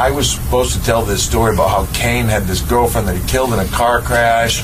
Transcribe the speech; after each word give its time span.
I 0.00 0.10
was 0.10 0.30
supposed 0.30 0.72
to 0.72 0.82
tell 0.82 1.02
this 1.02 1.22
story 1.22 1.52
about 1.52 1.68
how 1.68 1.92
Kane 1.92 2.24
had 2.24 2.44
this 2.44 2.62
girlfriend 2.62 3.06
that 3.06 3.16
he 3.18 3.28
killed 3.28 3.52
in 3.52 3.58
a 3.58 3.66
car 3.66 4.00
crash, 4.00 4.62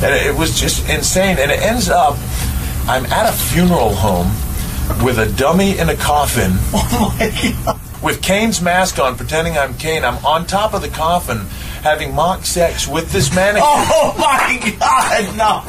and 0.00 0.14
it, 0.14 0.32
was 0.38 0.60
just 0.60 0.88
insane. 0.88 1.38
And 1.40 1.50
it 1.50 1.60
ends 1.60 1.88
up, 1.88 2.16
I'm 2.86 3.04
at 3.06 3.28
a 3.28 3.32
funeral 3.32 3.92
home 3.92 4.28
with 5.04 5.18
a 5.18 5.26
dummy 5.36 5.76
in 5.76 5.88
a 5.88 5.96
coffin. 5.96 6.52
Oh 7.68 7.80
with 8.02 8.22
Kane's 8.22 8.60
mask 8.62 9.00
on, 9.00 9.16
pretending 9.16 9.58
I'm 9.58 9.74
Kane. 9.74 10.04
I'm 10.04 10.24
on 10.24 10.46
top 10.46 10.74
of 10.74 10.82
the 10.82 10.88
coffin 10.88 11.38
having 11.82 12.14
mock 12.14 12.44
sex 12.44 12.86
with 12.86 13.10
this 13.10 13.34
mannequin. 13.34 13.64
Oh 13.66 14.14
my 14.18 14.76
God! 14.78 15.36
No. 15.36 15.60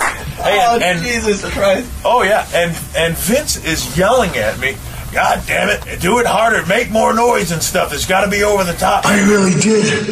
Hey, 0.44 0.60
oh 0.62 0.76
and- 0.76 0.84
and- 0.84 1.04
Jesus 1.04 1.44
Christ! 1.54 1.90
Oh 2.06 2.22
yeah, 2.22 2.48
and 2.54 2.78
and 2.96 3.16
Vince 3.16 3.56
is 3.66 3.98
yelling 3.98 4.38
at 4.38 4.60
me. 4.60 4.76
God 5.12 5.44
damn 5.48 5.70
it! 5.70 6.02
Do 6.02 6.20
it 6.20 6.26
harder, 6.26 6.66
make 6.66 6.92
more 6.92 7.14
noise 7.14 7.52
and 7.52 7.64
stuff. 7.64 7.94
It's 7.94 8.06
got 8.06 8.26
to 8.26 8.32
be 8.32 8.44
over 8.44 8.64
the 8.64 8.74
top. 8.74 9.06
I 9.06 9.20
really 9.28 9.60
did. 9.60 10.04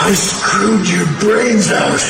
I 0.00 0.12
screwed 0.12 0.88
your 0.88 1.06
brains 1.20 1.70
out. 1.70 2.00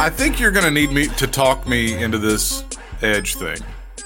I 0.00 0.10
think 0.10 0.40
you're 0.40 0.50
going 0.52 0.64
to 0.64 0.70
need 0.70 0.90
me 0.90 1.08
to 1.08 1.26
talk 1.26 1.66
me 1.66 2.00
into 2.02 2.18
this 2.18 2.64
edge 3.02 3.34
thing. 3.34 3.58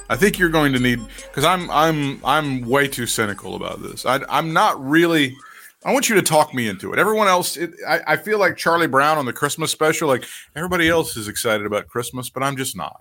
I 0.09 0.17
think 0.17 0.39
you're 0.39 0.49
going 0.49 0.73
to 0.73 0.79
need 0.79 1.01
because 1.23 1.45
I'm 1.45 1.71
I'm 1.71 2.21
I'm 2.25 2.63
way 2.69 2.89
too 2.89 3.07
cynical 3.07 3.55
about 3.55 3.83
this. 3.83 4.05
I, 4.05 4.21
I'm 4.29 4.53
not 4.53 4.83
really. 4.85 5.37
I 5.85 5.93
want 5.93 6.09
you 6.09 6.15
to 6.15 6.23
talk 6.23 6.55
me 6.55 6.69
into 6.69 6.93
it. 6.93 6.99
Everyone 6.99 7.29
else, 7.29 7.57
it, 7.57 7.73
I, 7.87 8.01
I 8.07 8.17
feel 8.17 8.39
like 8.39 8.57
Charlie 8.57 8.87
Brown 8.87 9.19
on 9.19 9.27
the 9.27 9.33
Christmas 9.33 9.71
special. 9.71 10.09
Like 10.09 10.25
everybody 10.55 10.89
else 10.89 11.17
is 11.17 11.29
excited 11.29 11.67
about 11.67 11.89
Christmas, 11.89 12.31
but 12.31 12.43
I'm 12.43 12.57
just 12.57 12.77
not. 12.77 13.01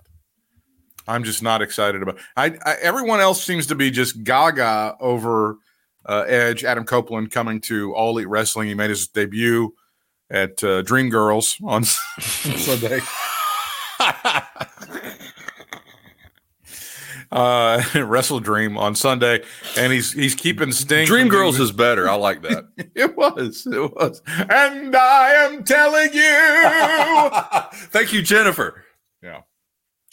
I'm 1.06 1.24
just 1.24 1.42
not 1.42 1.62
excited 1.62 2.02
about. 2.02 2.18
I, 2.36 2.56
I 2.64 2.76
everyone 2.80 3.20
else 3.20 3.42
seems 3.42 3.66
to 3.68 3.74
be 3.74 3.90
just 3.90 4.22
gaga 4.24 4.96
over 5.00 5.56
uh, 6.06 6.24
Edge. 6.26 6.64
Adam 6.64 6.84
Copeland 6.84 7.30
coming 7.30 7.60
to 7.62 7.94
All 7.94 8.10
Elite 8.10 8.28
Wrestling. 8.28 8.68
He 8.68 8.74
made 8.74 8.90
his 8.90 9.08
debut 9.08 9.74
at 10.30 10.62
uh, 10.64 10.82
Dream 10.82 11.10
Girls 11.10 11.56
on 11.62 11.84
Sunday. 12.20 13.00
uh, 17.32 17.82
Wrestle 18.06 18.40
Dream 18.40 18.76
on 18.78 18.94
Sunday, 18.94 19.42
and 19.76 19.92
he's 19.92 20.12
he's 20.12 20.34
keeping 20.34 20.70
Sting. 20.72 21.06
Dream 21.06 21.28
Girls 21.28 21.58
is 21.58 21.72
better. 21.72 22.08
I 22.08 22.14
like 22.14 22.42
that. 22.42 22.64
It 22.94 23.16
was. 23.16 23.66
It 23.66 23.94
was. 23.94 24.20
And 24.26 24.94
I 24.94 25.30
am 25.46 25.64
telling 25.64 26.12
you. 26.12 27.30
Thank 27.90 28.12
you, 28.12 28.22
Jennifer. 28.22 28.84
yeah. 29.22 29.40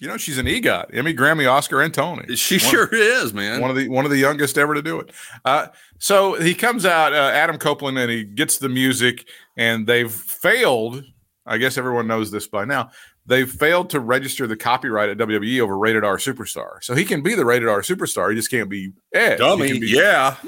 You 0.02 0.08
know 0.08 0.16
she's 0.16 0.38
an 0.38 0.46
EGOT, 0.46 0.96
Emmy, 0.96 1.14
Grammy, 1.14 1.46
Oscar, 1.52 1.82
and 1.82 1.94
Tony. 1.94 2.34
She 2.38 2.56
One- 2.58 2.72
sure 2.72 2.88
is, 2.96 3.34
man. 3.34 3.60
one 3.60 3.70
of 3.70 3.76
the 3.76 3.90
one 3.90 4.06
of 4.06 4.12
the 4.12 4.18
youngest 4.18 4.58
ever 4.58 4.74
to 4.74 4.82
do 4.82 4.98
it. 5.02 5.12
Uh, 5.44 5.68
so 5.98 6.36
he 6.36 6.56
comes 6.56 6.86
out, 6.86 7.12
uh, 7.12 7.32
Adam 7.34 7.58
Copeland, 7.58 7.98
and 8.00 8.10
he 8.10 8.24
gets 8.24 8.60
the 8.60 8.70
music, 8.70 9.28
and 9.58 9.86
they've 9.86 10.10
failed. 10.12 11.04
I 11.46 11.58
guess 11.58 11.78
everyone 11.78 12.08
knows 12.08 12.32
this 12.32 12.48
by 12.48 12.64
now. 12.64 12.92
They've 13.30 13.50
failed 13.50 13.92
to 13.92 14.00
register 14.00 14.48
the 14.48 14.58
copyright 14.58 15.10
at 15.10 15.18
WWE 15.18 15.60
over 15.62 15.78
Rated 15.78 16.04
R 16.04 16.18
Superstar. 16.18 16.84
So 16.84 16.96
he 16.96 17.06
can 17.06 17.22
be 17.22 17.36
the 17.36 17.46
Rated 17.46 17.70
R 17.70 17.82
Superstar. 17.82 18.32
He 18.32 18.36
just 18.36 18.50
can't 18.50 18.70
be 18.70 18.92
Edge. 19.14 19.38
Dummy. 19.38 19.80
be- 19.80 19.88
Yeah. 19.88 20.36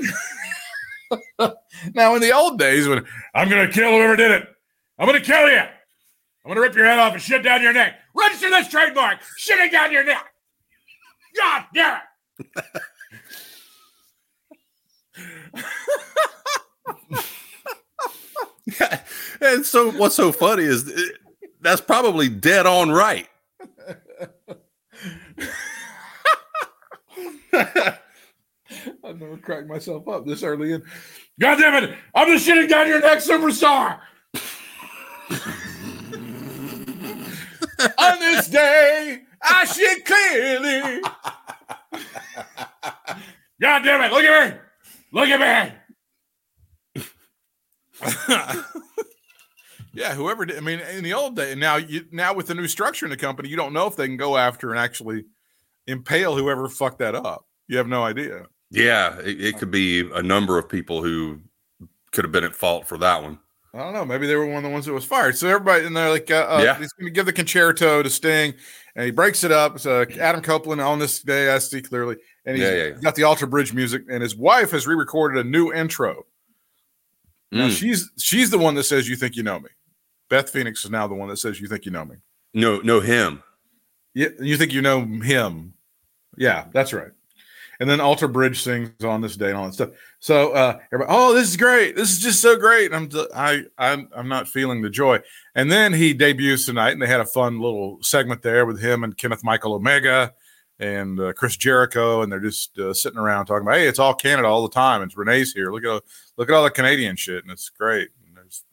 Now 1.94 2.16
in 2.16 2.22
the 2.22 2.32
old 2.32 2.58
days 2.58 2.88
when 2.88 3.04
I'm 3.36 3.50
gonna 3.50 3.68
kill 3.68 3.92
whoever 3.92 4.16
did 4.16 4.32
it, 4.32 4.48
I'm 4.98 5.06
gonna 5.06 5.20
kill 5.20 5.50
you. 5.50 5.58
I'm 5.60 5.68
gonna 6.48 6.62
rip 6.62 6.74
your 6.76 6.86
head 6.86 7.00
off 7.00 7.14
and 7.14 7.22
shit 7.22 7.44
down 7.44 7.62
your 7.62 7.74
neck. 7.74 7.96
Register 8.16 8.50
this 8.50 8.68
trademark. 8.70 9.20
Shitting 9.40 9.72
down 9.72 9.92
your 9.92 10.06
neck. 10.06 10.26
God 11.36 11.66
damn 11.74 12.00
it. 12.40 12.82
and 19.42 19.66
so 19.66 19.92
what's 19.92 20.16
so 20.16 20.32
funny 20.32 20.64
is 20.64 20.90
that's 21.62 21.82
probably 21.82 22.30
dead 22.30 22.66
on 22.66 22.92
right. 22.92 23.28
I've 29.04 29.20
never 29.20 29.38
cracked 29.38 29.68
myself 29.68 30.08
up 30.08 30.26
this 30.26 30.44
early 30.44 30.74
in. 30.74 30.84
God 31.40 31.58
damn 31.58 31.84
it! 31.84 31.96
I'm 32.16 32.28
just 32.28 32.48
shitting 32.48 32.70
down 32.70 32.88
your 32.88 33.02
neck 33.02 33.20
superstar. 33.20 34.00
On 37.98 38.20
this 38.20 38.48
day, 38.48 39.22
I 39.42 39.66
shit 39.66 40.06
clearly. 40.06 41.02
God 43.60 43.84
damn 43.84 44.02
it! 44.02 44.12
Look 44.12 44.24
at 44.24 44.54
me! 44.54 44.60
Look 45.12 45.30
at 45.30 45.66
me! 45.66 45.74
yeah, 49.94 50.14
whoever 50.14 50.46
did. 50.46 50.58
I 50.58 50.62
mean, 50.62 50.80
in 50.80 51.04
the 51.04 51.14
old 51.14 51.36
day, 51.36 51.56
now 51.56 51.76
you 51.78 52.06
now 52.12 52.34
with 52.34 52.48
the 52.48 52.56
new 52.56 52.68
structure 52.68 53.06
in 53.06 53.10
the 53.10 53.18
company, 53.18 53.50
you 53.50 53.56
don't 53.58 53.74
know 53.74 53.88
if 53.88 53.96
they 53.96 54.08
can 54.08 54.18
go 54.18 54.38
after 54.38 54.70
and 54.72 54.80
actually 54.80 55.26
impale 55.88 56.36
whoever 56.38 56.68
fucked 56.70 57.00
that 57.00 57.16
up. 57.16 57.46
You 57.68 57.78
have 57.78 57.88
no 57.88 58.04
idea. 58.04 58.46
Yeah, 58.70 59.20
it, 59.20 59.42
it 59.44 59.58
could 59.58 59.72
be 59.72 60.10
a 60.14 60.22
number 60.24 60.58
of 60.58 60.70
people 60.70 61.04
who 61.04 61.40
could 62.12 62.24
have 62.26 62.32
been 62.32 62.44
at 62.44 62.56
fault 62.56 62.88
for 62.88 62.98
that 63.00 63.22
one. 63.22 63.40
I 63.74 63.80
don't 63.80 63.94
know. 63.94 64.04
Maybe 64.06 64.28
they 64.28 64.36
were 64.36 64.46
one 64.46 64.58
of 64.58 64.64
the 64.64 64.70
ones 64.70 64.86
that 64.86 64.94
was 64.94 65.06
fired. 65.06 65.38
So 65.38 65.48
everybody, 65.48 65.86
and 65.86 65.96
they're 65.96 66.10
like, 66.10 66.30
uh, 66.30 66.46
uh, 66.50 66.62
Yeah. 66.62 66.78
he's 66.78 66.92
going 66.92 67.06
to 67.06 67.12
give 67.12 67.26
the 67.26 67.32
Con-Chair-To 67.32 68.04
to 68.04 68.10
Sting, 68.10 68.54
and 68.98 69.06
he 69.06 69.12
breaks 69.12 69.46
it 69.46 69.52
up. 69.54 69.80
So 69.80 70.06
Adam 70.20 70.42
Copeland 70.42 70.82
on 70.82 71.00
this 71.00 71.22
day, 71.22 71.50
I 71.50 71.58
see 71.60 71.82
clearly, 71.82 72.18
and 72.46 72.58
he's 72.58 72.66
Yeah, 72.66 72.74
yeah, 72.76 72.84
yeah. 72.88 72.94
got 73.02 73.16
the 73.16 73.24
Alter 73.24 73.48
Bridge 73.48 73.74
music, 73.74 74.04
and 74.10 74.22
his 74.22 74.36
wife 74.36 74.72
has 74.72 74.88
re-recorded 74.88 75.46
a 75.46 75.50
new 75.50 75.72
intro. 75.72 76.26
Now 77.54 77.68
Mm. 77.68 77.78
she's 77.78 78.10
she's 78.18 78.50
the 78.50 78.58
one 78.58 78.76
that 78.76 78.84
says 78.84 79.08
you 79.10 79.16
think 79.18 79.36
you 79.38 79.44
know 79.44 79.60
me. 79.60 79.70
Beth 80.32 80.50
Phoenix 80.50 80.86
is 80.86 80.90
now 80.90 81.08
the 81.08 81.14
one 81.14 81.28
that 81.28 81.38
says 81.38 81.60
you 81.60 81.68
think 81.68 81.86
you 81.86 81.92
know 81.92 82.06
me. 82.06 82.16
No, 82.54 82.80
no, 82.80 83.02
him. 83.02 83.44
Yeah, 84.14 84.30
you 84.40 84.56
think 84.56 84.72
you 84.72 84.82
know 84.82 85.02
him. 85.02 85.74
Yeah, 86.38 86.68
that's 86.72 86.94
right. 86.94 87.12
And 87.82 87.90
then 87.90 88.00
Alter 88.00 88.30
Bridge 88.30 88.62
sings 88.62 89.04
on 89.04 89.20
this 89.22 89.36
day 89.36 89.50
and 89.50 89.58
all 89.58 89.66
that 89.66 89.74
stuff. 89.74 89.90
So 90.20 90.54
uh 90.54 90.80
everybody, 90.94 91.14
oh, 91.14 91.34
this 91.34 91.50
is 91.50 91.58
great. 91.58 91.98
This 91.98 92.12
is 92.12 92.20
just 92.20 92.42
so 92.42 92.56
great. 92.56 92.94
I'm 92.94 93.10
I 93.36 93.64
I'm 93.78 94.08
I'm 94.16 94.30
not 94.30 94.48
feeling 94.48 94.82
the 94.82 94.90
joy. 94.90 95.20
And 95.56 95.70
then 95.70 95.92
he 95.92 96.14
debuts 96.14 96.66
tonight, 96.66 96.92
and 96.92 97.02
they 97.02 97.08
had 97.08 97.20
a 97.20 97.26
fun 97.26 97.60
little 97.60 97.98
segment 98.02 98.42
there 98.42 98.66
with 98.66 98.82
him 98.82 99.04
and 99.04 99.18
Kenneth 99.18 99.44
Michael 99.44 99.74
Omega 99.74 100.34
and 100.80 101.20
uh, 101.20 101.34
Chris 101.34 101.58
Jericho, 101.58 102.22
and 102.22 102.32
they're 102.32 102.40
just 102.40 102.80
uh, 102.80 102.94
sitting 102.94 103.20
around 103.20 103.48
talking 103.48 103.68
about, 103.68 103.78
hey, 103.78 103.88
it's 103.88 104.00
all 104.00 104.14
Canada 104.14 104.48
all 104.48 104.64
the 104.64 104.74
time. 104.74 105.02
It's 105.02 105.18
Renee's 105.18 105.52
here. 105.54 105.74
Look 105.74 105.84
at 105.84 106.04
look 106.38 106.50
at 106.50 106.56
all 106.56 106.64
the 106.64 106.72
Canadian 106.72 107.18
shit, 107.18 107.44
and 107.44 107.52
it's 107.52 107.70
great. 107.70 108.10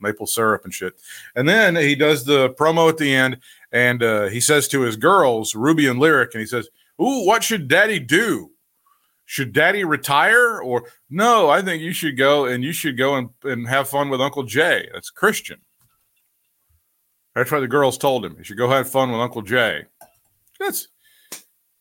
Maple 0.01 0.27
syrup 0.27 0.65
and 0.65 0.75
shit. 0.75 1.01
And 1.35 1.49
then 1.49 1.77
he 1.77 1.95
does 1.95 2.25
the 2.25 2.51
promo 2.51 2.89
at 2.89 2.99
the 2.99 3.15
end, 3.15 3.39
and 3.73 4.03
uh, 4.03 4.27
he 4.27 4.41
says 4.41 4.69
to 4.69 4.81
his 4.81 4.97
girls, 4.97 5.55
Ruby 5.55 5.87
and 5.87 5.99
Lyric, 6.01 6.35
and 6.35 6.41
he 6.41 6.47
says, 6.47 6.69
"Ooh, 7.01 7.25
what 7.27 7.45
should 7.45 7.69
Daddy 7.69 7.99
do? 7.99 8.51
Should 9.27 9.53
Daddy 9.53 9.85
retire 9.85 10.61
or 10.63 10.85
no? 11.11 11.51
I 11.51 11.61
think 11.61 11.83
you 11.83 11.93
should 11.93 12.17
go 12.17 12.47
and 12.47 12.65
you 12.65 12.73
should 12.73 12.97
go 12.97 13.17
and, 13.17 13.29
and 13.45 13.69
have 13.69 13.89
fun 13.89 14.09
with 14.09 14.23
Uncle 14.23 14.43
Jay. 14.43 14.89
That's 14.93 15.11
Christian. 15.11 15.61
That's 17.35 17.53
what 17.53 17.61
the 17.61 17.69
girls 17.69 17.99
told 17.99 18.25
him. 18.25 18.37
You 18.39 18.45
should 18.45 18.57
go 18.57 18.71
have 18.71 18.89
fun 18.89 19.13
with 19.13 19.21
Uncle 19.21 19.43
Jay. 19.43 19.85
That's 20.59 20.89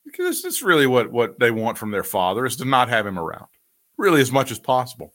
because 0.05 0.41
that's 0.41 0.61
really 0.61 0.87
what 0.87 1.11
what 1.11 1.39
they 1.39 1.51
want 1.51 1.77
from 1.77 1.91
their 1.91 2.03
father 2.03 2.45
is 2.45 2.57
to 2.57 2.65
not 2.65 2.89
have 2.89 3.07
him 3.07 3.17
around, 3.17 3.47
really 3.97 4.19
as 4.19 4.31
much 4.31 4.51
as 4.51 4.59
possible. 4.59 5.13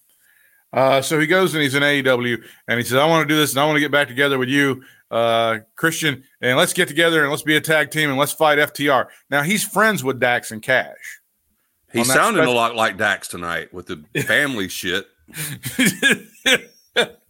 Uh, 0.73 1.03
so 1.03 1.21
he 1.21 1.27
goes 1.27 1.55
and 1.55 1.63
he's 1.63 1.75
in 1.75 1.83
AEW 1.83 2.43
and 2.69 2.79
he 2.79 2.85
says, 2.85 2.97
"I 2.99 3.07
want 3.07 3.29
to 3.29 3.35
do 3.35 3.39
this 3.39 3.53
and 3.53 3.61
I 3.61 3.67
want 3.67 3.77
to 3.77 3.81
get 3.81 3.91
back 3.93 4.09
together 4.09 4.39
with 4.39 4.49
you, 4.49 4.83
uh, 5.11 5.59
Christian, 5.77 6.25
and 6.41 6.57
let's 6.57 6.73
get 6.73 6.89
together 6.89 7.23
and 7.23 7.31
let's 7.31 7.43
be 7.43 7.57
a 7.57 7.61
tag 7.61 7.91
team 7.91 8.09
and 8.09 8.19
let's 8.19 8.33
fight 8.33 8.59
FTR." 8.59 9.07
Now 9.31 9.43
he's 9.43 9.65
friends 9.65 10.03
with 10.03 10.19
Dax 10.19 10.51
and 10.51 10.63
Cash. 10.63 11.21
He's 11.93 12.07
sounding 12.11 12.43
special- 12.43 12.55
a 12.55 12.57
lot 12.57 12.75
like 12.75 12.97
Dax 12.97 13.29
tonight 13.29 13.73
with 13.75 13.87
the 13.87 14.03
family 14.27 14.69
shit. 14.69 15.07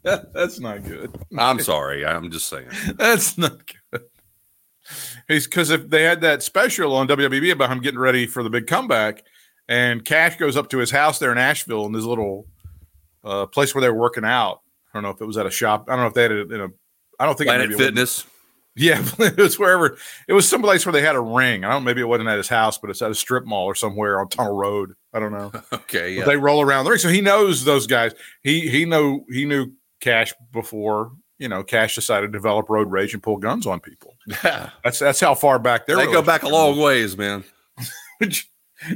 That's 0.04 0.58
not 0.58 0.84
good. 0.84 1.12
I'm 1.38 1.60
sorry. 1.60 2.04
I'm 2.04 2.30
just 2.30 2.48
saying. 2.48 2.68
That's 2.96 3.38
not 3.38 3.60
good. 3.90 4.02
He's 5.28 5.46
because 5.46 5.70
if 5.70 5.88
they 5.90 6.02
had 6.02 6.20
that 6.22 6.42
special 6.42 6.94
on 6.94 7.06
WWE 7.08 7.52
about 7.52 7.70
him 7.70 7.80
getting 7.80 8.00
ready 8.00 8.26
for 8.26 8.42
the 8.42 8.50
big 8.50 8.66
comeback, 8.66 9.22
and 9.68 10.04
Cash 10.04 10.36
goes 10.36 10.56
up 10.56 10.68
to 10.70 10.78
his 10.78 10.90
house 10.90 11.18
there 11.18 11.30
in 11.32 11.38
Asheville 11.38 11.86
in 11.86 11.94
his 11.94 12.04
little 12.04 12.46
uh, 13.24 13.46
place 13.46 13.74
where 13.74 13.82
they 13.82 13.88
were 13.88 13.98
working 13.98 14.24
out. 14.24 14.60
I 14.92 14.96
don't 14.96 15.02
know 15.02 15.10
if 15.10 15.20
it 15.20 15.26
was 15.26 15.36
at 15.36 15.46
a 15.46 15.50
shop. 15.50 15.86
I 15.88 15.92
don't 15.92 16.00
know 16.00 16.08
if 16.08 16.14
they 16.14 16.22
had 16.22 16.32
it 16.32 16.52
in 16.52 16.60
a. 16.60 16.68
I 17.18 17.26
don't 17.26 17.36
think 17.36 17.48
it 17.48 17.52
Planet 17.52 17.70
it 17.72 17.76
Fitness. 17.76 18.26
Yeah, 18.74 19.04
it 19.18 19.36
was 19.36 19.58
wherever. 19.58 19.98
It 20.28 20.32
was 20.32 20.48
someplace 20.48 20.86
where 20.86 20.92
they 20.92 21.02
had 21.02 21.14
a 21.14 21.20
ring. 21.20 21.64
I 21.64 21.70
don't. 21.70 21.84
Maybe 21.84 22.00
it 22.00 22.08
wasn't 22.08 22.28
at 22.28 22.38
his 22.38 22.48
house, 22.48 22.78
but 22.78 22.90
it's 22.90 23.02
at 23.02 23.10
a 23.10 23.14
strip 23.14 23.44
mall 23.44 23.66
or 23.66 23.74
somewhere 23.74 24.20
on 24.20 24.28
Tunnel 24.28 24.56
Road. 24.56 24.94
I 25.12 25.20
don't 25.20 25.32
know. 25.32 25.52
Okay. 25.72 26.14
Yeah. 26.14 26.24
they 26.24 26.36
roll 26.36 26.62
around 26.62 26.84
the 26.84 26.90
ring, 26.90 26.98
so 26.98 27.10
he 27.10 27.20
knows 27.20 27.64
those 27.64 27.86
guys. 27.86 28.14
He 28.42 28.68
he 28.68 28.86
know 28.86 29.24
he 29.28 29.44
knew 29.44 29.72
Cash 30.00 30.32
before. 30.52 31.12
You 31.38 31.48
know, 31.48 31.62
Cash 31.62 31.94
decided 31.96 32.28
to 32.28 32.32
develop 32.32 32.70
road 32.70 32.90
rage 32.90 33.12
and 33.12 33.22
pull 33.22 33.36
guns 33.36 33.66
on 33.66 33.80
people. 33.80 34.14
Yeah. 34.26 34.70
That's 34.84 34.98
that's 34.98 35.20
how 35.20 35.34
far 35.34 35.58
back 35.58 35.86
they're. 35.86 35.96
They 35.96 36.06
go 36.06 36.22
back 36.22 36.44
a 36.44 36.48
long 36.48 36.78
ways, 36.78 37.16
man. 37.16 37.44
Which, 38.18 38.48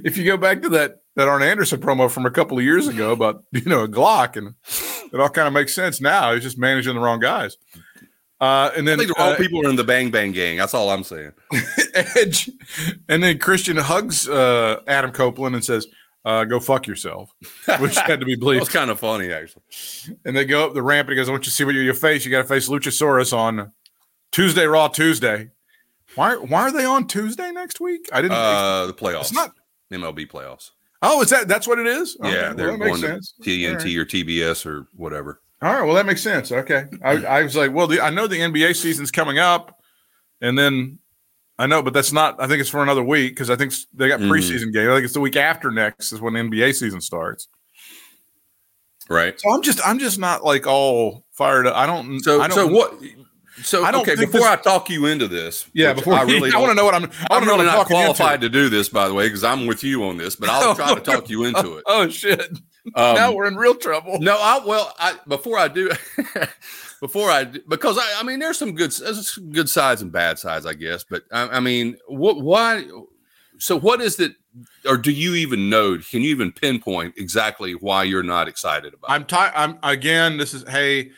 if 0.04 0.16
you 0.16 0.24
go 0.24 0.36
back 0.36 0.62
to 0.62 0.68
that 0.70 0.98
that 1.16 1.28
Arn 1.28 1.42
Anderson 1.42 1.80
promo 1.80 2.10
from 2.10 2.26
a 2.26 2.30
couple 2.30 2.58
of 2.58 2.64
years 2.64 2.88
ago 2.88 3.12
about 3.12 3.44
you 3.52 3.62
know 3.62 3.84
a 3.84 3.88
Glock, 3.88 4.36
and 4.36 4.54
it 5.12 5.20
all 5.20 5.28
kind 5.28 5.48
of 5.48 5.54
makes 5.54 5.74
sense 5.74 6.00
now. 6.00 6.34
He's 6.34 6.42
just 6.42 6.58
managing 6.58 6.94
the 6.94 7.00
wrong 7.00 7.20
guys. 7.20 7.56
Uh, 8.38 8.70
and 8.76 8.86
I 8.86 8.96
then 8.96 8.98
think 8.98 9.16
the 9.16 9.22
uh, 9.22 9.36
people 9.36 9.66
are 9.66 9.70
in 9.70 9.76
the 9.76 9.84
Bang 9.84 10.10
Bang 10.10 10.32
gang. 10.32 10.58
That's 10.58 10.74
all 10.74 10.90
I'm 10.90 11.04
saying. 11.04 11.32
Edge, 11.94 12.50
and 13.08 13.22
then 13.22 13.38
Christian 13.38 13.78
hugs 13.78 14.28
uh, 14.28 14.80
Adam 14.86 15.10
Copeland 15.10 15.54
and 15.54 15.64
says, 15.64 15.86
uh, 16.26 16.44
"Go 16.44 16.60
fuck 16.60 16.86
yourself," 16.86 17.32
which 17.78 17.96
had 17.96 18.20
to 18.20 18.26
be 18.26 18.34
That 18.40 18.58
It's 18.58 18.68
kind 18.68 18.90
of 18.90 19.00
funny, 19.00 19.32
actually. 19.32 19.62
And 20.26 20.36
they 20.36 20.44
go 20.44 20.66
up 20.66 20.74
the 20.74 20.82
ramp 20.82 21.08
and 21.08 21.14
he 21.14 21.16
goes, 21.16 21.30
I 21.30 21.32
want 21.32 21.44
you 21.44 21.50
to 21.50 21.56
see 21.56 21.64
what 21.64 21.74
you, 21.74 21.80
you 21.80 21.94
face. 21.94 22.26
You 22.26 22.30
got 22.30 22.42
to 22.42 22.48
face 22.48 22.68
Luchasaurus 22.68 23.32
on 23.32 23.72
Tuesday, 24.32 24.66
Raw 24.66 24.88
Tuesday. 24.88 25.50
Why, 26.14 26.36
why 26.36 26.62
are 26.62 26.72
they 26.72 26.84
on 26.84 27.06
Tuesday 27.06 27.50
next 27.52 27.80
week? 27.80 28.08
I 28.12 28.20
didn't. 28.20 28.36
Uh, 28.36 28.86
the 28.86 28.94
playoffs. 28.94 29.22
it's 29.22 29.32
not. 29.32 29.52
MLB 29.92 30.30
playoffs. 30.30 30.70
Oh, 31.02 31.22
is 31.22 31.30
that 31.30 31.46
that's 31.48 31.66
what 31.68 31.78
it 31.78 31.86
is? 31.86 32.16
Okay, 32.20 32.32
yeah, 32.32 32.48
well, 32.48 32.54
they're 32.54 32.70
that 32.72 32.78
makes 32.78 33.00
going 33.00 33.02
to 33.02 33.22
sense. 33.22 33.34
TNT 33.42 33.84
right. 33.84 33.96
or 33.96 34.04
TBS 34.04 34.66
or 34.66 34.88
whatever. 34.94 35.40
All 35.62 35.72
right, 35.72 35.82
well, 35.82 35.94
that 35.94 36.06
makes 36.06 36.22
sense. 36.22 36.52
Okay, 36.52 36.84
I, 37.02 37.12
I 37.24 37.42
was 37.42 37.56
like, 37.56 37.72
well, 37.72 37.86
the, 37.86 38.00
I 38.00 38.10
know 38.10 38.26
the 38.26 38.38
NBA 38.38 38.76
season's 38.76 39.10
coming 39.10 39.38
up, 39.38 39.80
and 40.40 40.58
then 40.58 40.98
I 41.58 41.66
know, 41.66 41.82
but 41.82 41.94
that's 41.94 42.12
not. 42.12 42.40
I 42.40 42.46
think 42.46 42.60
it's 42.60 42.70
for 42.70 42.82
another 42.82 43.02
week 43.02 43.32
because 43.32 43.50
I 43.50 43.56
think 43.56 43.72
they 43.94 44.08
got 44.08 44.20
Mhm. 44.20 44.30
preseason 44.30 44.72
games. 44.72 44.88
I 44.88 44.94
think 44.94 45.04
it's 45.04 45.14
the 45.14 45.20
week 45.20 45.36
after 45.36 45.70
next 45.70 46.12
is 46.12 46.20
when 46.20 46.34
the 46.34 46.40
NBA 46.40 46.74
season 46.74 47.00
starts. 47.00 47.48
Right. 49.08 49.40
So 49.40 49.50
I'm 49.50 49.62
just, 49.62 49.80
I'm 49.86 49.98
just 49.98 50.18
not 50.18 50.44
like 50.44 50.66
all 50.66 51.24
fired 51.32 51.66
up. 51.66 51.76
I 51.76 51.86
don't. 51.86 52.20
So, 52.20 52.40
I 52.40 52.48
don't, 52.48 52.56
so 52.56 52.66
what? 52.66 53.00
So 53.62 53.84
I 53.84 53.90
don't 53.90 54.02
okay, 54.02 54.14
before 54.16 54.40
this- 54.40 54.48
I 54.48 54.56
talk 54.56 54.90
you 54.90 55.06
into 55.06 55.28
this, 55.28 55.66
Yeah, 55.72 55.92
before 55.94 56.14
I 56.14 56.22
really, 56.22 56.52
I 56.54 56.58
want 56.58 56.70
to 56.70 56.74
know 56.74 56.84
what 56.84 56.94
I'm. 56.94 57.04
I 57.04 57.06
I'm 57.06 57.10
want 57.30 57.42
to 57.44 57.46
know 57.46 57.52
really 57.56 57.60
I'm 57.68 57.74
not 57.76 57.78
into. 57.82 57.92
qualified 57.94 58.40
to 58.42 58.48
do 58.50 58.68
this, 58.68 58.88
by 58.88 59.08
the 59.08 59.14
way, 59.14 59.26
because 59.28 59.44
I'm 59.44 59.66
with 59.66 59.82
you 59.82 60.04
on 60.04 60.18
this. 60.18 60.36
But 60.36 60.50
I'll 60.50 60.74
try 60.74 60.94
to 60.94 61.00
talk 61.00 61.30
you 61.30 61.44
into 61.44 61.76
it. 61.78 61.84
Oh 61.86 62.08
shit! 62.08 62.40
Um, 62.94 63.14
now 63.16 63.32
we're 63.32 63.46
in 63.46 63.56
real 63.56 63.74
trouble. 63.74 64.18
No, 64.20 64.36
I 64.38 64.60
well, 64.64 64.94
I 64.98 65.14
before 65.26 65.58
I 65.58 65.68
do, 65.68 65.90
before 67.00 67.30
I 67.30 67.44
do- 67.44 67.62
because 67.68 67.98
I, 67.98 68.20
I 68.20 68.22
mean, 68.22 68.38
there's 68.40 68.58
some 68.58 68.72
good, 68.74 68.90
there's 68.92 69.34
some 69.34 69.50
good 69.50 69.68
sides 69.68 70.02
and 70.02 70.12
bad 70.12 70.38
sides, 70.38 70.66
I 70.66 70.74
guess. 70.74 71.04
But 71.04 71.22
I, 71.32 71.48
I 71.48 71.60
mean, 71.60 71.96
what, 72.08 72.40
why? 72.42 72.84
So, 73.58 73.78
what 73.78 74.00
is 74.02 74.20
it, 74.20 74.32
or 74.86 74.98
do 74.98 75.10
you 75.10 75.34
even 75.34 75.70
know? 75.70 75.96
Can 76.10 76.20
you 76.22 76.28
even 76.30 76.52
pinpoint 76.52 77.14
exactly 77.16 77.72
why 77.72 78.04
you're 78.04 78.22
not 78.22 78.48
excited 78.48 78.92
about? 78.92 79.10
I'm 79.10 79.24
tired. 79.24 79.52
I'm 79.56 79.78
again. 79.82 80.36
This 80.36 80.52
is 80.52 80.68
hey, 80.68 81.12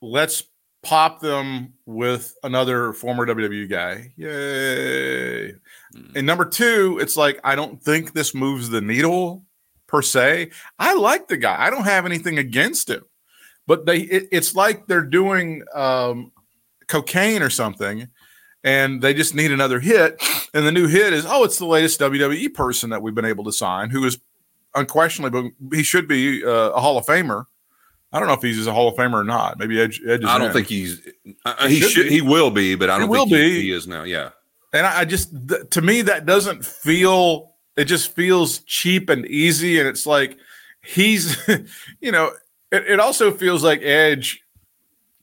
let's 0.00 0.42
pop 0.86 1.20
them 1.20 1.72
with 1.84 2.34
another 2.44 2.92
former 2.92 3.26
WWE 3.26 3.68
guy. 3.68 4.12
Yay! 4.16 5.52
Mm. 5.94 6.16
And 6.16 6.26
number 6.26 6.44
two, 6.44 6.98
it's 7.00 7.16
like 7.16 7.40
I 7.42 7.56
don't 7.56 7.82
think 7.82 8.12
this 8.12 8.34
moves 8.34 8.68
the 8.68 8.80
needle 8.80 9.44
per 9.88 10.00
se. 10.00 10.50
I 10.78 10.94
like 10.94 11.26
the 11.26 11.36
guy. 11.36 11.56
I 11.58 11.70
don't 11.70 11.84
have 11.84 12.06
anything 12.06 12.38
against 12.38 12.88
him, 12.88 13.04
but 13.66 13.84
they 13.84 13.98
it, 14.02 14.28
it's 14.30 14.54
like 14.54 14.86
they're 14.86 15.02
doing 15.02 15.64
um, 15.74 16.30
cocaine 16.86 17.42
or 17.42 17.50
something. 17.50 18.08
And 18.62 19.00
they 19.00 19.14
just 19.14 19.34
need 19.34 19.52
another 19.52 19.78
hit. 19.78 20.20
And 20.52 20.66
the 20.66 20.72
new 20.72 20.88
hit 20.88 21.12
is, 21.12 21.24
oh, 21.26 21.44
it's 21.44 21.58
the 21.58 21.66
latest 21.66 22.00
WWE 22.00 22.52
person 22.54 22.90
that 22.90 23.00
we've 23.02 23.14
been 23.14 23.24
able 23.24 23.44
to 23.44 23.52
sign, 23.52 23.90
who 23.90 24.04
is 24.04 24.18
unquestionably, 24.74 25.52
but 25.60 25.76
he 25.76 25.82
should 25.82 26.08
be 26.08 26.44
uh, 26.44 26.70
a 26.70 26.80
Hall 26.80 26.98
of 26.98 27.06
Famer. 27.06 27.44
I 28.12 28.18
don't 28.18 28.28
know 28.28 28.34
if 28.34 28.42
he's 28.42 28.66
a 28.66 28.72
Hall 28.72 28.88
of 28.88 28.94
Famer 28.96 29.14
or 29.20 29.24
not. 29.24 29.58
Maybe 29.58 29.80
Edge. 29.80 30.00
Edge 30.06 30.22
is 30.22 30.28
I 30.30 30.38
don't 30.38 30.48
in. 30.48 30.52
think 30.52 30.68
he's. 30.68 31.06
Uh, 31.44 31.66
He 31.68 31.76
he 31.76 31.80
should 31.80 32.04
be. 32.08 32.10
He 32.10 32.20
will 32.22 32.50
be, 32.50 32.74
but 32.74 32.88
I 32.90 32.98
don't 32.98 33.10
think 33.12 33.28
he- 33.30 33.62
he 33.62 33.70
is 33.72 33.86
now. 33.86 34.04
Yeah. 34.04 34.30
And 34.72 34.86
I, 34.86 35.00
I 35.00 35.04
just, 35.04 35.30
th- 35.48 35.62
to 35.70 35.80
me, 35.82 36.02
that 36.02 36.26
doesn't 36.26 36.64
feel. 36.64 37.52
It 37.76 37.84
just 37.86 38.12
feels 38.14 38.60
cheap 38.60 39.10
and 39.10 39.26
easy, 39.26 39.78
and 39.78 39.88
it's 39.88 40.06
like 40.06 40.38
he's, 40.82 41.36
you 42.00 42.10
know, 42.12 42.30
it, 42.72 42.84
it 42.86 43.00
also 43.00 43.32
feels 43.32 43.62
like 43.62 43.82
Edge, 43.82 44.42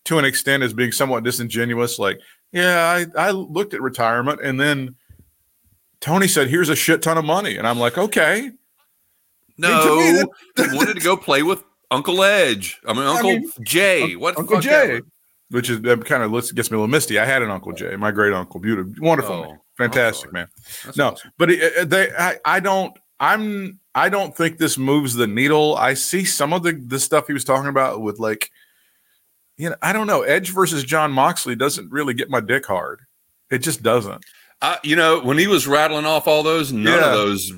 to 0.06 0.20
an 0.20 0.26
extent, 0.26 0.62
is 0.64 0.74
being 0.74 0.92
somewhat 0.92 1.24
disingenuous. 1.24 1.98
Like, 2.00 2.20
yeah, 2.52 3.06
I, 3.18 3.28
I 3.30 3.32
looked 3.32 3.74
at 3.74 3.82
retirement, 3.82 4.40
and 4.44 4.60
then 4.60 4.96
Tony 6.00 6.28
said, 6.28 6.48
"Here's 6.50 6.70
a 6.70 6.76
shit 6.76 7.02
ton 7.02 7.18
of 7.18 7.26
money," 7.26 7.58
and 7.58 7.66
I'm 7.68 7.80
like, 7.80 7.98
okay, 7.98 8.52
No, 9.58 9.84
to 9.84 9.96
me, 9.98 10.24
that- 10.56 10.70
he 10.72 10.78
wanted 10.78 10.94
to 10.96 11.02
go 11.02 11.16
play 11.18 11.42
with 11.44 11.64
Uncle 11.94 12.24
Edge. 12.24 12.80
I 12.88 12.94
mean, 12.94 13.04
Uncle 13.04 13.30
mean, 13.32 13.52
Jay. 13.64 14.16
What 14.16 14.36
the 14.36 14.42
Uncle 14.42 14.60
Jay, 14.60 14.96
ever. 14.98 15.02
which 15.50 15.70
is 15.70 15.82
that 15.82 16.04
kind 16.06 16.24
of 16.24 16.32
gets 16.56 16.72
me 16.72 16.76
a 16.76 16.80
little 16.80 16.88
misty. 16.88 17.20
I 17.20 17.26
had 17.26 17.42
an 17.42 17.52
Uncle 17.52 17.72
Jay, 17.74 17.96
my 17.96 18.12
great 18.12 18.34
uncle, 18.34 18.60
beautiful, 18.60 18.94
wonderful, 19.00 19.34
Oh, 19.36 19.44
man. 19.44 19.60
Fantastic 19.78 20.32
man. 20.34 20.48
That's 20.86 20.98
no, 20.98 21.10
awesome. 21.12 21.32
but 21.38 21.50
it, 21.52 21.60
it- 21.62 21.90
they, 21.90 22.12
I, 22.18 22.38
I 22.46 22.60
don't, 22.60 22.96
I'm, 23.20 23.80
I 23.96 24.10
don't 24.10 24.36
think 24.36 24.58
this 24.58 24.78
moves 24.78 25.14
the 25.16 25.28
needle. 25.28 25.76
I 25.76 25.94
see 25.94 26.26
some 26.26 26.52
of 26.54 26.64
the 26.64 26.74
the 26.74 27.00
stuff 27.00 27.28
he 27.28 27.34
was 27.34 27.44
talking 27.44 27.70
about 27.70 28.02
with 28.02 28.20
like, 28.20 28.50
you 29.58 29.70
know, 29.70 29.76
I 29.82 29.94
don't 29.94 30.08
know. 30.08 30.24
Edge 30.24 30.50
versus 30.50 30.84
John 30.84 31.12
Moxley 31.12 31.56
doesn't 31.56 31.92
really 31.92 32.14
get 32.16 32.30
my 32.30 32.40
dick 32.40 32.66
hard. 32.66 33.02
It 33.52 33.60
just 33.60 33.84
doesn't. 33.84 34.24
I, 34.62 34.80
you 34.84 34.96
know, 34.96 35.20
when 35.22 35.38
he 35.38 35.46
was 35.48 35.68
rattling 35.68 36.06
off 36.06 36.28
all 36.28 36.42
those, 36.42 36.72
none 36.72 36.94
Yeah. 37.00 37.06
of 37.06 37.12
those 37.14 37.52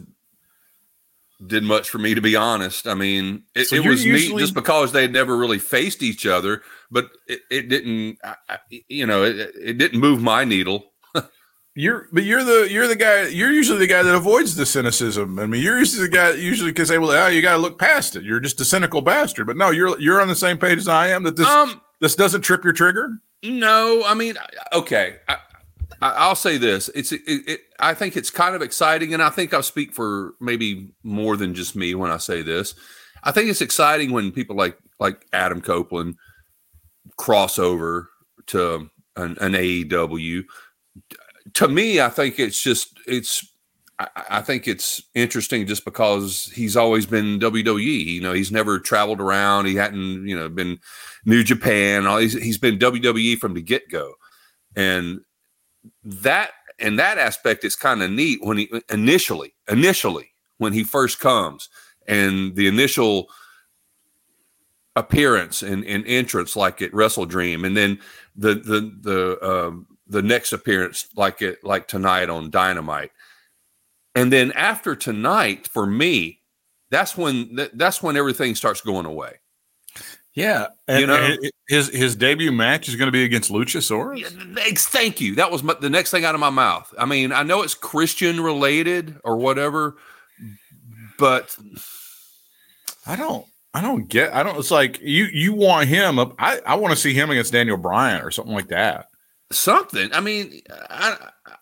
did 1.45 1.63
much 1.63 1.89
for 1.89 1.97
me, 1.97 2.15
to 2.15 2.21
be 2.21 2.35
honest. 2.35 2.87
I 2.87 2.93
mean, 2.93 3.43
it, 3.55 3.67
So 3.69 3.75
it 3.75 3.85
was 3.85 4.05
neat 4.05 4.37
just 4.37 4.53
because 4.53 4.91
they 4.91 5.01
had 5.03 5.13
never 5.13 5.35
really 5.37 5.59
faced 5.59 6.03
each 6.03 6.25
other, 6.25 6.61
but 6.91 7.09
it, 7.27 7.41
it 7.49 7.69
didn't, 7.69 8.19
I, 8.23 8.35
I, 8.49 8.57
you 8.87 9.05
know, 9.05 9.23
it, 9.23 9.51
it 9.61 9.77
didn't 9.77 9.99
move 9.99 10.21
my 10.21 10.43
needle. 10.43 10.91
You're, 11.77 12.07
but 12.13 12.23
you're 12.23 12.43
the 12.45 12.71
you're 12.71 12.87
the 12.87 12.95
guy. 12.95 13.27
You're 13.27 13.51
usually 13.51 13.79
the 13.79 13.87
guy 13.87 14.01
that 14.01 14.15
avoids 14.15 14.55
the 14.55 14.65
cynicism. 14.65 15.37
I 15.37 15.45
mean, 15.45 15.61
you're 15.61 15.77
usually 15.77 16.07
the 16.07 16.15
guy 16.15 16.31
that 16.31 16.39
usually 16.39 16.71
can 16.71 16.85
say, 16.85 16.97
"Well, 16.97 17.11
oh, 17.11 17.27
you 17.27 17.41
got 17.41 17.51
to 17.51 17.57
look 17.57 17.77
past 17.77 18.15
it. 18.15 18.23
You're 18.23 18.39
just 18.39 18.61
a 18.61 18.65
cynical 18.65 19.01
bastard." 19.01 19.45
But 19.45 19.57
no, 19.57 19.71
you're 19.71 19.99
you're 19.99 20.21
on 20.21 20.29
the 20.29 20.37
same 20.37 20.57
page 20.57 20.77
as 20.77 20.87
I 20.87 21.09
am. 21.09 21.23
That 21.23 21.35
this 21.35 21.45
Um, 21.45 21.81
this 21.99 22.15
doesn't 22.15 22.43
trip 22.43 22.63
your 22.63 22.71
trigger. 22.71 23.19
No, 23.43 24.03
I 24.05 24.13
mean, 24.13 24.37
okay. 24.71 25.17
I, 25.27 25.35
I'll 26.01 26.35
say 26.35 26.57
this: 26.57 26.89
it's. 26.95 27.11
It, 27.11 27.21
it, 27.25 27.61
I 27.79 27.93
think 27.93 28.17
it's 28.17 28.29
kind 28.29 28.55
of 28.55 28.61
exciting, 28.61 29.13
and 29.13 29.23
I 29.23 29.29
think 29.29 29.53
I 29.53 29.61
speak 29.61 29.93
for 29.93 30.33
maybe 30.39 30.89
more 31.03 31.37
than 31.37 31.53
just 31.53 31.75
me 31.75 31.95
when 31.95 32.11
I 32.11 32.17
say 32.17 32.41
this. 32.41 32.75
I 33.23 33.31
think 33.31 33.49
it's 33.49 33.61
exciting 33.61 34.11
when 34.11 34.31
people 34.31 34.55
like 34.55 34.77
like 34.99 35.25
Adam 35.33 35.61
Copeland 35.61 36.15
cross 37.17 37.57
over 37.59 38.09
to 38.47 38.89
an, 39.15 39.37
an 39.41 39.53
AEW. 39.53 40.43
To 41.53 41.67
me, 41.67 42.01
I 42.01 42.09
think 42.09 42.39
it's 42.39 42.61
just 42.61 42.97
it's. 43.07 43.51
I, 43.97 44.41
think 44.41 44.67
it's 44.67 45.01
interesting 45.13 45.65
just 45.67 45.85
because 45.85 46.51
he's 46.53 46.75
always 46.75 47.05
been 47.05 47.39
WWE. 47.39 48.05
You 48.05 48.19
know, 48.19 48.33
he's 48.33 48.51
never 48.51 48.77
traveled 48.77 49.21
around. 49.21 49.67
He 49.67 49.75
hadn't, 49.75 50.27
you 50.27 50.35
know, 50.35 50.49
been 50.49 50.79
New 51.23 51.45
Japan. 51.45 52.05
All 52.05 52.17
he's, 52.17 52.33
he's 52.33 52.57
been 52.57 52.77
WWE 52.77 53.37
from 53.37 53.53
the 53.53 53.61
get 53.61 53.89
go, 53.89 54.15
and 54.75 55.21
that 56.05 56.51
and 56.79 56.99
that 56.99 57.17
aspect 57.17 57.63
is 57.63 57.75
kind 57.75 58.01
of 58.01 58.11
neat 58.11 58.39
when 58.41 58.57
he 58.57 58.69
initially 58.89 59.53
initially 59.69 60.31
when 60.57 60.71
he 60.73 60.83
first 60.83 61.19
comes 61.19 61.69
and 62.07 62.55
the 62.55 62.67
initial 62.67 63.29
appearance 64.95 65.61
and, 65.61 65.83
and 65.85 66.05
entrance 66.07 66.55
like 66.55 66.81
at 66.81 66.93
Wrestle 66.93 67.25
Dream, 67.25 67.65
and 67.65 67.75
then 67.75 67.99
the 68.35 68.55
the 68.55 68.91
the 69.01 69.47
um, 69.47 69.87
the 70.07 70.21
next 70.21 70.53
appearance 70.53 71.07
like 71.15 71.41
it 71.41 71.63
like 71.63 71.87
tonight 71.87 72.29
on 72.29 72.49
Dynamite, 72.49 73.11
and 74.13 74.31
then 74.31 74.51
after 74.53 74.95
tonight 74.95 75.67
for 75.67 75.85
me, 75.85 76.39
that's 76.89 77.17
when 77.17 77.69
that's 77.73 78.01
when 78.01 78.17
everything 78.17 78.55
starts 78.55 78.81
going 78.81 79.05
away. 79.05 79.39
Yeah, 80.35 80.67
and, 80.89 80.99
You 80.99 81.07
know- 81.07 81.37
his 81.69 81.87
his 81.89 82.15
debut 82.15 82.51
match 82.51 82.89
is 82.89 82.95
going 82.97 83.07
to 83.07 83.11
be 83.11 83.23
against 83.23 83.49
Luchasaurus. 83.49 84.77
Thank 84.77 85.21
you. 85.21 85.35
That 85.35 85.49
was 85.49 85.63
my, 85.63 85.75
the 85.79 85.89
next 85.89 86.11
thing 86.11 86.25
out 86.25 86.35
of 86.35 86.41
my 86.41 86.49
mouth. 86.49 86.93
I 86.99 87.05
mean, 87.05 87.31
I 87.31 87.43
know 87.43 87.61
it's 87.61 87.73
Christian 87.73 88.41
related 88.41 89.15
or 89.23 89.37
whatever, 89.37 89.95
but 91.17 91.55
I 93.07 93.15
don't. 93.15 93.45
I 93.73 93.81
don't 93.81 94.07
get. 94.07 94.33
I 94.33 94.43
don't. 94.43 94.57
It's 94.57 94.71
like 94.71 94.99
you. 95.01 95.25
You 95.31 95.53
want 95.53 95.87
him 95.87 96.19
up. 96.19 96.35
I. 96.39 96.59
I 96.65 96.75
want 96.75 96.93
to 96.93 96.99
see 96.99 97.13
him 97.13 97.29
against 97.29 97.51
Daniel 97.53 97.77
Bryan 97.77 98.21
or 98.21 98.31
something 98.31 98.53
like 98.53 98.67
that. 98.67 99.07
something. 99.51 100.09
I 100.13 100.19
mean, 100.21 100.61
I, 100.89 101.17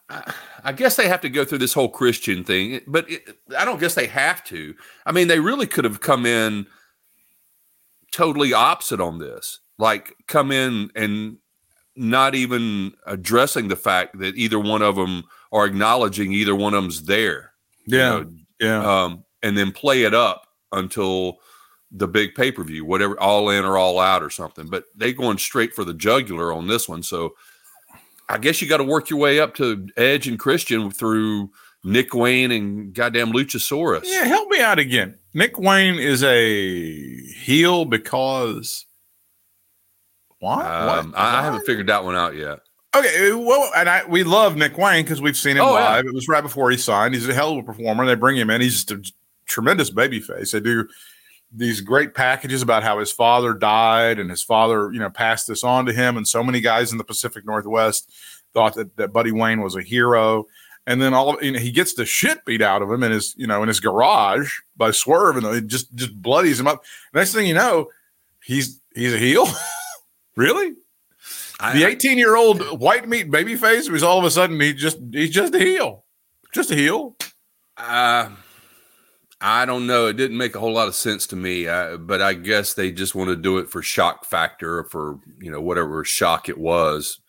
I, 0.09 0.33
I 0.63 0.71
guess 0.73 0.95
they 0.95 1.07
have 1.07 1.21
to 1.21 1.29
go 1.29 1.45
through 1.45 1.57
this 1.59 1.73
whole 1.73 1.89
Christian 1.89 2.43
thing, 2.43 2.81
but 2.87 3.09
it, 3.09 3.37
I 3.57 3.65
don't 3.65 3.79
guess 3.79 3.95
they 3.95 4.07
have 4.07 4.43
to. 4.45 4.73
I 5.05 5.11
mean, 5.11 5.27
they 5.27 5.39
really 5.39 5.67
could 5.67 5.85
have 5.85 6.01
come 6.01 6.25
in 6.25 6.65
totally 8.13 8.53
opposite 8.53 9.01
on 9.01 9.19
this, 9.19 9.59
like 9.77 10.15
come 10.27 10.51
in 10.51 10.89
and 10.95 11.37
not 11.95 12.35
even 12.35 12.93
addressing 13.05 13.67
the 13.67 13.75
fact 13.75 14.17
that 14.19 14.35
either 14.35 14.59
one 14.59 14.81
of 14.81 14.95
them 14.95 15.23
are 15.51 15.65
acknowledging 15.65 16.31
either 16.31 16.55
one 16.55 16.73
of 16.73 16.83
them's 16.83 17.03
there. 17.03 17.51
you 18.59 18.67
know, 18.67 18.79
yeah. 18.81 19.03
um, 19.03 19.25
and 19.41 19.57
then 19.57 19.71
play 19.71 20.03
it 20.03 20.13
up 20.13 20.47
until 20.71 21.39
the 21.91 22.07
big 22.07 22.33
pay 22.33 22.51
per 22.51 22.63
view, 22.63 22.85
whatever, 22.85 23.19
all 23.19 23.49
in 23.49 23.65
or 23.65 23.77
all 23.77 23.99
out 23.99 24.23
or 24.23 24.29
something. 24.29 24.67
But 24.67 24.85
they 24.95 25.13
going 25.13 25.37
straight 25.37 25.73
for 25.73 25.83
the 25.83 25.93
jugular 25.93 26.53
on 26.53 26.67
this 26.67 26.87
one, 26.87 27.03
so 27.03 27.33
I 28.29 28.37
guess 28.37 28.61
you 28.61 28.69
got 28.69 28.77
to 28.77 28.83
work 28.83 29.09
your 29.09 29.19
way 29.19 29.39
up 29.39 29.53
to 29.55 29.87
Edge 29.97 30.27
and 30.27 30.39
Christian 30.39 30.89
through 30.89 31.51
Nick 31.83 32.13
Wayne 32.13 32.51
and 32.51 32.93
goddamn 32.93 33.33
Luchasaurus. 33.33 34.03
Yeah, 34.05 34.23
help 34.25 34.49
me 34.49 34.61
out 34.61 34.79
again. 34.79 35.19
Nick 35.33 35.57
Wayne 35.59 35.95
is 35.95 36.23
a 36.23 37.17
heel 37.33 37.85
because 37.85 38.85
why? 40.39 40.63
Um, 40.63 41.11
What? 41.11 41.19
I, 41.19 41.39
I 41.39 41.41
haven't 41.43 41.65
figured 41.65 41.87
that 41.87 42.03
one 42.03 42.15
out 42.15 42.35
yet. 42.35 42.59
Okay, 42.95 43.33
well, 43.33 43.71
and 43.75 43.89
I 43.89 44.05
we 44.05 44.23
love 44.23 44.55
Nick 44.55 44.77
Wayne 44.77 45.03
because 45.03 45.21
we've 45.21 45.37
seen 45.37 45.57
him 45.57 45.63
Oh, 45.63 45.75
yeah. 45.77 45.89
live. 45.95 46.05
It 46.05 46.13
was 46.13 46.27
right 46.27 46.43
before 46.43 46.69
he 46.69 46.77
signed. 46.77 47.15
He's 47.15 47.27
a 47.27 47.33
hell 47.33 47.53
of 47.53 47.57
a 47.59 47.63
performer. 47.63 48.05
They 48.05 48.15
bring 48.15 48.37
him 48.37 48.49
in. 48.51 48.61
He's 48.61 48.83
just 48.83 48.91
a 48.91 49.11
tremendous 49.47 49.89
baby 49.89 50.19
face. 50.19 50.51
They 50.51 50.59
do 50.59 50.87
these 51.51 51.81
great 51.81 52.13
packages 52.13 52.61
about 52.61 52.83
how 52.83 52.99
his 52.99 53.11
father 53.11 53.53
died 53.53 54.19
and 54.19 54.29
his 54.29 54.43
father, 54.43 54.91
you 54.91 54.99
know, 54.99 55.09
passed 55.09 55.47
this 55.47 55.63
on 55.63 55.85
to 55.87 55.93
him. 55.93 56.17
And 56.17 56.27
so 56.27 56.43
many 56.43 56.61
guys 56.61 56.91
in 56.91 56.97
the 56.97 57.03
Pacific 57.03 57.45
Northwest 57.45 58.11
thought 58.53 58.75
that, 58.75 58.95
that 58.97 59.13
Buddy 59.13 59.31
Wayne 59.31 59.61
was 59.61 59.75
a 59.75 59.81
hero. 59.81 60.45
And 60.85 61.01
then 61.01 61.13
all 61.13 61.37
you 61.41 61.51
know, 61.51 61.59
he 61.59 61.71
gets 61.71 61.93
the 61.93 62.05
shit 62.05 62.43
beat 62.45 62.61
out 62.61 62.81
of 62.81 62.91
him 62.91 63.03
in 63.03 63.11
his, 63.11 63.33
you 63.37 63.47
know, 63.47 63.61
in 63.61 63.69
his 63.69 63.79
garage 63.79 64.51
by 64.75 64.91
Swerve, 64.91 65.37
and 65.37 65.45
it 65.45 65.67
just 65.67 65.93
just 65.95 66.21
bloodies 66.21 66.59
him 66.59 66.67
up. 66.67 66.83
Next 67.13 67.33
thing 67.33 67.47
you 67.47 67.53
know, 67.53 67.89
he's 68.43 68.81
he's 68.93 69.13
a 69.13 69.17
heel. 69.17 69.47
really? 70.35 70.73
I, 71.59 71.73
The 71.73 71.85
18 71.85 72.17
year 72.17 72.35
old 72.35 72.79
white 72.79 73.07
meat 73.07 73.31
baby 73.31 73.55
face 73.55 73.89
was 73.89 74.03
all 74.03 74.19
of 74.19 74.25
a 74.25 74.31
sudden 74.31 74.59
he 74.59 74.73
just 74.73 74.97
he's 75.11 75.29
just 75.29 75.55
a 75.55 75.59
heel. 75.59 76.03
Just 76.53 76.71
a 76.71 76.75
heel. 76.75 77.15
Uh, 77.77 78.29
I 79.39 79.65
don't 79.65 79.87
know. 79.87 80.07
It 80.07 80.17
didn't 80.17 80.37
make 80.37 80.55
a 80.55 80.59
whole 80.59 80.73
lot 80.73 80.87
of 80.87 80.95
sense 80.95 81.27
to 81.27 81.35
me, 81.35 81.67
uh, 81.67 81.97
but 81.97 82.21
I 82.21 82.33
guess 82.33 82.73
they 82.73 82.91
just 82.91 83.15
want 83.15 83.29
to 83.29 83.35
do 83.35 83.57
it 83.57 83.69
for 83.69 83.81
shock 83.81 84.25
factor, 84.25 84.79
or 84.79 84.83
for 84.85 85.19
you 85.39 85.51
know 85.51 85.61
whatever 85.61 86.03
shock 86.03 86.47
it 86.47 86.57
was. 86.57 87.19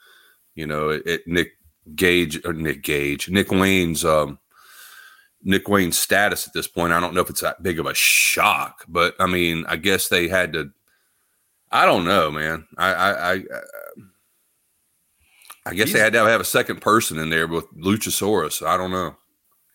You 0.55 0.67
know, 0.67 0.91
it, 0.91 1.03
it 1.07 1.23
Nick 1.27 1.53
Gage 1.95 2.45
or 2.45 2.53
Nick 2.53 2.83
Gage, 2.83 3.29
Nick 3.29 3.51
Wayne's 3.51 4.05
um, 4.05 4.39
Nick 5.43 5.69
Wayne's 5.69 5.99
status 5.99 6.47
at 6.47 6.55
this 6.55 6.67
point. 6.67 6.93
I 6.93 7.01
don't 7.01 7.15
know 7.15 7.21
if 7.21 7.31
it's 7.31 7.43
that 7.43 7.63
big 7.63 7.79
of 7.79 7.87
a 7.87 7.95
shock, 7.95 8.85
but 8.89 9.15
I 9.21 9.27
mean, 9.27 9.65
I 9.69 9.77
guess 9.77 10.09
they 10.09 10.29
had 10.29 10.55
to. 10.55 10.71
I 11.71 11.85
don't 11.87 12.05
know, 12.05 12.31
man. 12.31 12.67
I 12.79 12.93
I 12.93 13.33
I, 13.33 13.43
I 15.67 15.75
guess 15.75 15.93
they 15.93 15.99
had 15.99 16.13
to 16.15 16.25
have 16.25 16.41
a 16.41 16.45
second 16.45 16.81
person 16.81 17.19
in 17.19 17.31
there 17.31 17.47
with 17.47 17.71
Luchasaurus. 17.77 18.67
I 18.67 18.77
don't 18.77 18.91
know. 18.91 19.17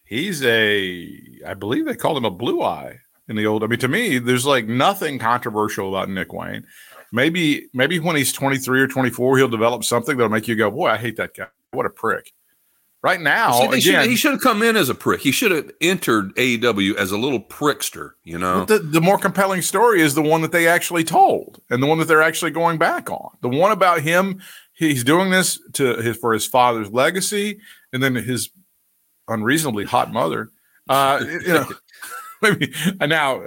He's 0.06 0.44
a 0.44 1.08
I 1.46 1.54
believe 1.54 1.86
they 1.86 1.96
called 1.96 2.18
him 2.18 2.26
a 2.26 2.32
blue 2.32 2.64
eye 2.64 3.00
in 3.28 3.36
the 3.36 3.46
old 3.46 3.64
I 3.64 3.68
mean 3.68 3.80
to 3.80 3.88
me, 3.88 4.18
there's 4.18 4.46
like 4.46 4.68
nothing 4.68 5.20
controversial 5.20 5.90
about 5.90 6.10
Nick 6.10 6.34
Wayne. 6.34 6.66
Maybe 7.12 7.68
maybe 7.74 8.00
when 8.00 8.16
he's 8.16 8.32
23 8.32 8.82
or 8.82 8.88
24, 8.88 9.38
he'll 9.38 9.48
develop 9.48 9.84
something 9.84 10.18
that'll 10.18 10.30
make 10.32 10.48
you 10.48 10.56
go, 10.56 10.70
Boy, 10.72 10.88
I 10.90 10.98
hate 10.98 11.18
that 11.18 11.36
guy. 11.36 11.48
What 11.72 11.86
a 11.86 11.90
prick. 11.90 12.34
Right 13.02 13.22
now, 13.22 13.54
See, 13.62 13.68
they 13.68 13.80
should- 13.80 13.90
again, 13.96 14.10
he 14.10 14.16
should 14.18 14.32
have 14.34 14.42
come 14.42 14.62
in 14.62 14.76
as 14.76 14.90
a 14.90 14.96
prick. 14.96 15.22
He 15.22 15.32
should 15.32 15.52
have 15.52 15.72
entered 15.80 16.36
AEW 16.36 16.96
as 16.98 17.12
a 17.12 17.18
little 17.18 17.40
prickster, 17.40 18.12
you 18.26 18.38
know. 18.38 18.66
But 18.66 18.68
the, 18.68 18.80
the 18.80 19.02
more 19.02 19.18
compelling 19.18 19.62
story 19.62 20.02
is 20.02 20.16
the 20.16 20.22
one 20.22 20.42
that 20.42 20.52
they 20.52 20.68
actually 20.68 21.06
told 21.06 21.62
and 21.70 21.82
the 21.82 21.88
one 21.88 21.98
that 22.00 22.10
they're 22.10 22.22
actually 22.22 22.52
going 22.52 22.78
back 22.78 23.10
on. 23.10 23.30
The 23.40 23.48
one 23.48 23.72
about 23.72 24.02
him, 24.02 24.42
he's 24.74 25.06
doing 25.06 25.30
this 25.30 25.62
to 25.74 25.96
his 26.02 26.18
for 26.18 26.34
his 26.34 26.46
father's 26.46 26.92
legacy 26.92 27.62
and 27.94 28.04
then 28.04 28.16
his 28.16 28.50
unreasonably 29.30 29.86
hot 29.86 30.12
mother. 30.12 30.50
Uh, 30.90 31.24
you 31.24 31.54
know, 31.54 31.70
maybe 32.42 32.74
and 33.00 33.10
now 33.10 33.42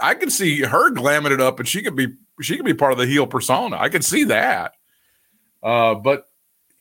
I 0.00 0.14
can 0.14 0.30
see 0.30 0.62
her 0.62 0.90
glamming 0.92 1.32
it 1.32 1.42
up 1.42 1.58
and 1.58 1.68
she 1.68 1.82
could 1.82 1.96
be 1.96 2.14
she 2.40 2.56
could 2.56 2.66
be 2.66 2.74
part 2.74 2.92
of 2.92 2.98
the 2.98 3.06
heel 3.06 3.26
persona. 3.26 3.76
I 3.78 3.88
could 3.88 4.04
see 4.04 4.24
that. 4.24 4.72
Uh, 5.62 5.94
but 5.94 6.26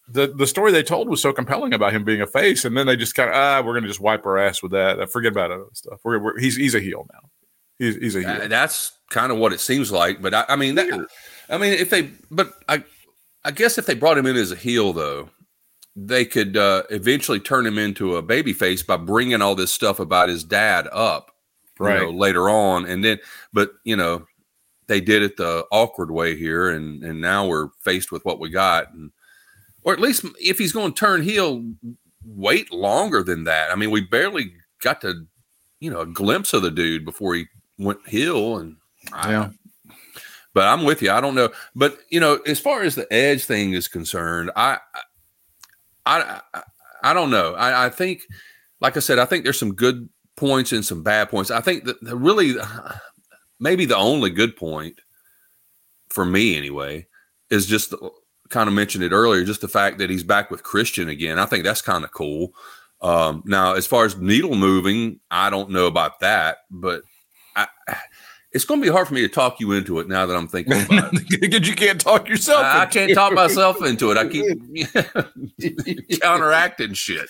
the 0.07 0.27
the 0.27 0.47
story 0.47 0.71
they 0.71 0.83
told 0.83 1.09
was 1.09 1.21
so 1.21 1.33
compelling 1.33 1.73
about 1.73 1.93
him 1.93 2.03
being 2.03 2.21
a 2.21 2.27
face, 2.27 2.63
and 2.65 2.77
then 2.77 2.87
they 2.87 2.95
just 2.95 3.15
kind 3.15 3.29
of 3.29 3.35
ah, 3.35 3.61
we're 3.65 3.73
gonna 3.73 3.87
just 3.87 3.99
wipe 3.99 4.25
our 4.25 4.37
ass 4.37 4.61
with 4.63 4.71
that. 4.71 5.11
Forget 5.11 5.31
about 5.33 5.51
other 5.51 5.65
stuff. 5.73 5.99
We're, 6.03 6.19
we're, 6.19 6.39
he's 6.39 6.55
he's 6.55 6.75
a 6.75 6.79
heel 6.79 7.07
now. 7.11 7.29
He's 7.79 7.95
he's 7.97 8.15
a 8.15 8.19
heel. 8.19 8.29
Uh, 8.43 8.47
that's 8.47 8.91
kind 9.09 9.31
of 9.31 9.37
what 9.37 9.51
it 9.53 9.59
seems 9.59 9.91
like. 9.91 10.21
But 10.21 10.33
I, 10.33 10.45
I 10.49 10.55
mean, 10.55 10.75
that, 10.75 11.07
I 11.49 11.57
mean, 11.57 11.73
if 11.73 11.89
they, 11.89 12.11
but 12.31 12.53
I, 12.67 12.83
I 13.43 13.51
guess 13.51 13.77
if 13.77 13.85
they 13.85 13.95
brought 13.95 14.17
him 14.17 14.25
in 14.25 14.35
as 14.35 14.51
a 14.51 14.55
heel, 14.55 14.93
though, 14.93 15.29
they 15.95 16.25
could 16.25 16.57
uh, 16.57 16.83
eventually 16.89 17.39
turn 17.39 17.65
him 17.65 17.77
into 17.77 18.15
a 18.15 18.23
babyface 18.23 18.85
by 18.85 18.97
bringing 18.97 19.41
all 19.41 19.55
this 19.55 19.73
stuff 19.73 19.99
about 19.99 20.29
his 20.29 20.43
dad 20.43 20.87
up, 20.91 21.31
you 21.79 21.85
Right. 21.85 22.01
know, 22.01 22.09
later 22.11 22.49
on, 22.49 22.85
and 22.85 23.03
then, 23.03 23.19
but 23.53 23.71
you 23.83 23.95
know, 23.95 24.25
they 24.87 25.01
did 25.01 25.21
it 25.21 25.37
the 25.37 25.65
awkward 25.71 26.11
way 26.11 26.35
here, 26.35 26.69
and 26.69 27.03
and 27.03 27.19
now 27.21 27.47
we're 27.47 27.69
faced 27.81 28.11
with 28.11 28.23
what 28.25 28.39
we 28.39 28.49
got, 28.49 28.93
and 28.93 29.11
or 29.83 29.93
at 29.93 29.99
least 29.99 30.25
if 30.39 30.57
he's 30.57 30.71
going 30.73 30.93
to 30.93 30.99
turn 30.99 31.21
heel, 31.21 31.63
wait 32.25 32.71
longer 32.73 33.23
than 33.23 33.45
that. 33.45 33.71
I 33.71 33.75
mean, 33.75 33.91
we 33.91 34.01
barely 34.01 34.53
got 34.81 35.01
to, 35.01 35.25
you 35.79 35.89
know, 35.91 36.01
a 36.01 36.05
glimpse 36.05 36.53
of 36.53 36.61
the 36.61 36.71
dude 36.71 37.05
before 37.05 37.35
he 37.35 37.45
went 37.77 37.99
heel, 38.07 38.57
and 38.57 38.75
I- 39.13 39.31
Yeah. 39.31 39.49
but 40.53 40.67
I'm 40.67 40.83
with 40.83 41.01
you. 41.01 41.11
I 41.11 41.21
don't 41.21 41.35
know, 41.35 41.49
but 41.75 41.99
you 42.09 42.19
know, 42.19 42.35
as 42.45 42.59
far 42.59 42.81
as 42.83 42.95
the 42.95 43.11
edge 43.13 43.45
thing 43.45 43.73
is 43.73 43.87
concerned, 43.87 44.51
I, 44.55 44.79
I, 46.05 46.39
I, 46.53 46.61
I 47.03 47.13
don't 47.13 47.29
know. 47.29 47.53
I, 47.53 47.85
I 47.85 47.89
think, 47.89 48.21
like 48.81 48.97
I 48.97 48.99
said, 49.01 49.19
I 49.19 49.25
think 49.25 49.43
there's 49.43 49.59
some 49.59 49.73
good 49.75 50.09
points 50.35 50.71
and 50.71 50.83
some 50.83 51.03
bad 51.03 51.29
points. 51.29 51.51
I 51.51 51.61
think 51.61 51.85
that 51.85 52.01
the 52.01 52.15
really, 52.15 52.55
maybe 53.59 53.85
the 53.85 53.97
only 53.97 54.29
good 54.29 54.55
point 54.55 54.99
for 56.09 56.25
me 56.25 56.57
anyway 56.57 57.07
is 57.49 57.65
just 57.65 57.93
kind 58.49 58.67
of 58.67 58.73
mentioned 58.73 59.03
it 59.03 59.11
earlier, 59.11 59.43
just 59.43 59.61
the 59.61 59.67
fact 59.67 59.97
that 59.97 60.09
he's 60.09 60.23
back 60.23 60.49
with 60.49 60.63
Christian 60.63 61.09
again. 61.09 61.39
I 61.39 61.45
think 61.45 61.63
that's 61.63 61.81
kind 61.81 62.03
of 62.03 62.11
cool. 62.11 62.53
Um, 63.01 63.43
now, 63.45 63.73
as 63.73 63.85
far 63.85 64.05
as 64.05 64.17
needle 64.17 64.55
moving, 64.55 65.19
I 65.29 65.49
don't 65.49 65.69
know 65.69 65.85
about 65.85 66.19
that, 66.21 66.59
but 66.71 67.03
I, 67.55 67.67
it's 68.51 68.65
going 68.65 68.79
to 68.81 68.85
be 68.85 68.91
hard 68.91 69.07
for 69.07 69.13
me 69.13 69.21
to 69.21 69.27
talk 69.27 69.59
you 69.59 69.71
into 69.73 69.99
it 69.99 70.07
now 70.07 70.25
that 70.25 70.35
I'm 70.35 70.47
thinking 70.47 70.73
about 70.73 71.13
it. 71.13 71.23
Because 71.39 71.67
you 71.67 71.75
can't 71.75 72.01
talk 72.01 72.27
yourself. 72.27 72.63
I, 72.63 72.81
I 72.81 72.85
can't 72.87 73.11
it. 73.11 73.15
talk 73.15 73.33
myself 73.33 73.83
into 73.83 74.11
it. 74.11 74.17
I 74.17 74.27
keep 74.27 76.19
counteracting 76.21 76.93
shit. 76.93 77.29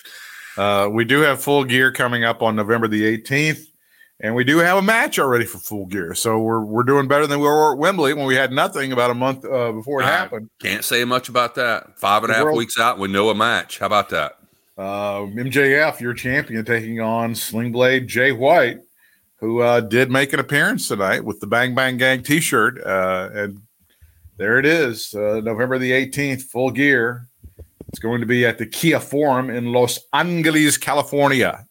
Uh, 0.56 0.88
we 0.90 1.04
do 1.04 1.20
have 1.20 1.42
full 1.42 1.64
gear 1.64 1.92
coming 1.92 2.24
up 2.24 2.42
on 2.42 2.56
November 2.56 2.88
the 2.88 3.18
18th, 3.18 3.66
and 4.20 4.34
we 4.34 4.44
do 4.44 4.58
have 4.58 4.78
a 4.78 4.82
match 4.82 5.18
already 5.18 5.44
for 5.44 5.58
full 5.58 5.86
gear. 5.86 6.14
So 6.14 6.38
we're 6.40 6.64
we're 6.64 6.82
doing 6.82 7.08
better 7.08 7.26
than 7.26 7.40
we 7.40 7.46
were 7.46 7.72
at 7.72 7.78
Wembley 7.78 8.14
when 8.14 8.26
we 8.26 8.34
had 8.34 8.52
nothing 8.52 8.92
about 8.92 9.10
a 9.10 9.14
month 9.14 9.44
uh, 9.44 9.72
before 9.72 10.00
it 10.00 10.06
I 10.06 10.10
happened. 10.10 10.50
Can't 10.60 10.84
say 10.84 11.04
much 11.04 11.28
about 11.28 11.54
that. 11.56 11.98
Five 11.98 12.24
and 12.24 12.32
a 12.32 12.34
half 12.36 12.44
world- 12.44 12.58
weeks 12.58 12.78
out, 12.78 12.98
we 12.98 13.08
know 13.08 13.30
a 13.30 13.34
match. 13.34 13.78
How 13.78 13.86
about 13.86 14.08
that? 14.10 14.32
Uh, 14.76 15.26
MJF, 15.26 15.98
your 16.00 16.14
champion, 16.14 16.64
taking 16.64 17.00
on 17.00 17.34
Switchblade 17.34 18.06
Jay 18.06 18.30
White, 18.30 18.78
who 19.40 19.60
uh, 19.60 19.80
did 19.80 20.08
make 20.10 20.32
an 20.32 20.38
appearance 20.38 20.86
tonight 20.86 21.24
with 21.24 21.40
the 21.40 21.48
Bang 21.48 21.74
Bang 21.74 21.96
Gang 21.96 22.22
T-shirt, 22.22 22.80
uh, 22.86 23.28
and 23.32 23.62
there 24.36 24.56
it 24.56 24.64
is, 24.64 25.12
uh, 25.16 25.40
November 25.42 25.78
the 25.78 25.90
18th, 25.90 26.42
full 26.42 26.70
gear. 26.70 27.26
It's 27.88 27.98
going 27.98 28.20
to 28.20 28.26
be 28.26 28.46
at 28.46 28.58
the 28.58 28.66
Kia 28.66 29.00
Forum 29.00 29.50
in 29.50 29.72
Los 29.72 29.98
Angeles, 30.12 30.76
California. 30.78 31.66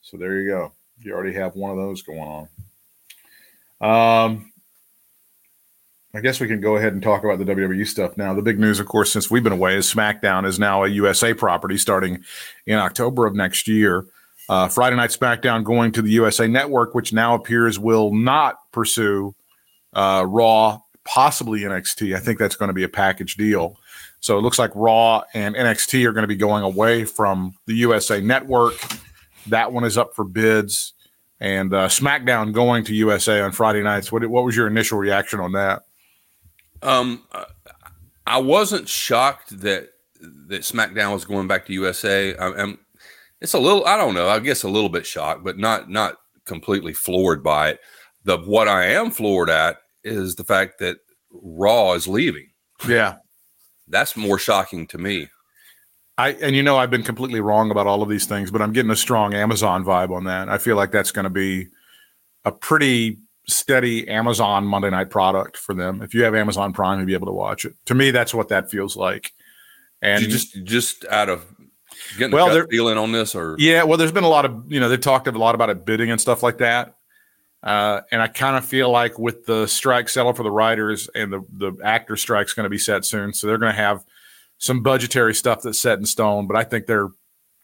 So 0.00 0.16
there 0.16 0.40
you 0.40 0.48
go. 0.48 0.72
You 1.02 1.14
already 1.14 1.34
have 1.34 1.56
one 1.56 1.70
of 1.70 1.76
those 1.76 2.02
going 2.02 2.20
on. 2.20 2.48
Um, 3.80 4.52
I 6.12 6.20
guess 6.20 6.40
we 6.40 6.48
can 6.48 6.60
go 6.60 6.76
ahead 6.76 6.92
and 6.92 7.02
talk 7.02 7.22
about 7.22 7.38
the 7.38 7.44
WWE 7.44 7.86
stuff 7.86 8.16
now. 8.16 8.34
The 8.34 8.42
big 8.42 8.58
news, 8.58 8.80
of 8.80 8.86
course, 8.86 9.12
since 9.12 9.30
we've 9.30 9.44
been 9.44 9.52
away, 9.52 9.76
is 9.76 9.92
SmackDown 9.92 10.44
is 10.44 10.58
now 10.58 10.82
a 10.82 10.88
USA 10.88 11.32
property 11.32 11.78
starting 11.78 12.24
in 12.66 12.78
October 12.78 13.26
of 13.26 13.34
next 13.34 13.68
year. 13.68 14.06
Uh, 14.48 14.68
Friday 14.68 14.96
Night 14.96 15.10
SmackDown 15.10 15.62
going 15.62 15.92
to 15.92 16.02
the 16.02 16.10
USA 16.10 16.48
Network, 16.48 16.94
which 16.94 17.12
now 17.12 17.36
appears 17.36 17.78
will 17.78 18.12
not 18.12 18.56
pursue 18.72 19.34
uh, 19.92 20.24
Raw, 20.26 20.80
possibly 21.04 21.60
NXT. 21.60 22.16
I 22.16 22.18
think 22.18 22.40
that's 22.40 22.56
going 22.56 22.68
to 22.68 22.74
be 22.74 22.82
a 22.82 22.88
package 22.88 23.36
deal. 23.36 23.76
So 24.18 24.36
it 24.36 24.42
looks 24.42 24.58
like 24.58 24.72
Raw 24.74 25.22
and 25.32 25.54
NXT 25.54 26.04
are 26.04 26.12
going 26.12 26.24
to 26.24 26.28
be 26.28 26.36
going 26.36 26.64
away 26.64 27.04
from 27.04 27.54
the 27.66 27.74
USA 27.74 28.20
Network. 28.20 28.74
That 29.46 29.72
one 29.72 29.84
is 29.84 29.98
up 29.98 30.14
for 30.14 30.24
bids. 30.24 30.94
And 31.40 31.72
uh, 31.72 31.88
SmackDown 31.88 32.52
going 32.52 32.84
to 32.84 32.94
USA 32.94 33.40
on 33.40 33.52
Friday 33.52 33.82
nights. 33.82 34.12
What, 34.12 34.26
what 34.26 34.44
was 34.44 34.54
your 34.54 34.66
initial 34.66 34.98
reaction 34.98 35.40
on 35.40 35.52
that? 35.52 35.82
Um, 36.82 37.22
I 38.26 38.38
wasn't 38.38 38.88
shocked 38.88 39.60
that 39.60 39.88
that 40.48 40.62
SmackDown 40.62 41.12
was 41.12 41.24
going 41.24 41.48
back 41.48 41.66
to 41.66 41.72
USA. 41.72 42.36
I, 42.36 42.62
am 42.62 42.78
it's 43.40 43.54
a 43.54 43.58
little, 43.58 43.86
I 43.86 43.96
don't 43.96 44.14
know, 44.14 44.28
I 44.28 44.38
guess 44.38 44.62
a 44.62 44.68
little 44.68 44.90
bit 44.90 45.06
shocked, 45.06 45.44
but 45.44 45.58
not 45.58 45.88
not 45.88 46.16
completely 46.44 46.92
floored 46.92 47.42
by 47.42 47.70
it. 47.70 47.80
The 48.24 48.38
what 48.38 48.68
I 48.68 48.86
am 48.86 49.10
floored 49.10 49.48
at 49.48 49.78
is 50.04 50.34
the 50.34 50.44
fact 50.44 50.78
that 50.80 50.98
Raw 51.32 51.92
is 51.94 52.06
leaving. 52.06 52.50
Yeah. 52.86 53.16
That's 53.88 54.16
more 54.16 54.38
shocking 54.38 54.86
to 54.88 54.98
me. 54.98 55.28
I 56.20 56.28
and 56.42 56.54
you 56.54 56.62
know 56.62 56.76
I've 56.76 56.90
been 56.90 57.02
completely 57.02 57.40
wrong 57.40 57.70
about 57.70 57.86
all 57.86 58.02
of 58.02 58.08
these 58.08 58.26
things, 58.26 58.50
but 58.50 58.62
I'm 58.62 58.72
getting 58.72 58.90
a 58.90 58.96
strong 58.96 59.34
Amazon 59.34 59.84
vibe 59.84 60.10
on 60.10 60.24
that. 60.24 60.48
I 60.48 60.58
feel 60.58 60.76
like 60.76 60.92
that's 60.92 61.10
going 61.10 61.24
to 61.24 61.30
be 61.30 61.68
a 62.44 62.52
pretty 62.52 63.18
steady 63.46 64.08
Amazon 64.08 64.64
Monday 64.64 64.90
night 64.90 65.10
product 65.10 65.56
for 65.56 65.74
them. 65.74 66.02
If 66.02 66.14
you 66.14 66.22
have 66.24 66.34
Amazon 66.34 66.72
Prime, 66.72 66.98
you'll 66.98 67.06
be 67.06 67.14
able 67.14 67.26
to 67.26 67.32
watch 67.32 67.64
it. 67.64 67.74
To 67.86 67.94
me, 67.94 68.10
that's 68.10 68.34
what 68.34 68.48
that 68.48 68.70
feels 68.70 68.96
like. 68.96 69.32
And 70.02 70.22
You 70.22 70.28
just 70.28 70.62
just 70.64 71.04
out 71.06 71.28
of 71.28 71.44
Getting 72.16 72.34
Well, 72.34 72.48
gut 72.48 72.70
feeling 72.70 72.98
on 72.98 73.12
this, 73.12 73.34
or 73.34 73.56
Yeah, 73.58 73.82
well, 73.84 73.98
there's 73.98 74.12
been 74.12 74.24
a 74.24 74.28
lot 74.28 74.44
of 74.44 74.64
you 74.70 74.80
know 74.80 74.88
they've 74.88 75.00
talked 75.00 75.26
a 75.26 75.32
lot 75.32 75.54
about 75.54 75.70
it 75.70 75.84
bidding 75.84 76.10
and 76.10 76.20
stuff 76.20 76.42
like 76.42 76.58
that, 76.58 76.94
uh, 77.62 78.00
and 78.10 78.22
I 78.22 78.28
kind 78.28 78.56
of 78.56 78.64
feel 78.64 78.90
like 78.90 79.18
with 79.18 79.46
the 79.46 79.66
strike 79.66 80.08
settled 80.08 80.36
for 80.36 80.42
the 80.42 80.50
writers 80.50 81.08
and 81.14 81.32
the 81.32 81.44
the 81.52 81.76
actor 81.84 82.16
strike's 82.16 82.52
going 82.52 82.64
to 82.64 82.70
be 82.70 82.78
set 82.78 83.04
soon, 83.04 83.32
so 83.32 83.46
they're 83.46 83.58
going 83.58 83.74
to 83.74 83.80
have 83.80 84.04
some 84.60 84.82
budgetary 84.82 85.34
stuff 85.34 85.62
that's 85.62 85.80
set 85.80 85.98
in 85.98 86.06
stone. 86.06 86.46
But 86.46 86.56
I 86.56 86.62
think 86.62 86.86
they're 86.86 87.08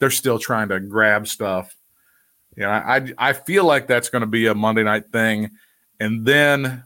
they're 0.01 0.11
still 0.11 0.39
trying 0.39 0.69
to 0.71 0.81
grab 0.81 1.29
stuff. 1.29 1.77
You 2.57 2.65
know, 2.65 2.71
I 2.71 3.13
I 3.17 3.33
feel 3.35 3.65
like 3.65 3.87
that's 3.87 4.09
going 4.09 4.23
to 4.23 4.27
be 4.27 4.47
a 4.47 4.55
Monday 4.55 4.83
night 4.83 5.13
thing, 5.13 5.51
and 6.01 6.27
then 6.27 6.83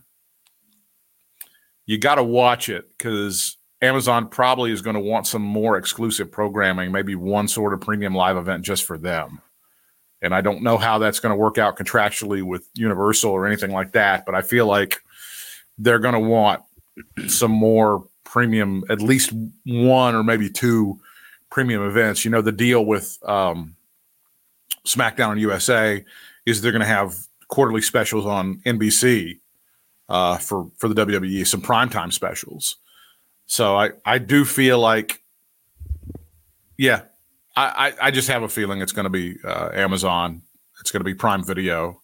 you 1.86 1.96
got 1.96 2.16
to 2.16 2.24
watch 2.24 2.68
it 2.68 2.88
because 2.96 3.56
Amazon 3.82 4.28
probably 4.28 4.72
is 4.72 4.82
going 4.82 4.94
to 4.94 5.00
want 5.00 5.26
some 5.26 5.42
more 5.42 5.76
exclusive 5.78 6.30
programming, 6.30 6.92
maybe 6.92 7.14
one 7.14 7.48
sort 7.48 7.72
of 7.72 7.80
premium 7.80 8.14
live 8.14 8.36
event 8.36 8.64
just 8.64 8.84
for 8.84 8.98
them. 8.98 9.40
And 10.22 10.34
I 10.34 10.42
don't 10.42 10.62
know 10.62 10.76
how 10.76 10.98
that's 10.98 11.18
going 11.18 11.30
to 11.32 11.36
work 11.36 11.56
out 11.56 11.78
contractually 11.78 12.42
with 12.42 12.68
Universal 12.74 13.30
or 13.30 13.46
anything 13.46 13.70
like 13.70 13.92
that, 13.92 14.26
but 14.26 14.34
I 14.34 14.42
feel 14.42 14.66
like 14.66 15.00
they're 15.78 15.98
going 15.98 16.12
to 16.12 16.20
want 16.20 16.62
some 17.26 17.52
more 17.52 18.04
premium, 18.30 18.84
at 18.88 19.02
least 19.02 19.32
one 19.64 20.14
or 20.14 20.22
maybe 20.22 20.48
two 20.48 20.98
premium 21.50 21.82
events. 21.82 22.24
You 22.24 22.30
know, 22.30 22.40
the 22.40 22.52
deal 22.52 22.84
with 22.84 23.18
um, 23.28 23.74
SmackDown 24.86 25.32
and 25.32 25.40
USA 25.40 26.04
is 26.46 26.62
they're 26.62 26.72
going 26.72 26.80
to 26.80 26.86
have 26.86 27.16
quarterly 27.48 27.82
specials 27.82 28.24
on 28.24 28.60
NBC 28.64 29.40
uh, 30.08 30.38
for 30.38 30.70
for 30.78 30.88
the 30.88 30.94
WWE, 30.94 31.46
some 31.46 31.60
primetime 31.60 32.12
specials. 32.12 32.76
So 33.46 33.76
I 33.76 33.90
I 34.04 34.18
do 34.18 34.44
feel 34.44 34.78
like, 34.78 35.22
yeah, 36.78 37.02
I 37.56 37.92
I, 38.00 38.06
I 38.06 38.10
just 38.12 38.28
have 38.28 38.44
a 38.44 38.48
feeling 38.48 38.80
it's 38.80 38.92
going 38.92 39.04
to 39.04 39.10
be 39.10 39.36
uh, 39.44 39.70
Amazon. 39.74 40.42
It's 40.80 40.90
going 40.90 41.00
to 41.00 41.04
be 41.04 41.14
Prime 41.14 41.44
Video. 41.44 42.00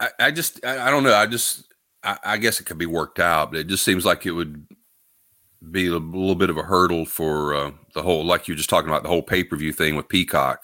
I, 0.00 0.08
I 0.18 0.30
just 0.30 0.64
I, 0.64 0.88
I 0.88 0.90
don't 0.90 1.02
know. 1.02 1.14
I 1.14 1.26
just 1.26 1.72
I, 2.02 2.18
I 2.24 2.36
guess 2.38 2.60
it 2.60 2.64
could 2.64 2.78
be 2.78 2.86
worked 2.86 3.18
out, 3.18 3.50
but 3.50 3.58
it 3.58 3.66
just 3.66 3.84
seems 3.84 4.04
like 4.04 4.26
it 4.26 4.32
would 4.32 4.66
be 5.70 5.86
a 5.86 5.92
little 5.92 6.34
bit 6.34 6.50
of 6.50 6.56
a 6.56 6.62
hurdle 6.62 7.04
for 7.04 7.54
uh, 7.54 7.70
the 7.94 8.02
whole, 8.02 8.24
like 8.24 8.48
you 8.48 8.52
were 8.52 8.56
just 8.56 8.70
talking 8.70 8.88
about 8.88 9.02
the 9.02 9.08
whole 9.08 9.22
pay 9.22 9.44
per 9.44 9.56
view 9.56 9.72
thing 9.72 9.96
with 9.96 10.08
Peacock. 10.08 10.62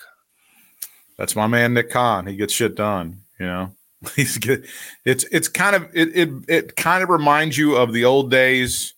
That's 1.16 1.36
my 1.36 1.46
man 1.46 1.74
Nick 1.74 1.90
Khan. 1.90 2.26
He 2.26 2.36
gets 2.36 2.52
shit 2.52 2.74
done. 2.74 3.20
You 3.38 3.46
know, 3.46 3.74
he's 4.16 4.38
good. 4.38 4.66
It's 5.04 5.24
it's 5.24 5.48
kind 5.48 5.76
of 5.76 5.88
it 5.94 6.16
it 6.16 6.30
it 6.48 6.76
kind 6.76 7.02
of 7.02 7.08
reminds 7.08 7.58
you 7.58 7.76
of 7.76 7.92
the 7.92 8.04
old 8.04 8.30
days 8.30 8.94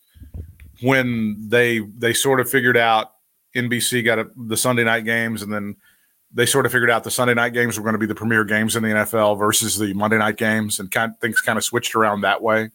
when 0.82 1.49
they 1.49 1.80
they 1.80 2.12
sort 2.12 2.40
of 2.40 2.50
figured 2.50 2.76
out 2.76 3.12
NBC 3.54 4.04
got 4.04 4.18
a, 4.18 4.30
the 4.37 4.56
Sunday 4.56 4.85
night 4.85 5.04
games, 5.04 5.42
and 5.42 5.52
then 5.52 5.76
they 6.32 6.47
sort 6.47 6.66
of 6.66 6.73
figured 6.73 6.90
out 6.90 7.04
the 7.04 7.11
Sunday 7.11 7.35
night 7.35 7.52
games 7.52 7.76
were 7.76 7.85
going 7.85 7.94
to 7.94 7.99
be 7.99 8.06
the 8.06 8.14
premier 8.14 8.44
games 8.44 8.76
in 8.76 8.82
the 8.82 8.88
NFL 8.88 9.38
versus 9.38 9.76
the 9.76 9.92
Monday 9.92 10.18
night 10.18 10.37
games, 10.37 10.80
and 10.80 10.90
kind 10.90 11.18
things 11.21 11.40
kind 11.40 11.59
of 11.59 11.64
switched 11.64 11.94
around 11.94 12.23
that 12.23 12.42
way. 12.42 12.71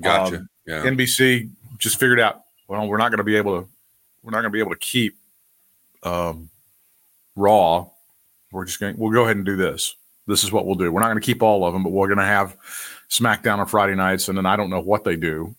Gotcha. 0.00 0.36
Um, 0.36 0.48
yeah. 0.66 0.82
NBC 0.82 1.50
just 1.78 1.98
figured 1.98 2.20
out, 2.20 2.41
well, 2.68 2.86
we're 2.86 2.98
not 2.98 3.10
going 3.10 3.18
to 3.18 3.24
be 3.24 3.36
able 3.36 3.62
to, 3.62 3.68
we're 4.22 4.30
not 4.30 4.40
going 4.40 4.50
to 4.50 4.50
be 4.50 4.60
able 4.60 4.72
to 4.72 4.78
keep 4.78 5.16
um, 6.02 6.50
Raw. 7.36 7.88
We're 8.50 8.64
just 8.64 8.80
going, 8.80 8.96
we'll 8.98 9.12
go 9.12 9.24
ahead 9.24 9.36
and 9.36 9.46
do 9.46 9.56
this. 9.56 9.94
This 10.26 10.44
is 10.44 10.52
what 10.52 10.66
we'll 10.66 10.76
do. 10.76 10.92
We're 10.92 11.00
not 11.00 11.08
going 11.08 11.20
to 11.20 11.26
keep 11.26 11.42
all 11.42 11.64
of 11.64 11.72
them, 11.72 11.82
but 11.82 11.90
we're 11.90 12.06
going 12.06 12.18
to 12.18 12.24
have 12.24 12.56
SmackDown 13.08 13.58
on 13.58 13.66
Friday 13.66 13.94
nights, 13.94 14.28
and 14.28 14.38
then 14.38 14.46
I 14.46 14.56
don't 14.56 14.70
know 14.70 14.80
what 14.80 15.04
they 15.04 15.16
do 15.16 15.54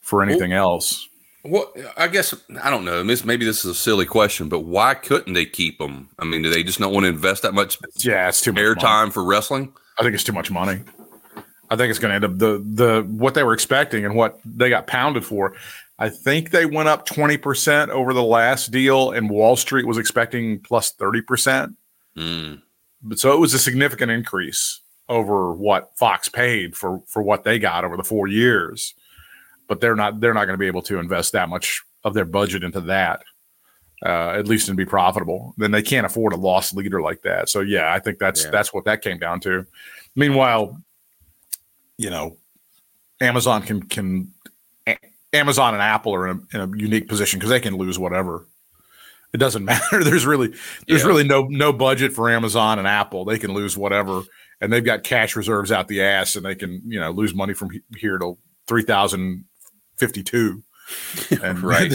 for 0.00 0.22
anything 0.22 0.52
else. 0.52 1.08
Well, 1.44 1.70
I 1.98 2.08
guess 2.08 2.34
I 2.62 2.70
don't 2.70 2.86
know. 2.86 3.04
Maybe 3.04 3.44
this 3.44 3.64
is 3.64 3.70
a 3.70 3.74
silly 3.74 4.06
question, 4.06 4.48
but 4.48 4.60
why 4.60 4.94
couldn't 4.94 5.34
they 5.34 5.44
keep 5.44 5.78
them? 5.78 6.08
I 6.18 6.24
mean, 6.24 6.40
do 6.40 6.48
they 6.48 6.62
just 6.62 6.80
not 6.80 6.90
want 6.90 7.04
to 7.04 7.08
invest 7.08 7.42
that 7.42 7.52
much 7.52 7.78
Yeah, 7.98 8.28
it's 8.28 8.40
too 8.40 8.52
much 8.52 8.62
airtime 8.62 9.12
for 9.12 9.22
wrestling? 9.22 9.72
I 9.98 10.02
think 10.02 10.14
it's 10.14 10.24
too 10.24 10.32
much 10.32 10.50
money. 10.50 10.80
I 11.70 11.76
think 11.76 11.90
it's 11.90 11.98
going 11.98 12.10
to 12.10 12.14
end 12.14 12.24
up 12.24 12.38
the 12.38 12.64
the 12.64 13.02
what 13.02 13.34
they 13.34 13.42
were 13.42 13.52
expecting 13.52 14.06
and 14.06 14.14
what 14.14 14.40
they 14.44 14.70
got 14.70 14.86
pounded 14.86 15.24
for. 15.24 15.54
I 15.98 16.08
think 16.08 16.50
they 16.50 16.66
went 16.66 16.88
up 16.88 17.06
twenty 17.06 17.36
percent 17.36 17.90
over 17.90 18.12
the 18.12 18.22
last 18.22 18.70
deal, 18.70 19.12
and 19.12 19.30
Wall 19.30 19.56
Street 19.56 19.86
was 19.86 19.98
expecting 19.98 20.58
plus 20.58 20.90
plus 20.90 20.92
thirty 20.92 21.22
percent. 21.22 21.76
Mm. 22.16 22.62
But 23.02 23.18
so 23.18 23.32
it 23.32 23.38
was 23.38 23.54
a 23.54 23.58
significant 23.58 24.10
increase 24.10 24.80
over 25.08 25.52
what 25.52 25.96
Fox 25.96 26.28
paid 26.28 26.76
for 26.76 27.02
for 27.06 27.22
what 27.22 27.44
they 27.44 27.58
got 27.58 27.84
over 27.84 27.96
the 27.96 28.02
four 28.04 28.26
years. 28.26 28.94
But 29.68 29.80
they're 29.80 29.96
not 29.96 30.20
they're 30.20 30.34
not 30.34 30.46
going 30.46 30.54
to 30.54 30.62
be 30.62 30.66
able 30.66 30.82
to 30.82 30.98
invest 30.98 31.32
that 31.32 31.48
much 31.48 31.82
of 32.02 32.12
their 32.12 32.24
budget 32.24 32.64
into 32.64 32.80
that, 32.82 33.22
uh, 34.04 34.30
at 34.30 34.48
least 34.48 34.68
and 34.68 34.76
be 34.76 34.84
profitable. 34.84 35.54
Then 35.56 35.70
they 35.70 35.82
can't 35.82 36.04
afford 36.06 36.32
a 36.32 36.36
lost 36.36 36.74
leader 36.74 37.00
like 37.00 37.22
that. 37.22 37.48
So 37.48 37.60
yeah, 37.60 37.94
I 37.94 38.00
think 38.00 38.18
that's 38.18 38.44
Yeah. 38.44 38.50
that's 38.50 38.74
what 38.74 38.84
that 38.86 39.00
came 39.00 39.18
down 39.18 39.40
to. 39.40 39.64
Meanwhile, 40.16 40.82
you 41.98 42.10
know, 42.10 42.36
Amazon 43.20 43.62
can 43.62 43.82
can 43.84 44.33
Amazon 45.34 45.74
and 45.74 45.82
Apple 45.82 46.14
are 46.14 46.28
in 46.28 46.46
a, 46.54 46.56
in 46.62 46.74
a 46.74 46.76
unique 46.78 47.08
position 47.08 47.38
because 47.38 47.50
they 47.50 47.60
can 47.60 47.76
lose 47.76 47.98
whatever. 47.98 48.46
It 49.32 49.38
doesn't 49.38 49.64
matter. 49.66 50.02
There's 50.04 50.24
really 50.26 50.54
there's 50.86 51.02
Yeah. 51.02 51.08
really 51.08 51.24
no 51.24 51.44
no 51.48 51.72
budget 51.72 52.12
for 52.12 52.30
Amazon 52.30 52.78
and 52.78 52.86
Apple. 52.88 53.24
They 53.24 53.38
can 53.38 53.52
lose 53.52 53.76
whatever, 53.76 54.22
and 54.60 54.72
they've 54.72 54.84
got 54.84 55.02
cash 55.02 55.36
reserves 55.36 55.72
out 55.72 55.88
the 55.88 56.02
ass, 56.02 56.36
and 56.36 56.44
they 56.46 56.54
can 56.54 56.80
you 56.86 57.00
know 57.00 57.10
lose 57.10 57.34
money 57.34 57.52
from 57.54 57.70
here 57.96 58.16
to 58.18 58.38
three 58.66 58.82
thousand 58.84 59.44
fifty 59.96 60.22
two. 60.22 60.62
And 61.42 61.62
Right. 61.62 61.90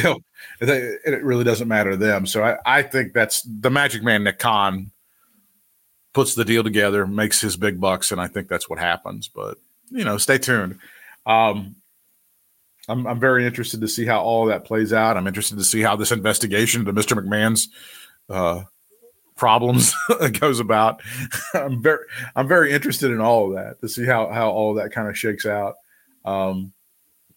they, 0.59 0.95
it 1.05 1.23
really 1.23 1.43
doesn't 1.43 1.67
matter 1.67 1.91
to 1.91 1.97
them. 1.97 2.25
So 2.25 2.43
I, 2.43 2.57
I 2.65 2.81
think 2.81 3.13
that's 3.13 3.43
the 3.43 3.69
Magic 3.69 4.01
Man 4.03 4.23
Nick 4.23 4.39
Khan 4.39 4.89
puts 6.13 6.33
the 6.33 6.43
deal 6.43 6.63
together, 6.63 7.05
makes 7.05 7.39
his 7.39 7.55
big 7.55 7.79
bucks, 7.79 8.11
and 8.11 8.19
I 8.19 8.27
think 8.27 8.47
that's 8.47 8.67
what 8.67 8.79
happens. 8.79 9.27
But 9.27 9.59
you 9.91 10.03
know, 10.03 10.17
stay 10.17 10.39
tuned. 10.39 10.79
Um, 11.27 11.75
I'm 12.89 13.07
I'm 13.07 13.19
very 13.19 13.45
interested 13.45 13.81
to 13.81 13.87
see 13.87 14.05
how 14.05 14.21
all 14.21 14.45
that 14.47 14.65
plays 14.65 14.91
out. 14.91 15.15
I'm 15.15 15.27
interested 15.27 15.57
to 15.57 15.63
see 15.63 15.81
how 15.81 15.95
this 15.95 16.11
investigation 16.11 16.81
into 16.81 16.93
Mr. 16.93 17.17
McMahon's 17.17 17.69
uh, 18.29 18.63
problems 19.35 19.95
goes 20.39 20.59
about. 20.59 21.01
I'm 21.53 21.81
very 21.81 22.05
I'm 22.35 22.47
very 22.47 22.71
interested 22.71 23.11
in 23.11 23.21
all 23.21 23.47
of 23.47 23.53
that 23.55 23.79
to 23.81 23.89
see 23.89 24.05
how 24.05 24.29
how 24.29 24.49
all 24.49 24.73
that 24.75 24.91
kind 24.91 25.07
of 25.07 25.17
shakes 25.17 25.45
out. 25.45 25.75
Um, 26.25 26.73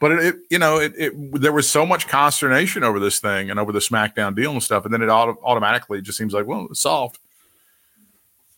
but 0.01 0.13
it, 0.13 0.25
it 0.25 0.37
you 0.51 0.59
know 0.59 0.79
it, 0.79 0.93
it 0.97 1.41
there 1.41 1.53
was 1.53 1.71
so 1.71 1.87
much 1.87 2.09
consternation 2.09 2.83
over 2.83 2.99
this 2.99 3.21
thing 3.21 3.51
and 3.51 3.61
over 3.61 3.73
the 3.73 3.79
SmackDown 3.79 4.35
deal 4.35 4.51
and 4.53 4.63
stuff, 4.63 4.85
and 4.85 4.93
then 4.93 5.03
it 5.03 5.09
auto, 5.09 5.39
automatically 5.45 6.03
just 6.03 6.19
seems 6.19 6.33
like 6.35 6.47
well 6.47 6.67
it's 6.71 6.81
solved. 6.81 7.19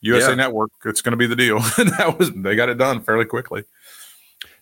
USA 0.00 0.30
Yeah. 0.30 0.34
Network, 0.34 0.70
it's 0.84 1.00
going 1.00 1.12
to 1.12 1.16
be 1.16 1.26
the 1.26 1.36
deal. 1.36 1.58
that 1.98 2.16
was 2.18 2.30
they 2.32 2.56
got 2.56 2.68
it 2.68 2.78
done 2.78 3.00
fairly 3.00 3.24
quickly. 3.24 3.64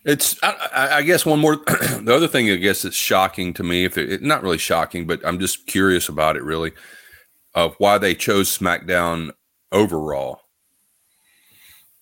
It's, 0.05 0.37
I, 0.43 0.89
I- 0.97 1.01
guess, 1.03 1.25
one 1.25 1.39
more. 1.39 1.55
the 1.65 2.13
other 2.13 2.27
thing, 2.27 2.49
I 2.49 2.55
guess, 2.57 2.81
that's 2.81 2.95
shocking 2.95 3.53
to 3.53 3.63
me, 3.63 3.85
if 3.85 3.97
it, 3.97 4.21
not 4.21 4.43
really 4.43 4.57
shocking, 4.57 5.07
but 5.07 5.25
I'm 5.25 5.39
just 5.39 5.65
curious 5.65 6.09
about 6.09 6.35
it, 6.35 6.43
really, 6.43 6.73
of 7.55 7.75
why 7.77 7.97
they 7.97 8.13
chose 8.15 8.55
SmackDown 8.55 9.31
over 9.71 9.99
Raw. 9.99 10.35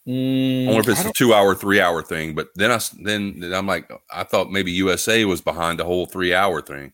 I 0.07 0.65
wonder 0.67 0.79
if 0.81 0.89
it's 0.89 1.05
a 1.05 1.13
two-hour, 1.13 1.53
three-hour 1.53 2.01
thing. 2.01 2.33
But 2.33 2.47
then 2.55 2.71
I, 2.71 2.79
then 3.03 3.51
I'm 3.53 3.67
like, 3.67 3.89
I 4.11 4.23
thought 4.23 4.49
maybe 4.51 4.71
USA 4.71 5.23
was 5.25 5.41
behind 5.41 5.79
the 5.79 5.85
whole 5.85 6.07
three-hour 6.07 6.63
thing. 6.63 6.93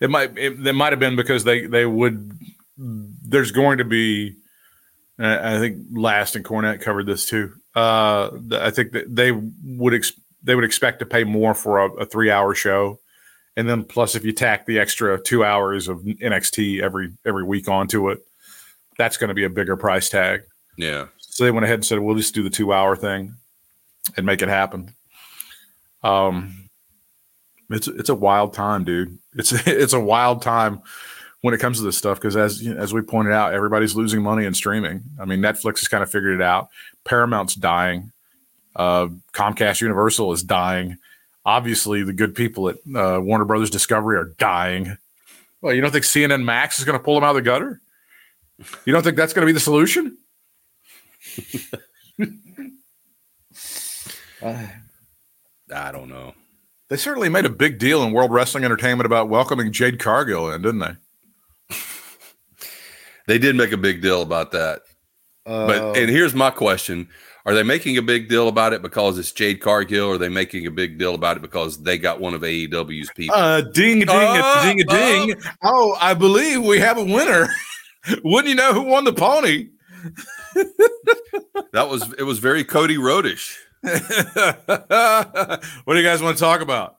It 0.00 0.10
might 0.10 0.36
it, 0.36 0.64
it 0.64 0.74
might 0.74 0.92
have 0.92 1.00
been 1.00 1.16
because 1.16 1.44
they 1.44 1.66
they 1.66 1.86
would. 1.86 2.38
There's 2.76 3.52
going 3.52 3.78
to 3.78 3.84
be. 3.84 4.36
I 5.18 5.58
think 5.58 5.86
Last 5.92 6.36
and 6.36 6.44
Cornette 6.44 6.82
covered 6.82 7.06
this 7.06 7.24
too. 7.26 7.54
Uh, 7.74 8.30
I 8.52 8.70
think 8.70 8.92
that 8.92 9.06
they 9.08 9.32
would 9.32 9.94
ex- 9.94 10.12
they 10.42 10.54
would 10.54 10.64
expect 10.64 11.00
to 11.00 11.06
pay 11.06 11.24
more 11.24 11.54
for 11.54 11.78
a, 11.78 11.92
a 11.94 12.06
three 12.06 12.30
hour 12.30 12.54
show, 12.54 13.00
and 13.56 13.68
then 13.68 13.84
plus 13.84 14.14
if 14.14 14.24
you 14.24 14.32
tack 14.32 14.66
the 14.66 14.78
extra 14.78 15.20
two 15.20 15.44
hours 15.44 15.88
of 15.88 16.00
NXT 16.00 16.82
every 16.82 17.12
every 17.24 17.44
week 17.44 17.68
onto 17.68 18.10
it, 18.10 18.20
that's 18.98 19.16
going 19.16 19.28
to 19.28 19.34
be 19.34 19.44
a 19.44 19.50
bigger 19.50 19.76
price 19.76 20.08
tag. 20.08 20.42
Yeah, 20.78 21.06
So 21.18 21.44
they 21.44 21.50
went 21.50 21.64
ahead 21.64 21.76
and 21.76 21.84
said, 21.84 21.98
"We'll 21.98 22.16
just 22.16 22.34
do 22.34 22.42
the 22.42 22.50
two 22.50 22.72
hour 22.72 22.96
thing, 22.96 23.34
and 24.16 24.26
make 24.26 24.42
it 24.42 24.48
happen." 24.48 24.94
Um, 26.02 26.68
it's 27.70 27.88
it's 27.88 28.08
a 28.08 28.14
wild 28.14 28.54
time, 28.54 28.84
dude. 28.84 29.18
It's 29.34 29.52
it's 29.66 29.92
a 29.92 30.00
wild 30.00 30.42
time 30.42 30.82
when 31.42 31.54
it 31.54 31.60
comes 31.60 31.78
to 31.78 31.84
this 31.84 31.96
stuff 31.96 32.18
because 32.18 32.36
as 32.36 32.62
you 32.62 32.74
know, 32.74 32.80
as 32.80 32.92
we 32.92 33.02
pointed 33.02 33.32
out, 33.32 33.54
everybody's 33.54 33.94
losing 33.96 34.22
money 34.22 34.44
in 34.44 34.54
streaming. 34.54 35.02
I 35.20 35.24
mean, 35.24 35.40
Netflix 35.40 35.78
has 35.80 35.88
kind 35.88 36.02
of 36.02 36.10
figured 36.10 36.34
it 36.34 36.42
out. 36.42 36.68
Paramount's 37.04 37.54
dying. 37.54 38.12
Uh, 38.76 39.08
Comcast 39.32 39.80
Universal 39.80 40.32
is 40.32 40.42
dying. 40.42 40.98
Obviously, 41.44 42.02
the 42.02 42.12
good 42.12 42.34
people 42.34 42.68
at 42.68 42.76
uh, 42.94 43.18
Warner 43.20 43.44
Brothers 43.46 43.70
Discovery 43.70 44.16
are 44.18 44.34
dying. 44.38 44.98
Well, 45.62 45.74
you 45.74 45.80
don't 45.80 45.90
think 45.90 46.04
CNN 46.04 46.44
Max 46.44 46.78
is 46.78 46.84
going 46.84 46.98
to 46.98 47.02
pull 47.02 47.14
them 47.14 47.24
out 47.24 47.30
of 47.30 47.36
the 47.36 47.42
gutter? 47.42 47.80
You 48.84 48.92
don't 48.92 49.02
think 49.02 49.16
that's 49.16 49.32
going 49.32 49.42
to 49.42 49.46
be 49.46 49.52
the 49.52 49.60
solution? 49.60 50.18
I 55.74 55.92
don't 55.92 56.08
know. 56.08 56.34
They 56.88 56.96
certainly 56.96 57.28
made 57.28 57.44
a 57.44 57.50
big 57.50 57.78
deal 57.78 58.02
in 58.04 58.12
World 58.12 58.32
Wrestling 58.32 58.64
Entertainment 58.64 59.06
about 59.06 59.28
welcoming 59.28 59.72
Jade 59.72 59.98
Cargill 59.98 60.52
in, 60.52 60.62
didn't 60.62 60.80
they? 60.80 61.76
They 63.26 63.38
did 63.38 63.56
make 63.56 63.72
a 63.72 63.76
big 63.76 64.02
deal 64.02 64.22
about 64.22 64.52
that. 64.52 64.82
Uh, 65.44 65.66
But 65.66 65.96
and 65.96 66.08
here's 66.08 66.34
my 66.34 66.50
question: 66.50 67.08
Are 67.46 67.54
they 67.54 67.62
making 67.62 67.96
a 67.96 68.02
big 68.02 68.28
deal 68.28 68.48
about 68.48 68.72
it 68.72 68.82
because 68.82 69.18
it's 69.18 69.30
Jade 69.30 69.60
Cargill, 69.60 70.08
or 70.08 70.14
are 70.14 70.18
they 70.18 70.28
making 70.28 70.66
a 70.66 70.70
big 70.70 70.98
deal 70.98 71.14
about 71.14 71.36
it 71.36 71.42
because 71.42 71.80
they 71.80 71.96
got 71.96 72.20
one 72.20 72.34
of 72.34 72.42
AEW's 72.42 73.08
people? 73.14 73.36
uh, 73.36 73.60
ding 73.60 74.00
ding 74.00 74.08
ding 74.08 74.80
a 74.80 74.84
ding. 74.84 75.34
Oh, 75.62 75.96
I 76.00 76.14
believe 76.14 76.64
we 76.64 76.80
have 76.80 76.98
a 76.98 77.04
winner. 77.04 77.46
Wouldn't 78.24 78.48
you 78.48 78.56
know 78.56 78.72
who 78.72 78.82
won 78.82 79.04
the 79.04 79.12
pony? 79.12 79.68
that 81.72 81.88
was 81.88 82.12
it. 82.18 82.24
Was 82.24 82.40
very 82.40 82.64
Cody 82.64 82.98
Rhodish. 82.98 83.56
what 83.80 83.94
do 85.86 85.96
you 85.96 86.02
guys 86.02 86.20
want 86.20 86.36
to 86.36 86.42
talk 86.42 86.62
about? 86.62 86.96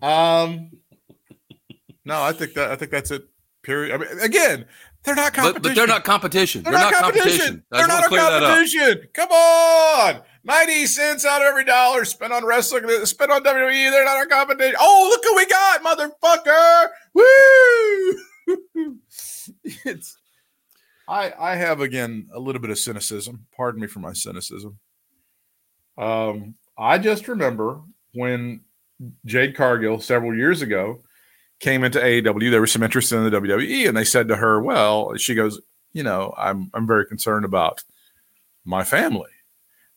um, 0.00 0.70
no, 2.06 2.22
I 2.22 2.32
think 2.32 2.54
that 2.54 2.70
I 2.70 2.76
think 2.76 2.90
that's 2.90 3.10
it. 3.10 3.28
Period. 3.62 3.94
I 3.94 3.98
mean, 3.98 4.18
again, 4.20 4.64
they're 5.06 5.14
not 5.14 5.32
competition. 5.32 5.62
but 5.62 5.74
they're 5.74 5.86
not 5.86 6.04
competition. 6.04 6.62
They're, 6.64 6.72
not, 6.72 6.92
competition. 6.92 7.64
I 7.72 7.78
They're 7.78 7.88
not 7.88 8.04
a 8.04 8.08
clear 8.08 8.20
that 8.20 8.42
up. 8.42 8.48
competition. 8.50 9.08
Come 9.14 9.30
on, 9.30 10.20
ninety 10.44 10.86
cents 10.86 11.24
out 11.24 11.40
of 11.40 11.46
every 11.46 11.64
dollar 11.64 12.04
spent 12.04 12.32
on 12.32 12.44
wrestling, 12.44 12.84
spent 13.06 13.30
on 13.30 13.42
WWE. 13.42 13.90
They're 13.90 14.04
not 14.04 14.22
a 14.22 14.26
competition. 14.28 14.74
Oh, 14.78 15.06
look 15.10 15.24
who 15.24 15.36
we 15.36 15.46
got, 15.46 15.82
motherfucker! 15.82 16.88
Woo! 17.14 18.98
it's. 19.84 20.18
I 21.08 21.32
I 21.38 21.54
have 21.54 21.80
again 21.80 22.28
a 22.34 22.40
little 22.40 22.60
bit 22.60 22.70
of 22.70 22.78
cynicism. 22.78 23.46
Pardon 23.56 23.80
me 23.80 23.86
for 23.86 24.00
my 24.00 24.12
cynicism. 24.12 24.78
Um, 25.96 26.56
I 26.76 26.98
just 26.98 27.28
remember 27.28 27.80
when 28.12 28.60
Jade 29.24 29.56
Cargill 29.56 30.00
several 30.00 30.34
years 30.34 30.62
ago 30.62 31.00
came 31.60 31.84
into 31.84 31.98
AEW, 31.98 32.50
there 32.50 32.60
was 32.60 32.72
some 32.72 32.82
interest 32.82 33.12
in 33.12 33.24
the 33.24 33.30
WWE, 33.30 33.88
and 33.88 33.96
they 33.96 34.04
said 34.04 34.28
to 34.28 34.36
her, 34.36 34.60
"Well," 34.60 35.16
she 35.16 35.34
goes, 35.34 35.60
"You 35.92 36.02
know, 36.02 36.34
I'm 36.36 36.70
I'm 36.74 36.86
very 36.86 37.06
concerned 37.06 37.44
about 37.44 37.84
my 38.64 38.84
family," 38.84 39.30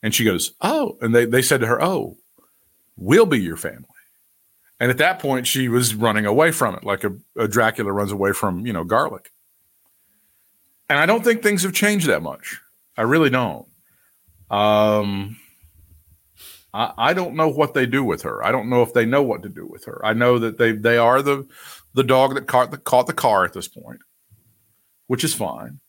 and 0.02 0.13
she 0.13 0.24
goes, 0.24 0.54
"Oh," 0.62 0.98
and 1.02 1.13
they 1.13 1.26
they 1.26 1.41
said 1.41 1.62
to 1.62 1.67
her, 1.67 1.82
"Oh, 1.84 2.17
we'll 2.95 3.26
be 3.26 3.39
your 3.39 3.58
family." 3.58 3.86
And 4.80 4.89
at 4.89 4.98
that 5.00 5.19
point, 5.19 5.45
she 5.45 5.67
was 5.67 5.93
running 5.93 6.26
away 6.26 6.52
from 6.52 6.76
it, 6.76 6.86
like 6.86 7.04
a, 7.04 7.12
a 7.38 7.48
Dracula 7.48 7.91
runs 7.91 8.12
away 8.12 8.32
from 8.32 8.65
you 8.65 8.74
know 8.74 8.84
garlic. 8.84 9.32
And 10.89 10.98
I 10.98 11.06
don't 11.06 11.24
think 11.24 11.43
things 11.43 11.63
have 11.63 11.74
changed 11.74 12.08
that 12.08 12.24
much. 12.24 12.60
I 12.98 13.04
really 13.04 13.30
don't. 13.30 13.67
Um, 14.50 15.38
I, 16.73 16.93
I 16.97 17.13
don't 17.13 17.36
know 17.36 17.47
what 17.49 17.73
they 17.73 17.86
do 17.86 18.03
with 18.03 18.21
her. 18.23 18.43
I 18.45 18.51
don't 18.51 18.69
know 18.69 18.82
if 18.84 18.93
they 18.93 19.05
know 19.05 19.23
what 19.23 19.43
to 19.43 19.49
do 19.49 19.65
with 19.65 19.86
her. 19.86 20.05
I 20.05 20.13
know 20.13 20.39
that 20.39 20.58
they 20.58 20.71
they 20.73 20.97
are 20.97 21.21
the 21.21 21.47
the 21.93 22.03
dog 22.03 22.36
that 22.36 22.47
caught 22.47 22.71
the 22.71 22.77
caught 22.77 23.08
the 23.08 23.13
car 23.13 23.45
at 23.45 23.53
this 23.53 23.67
point, 23.67 23.99
which 25.08 25.23
is 25.23 25.34
fine. 25.34 25.79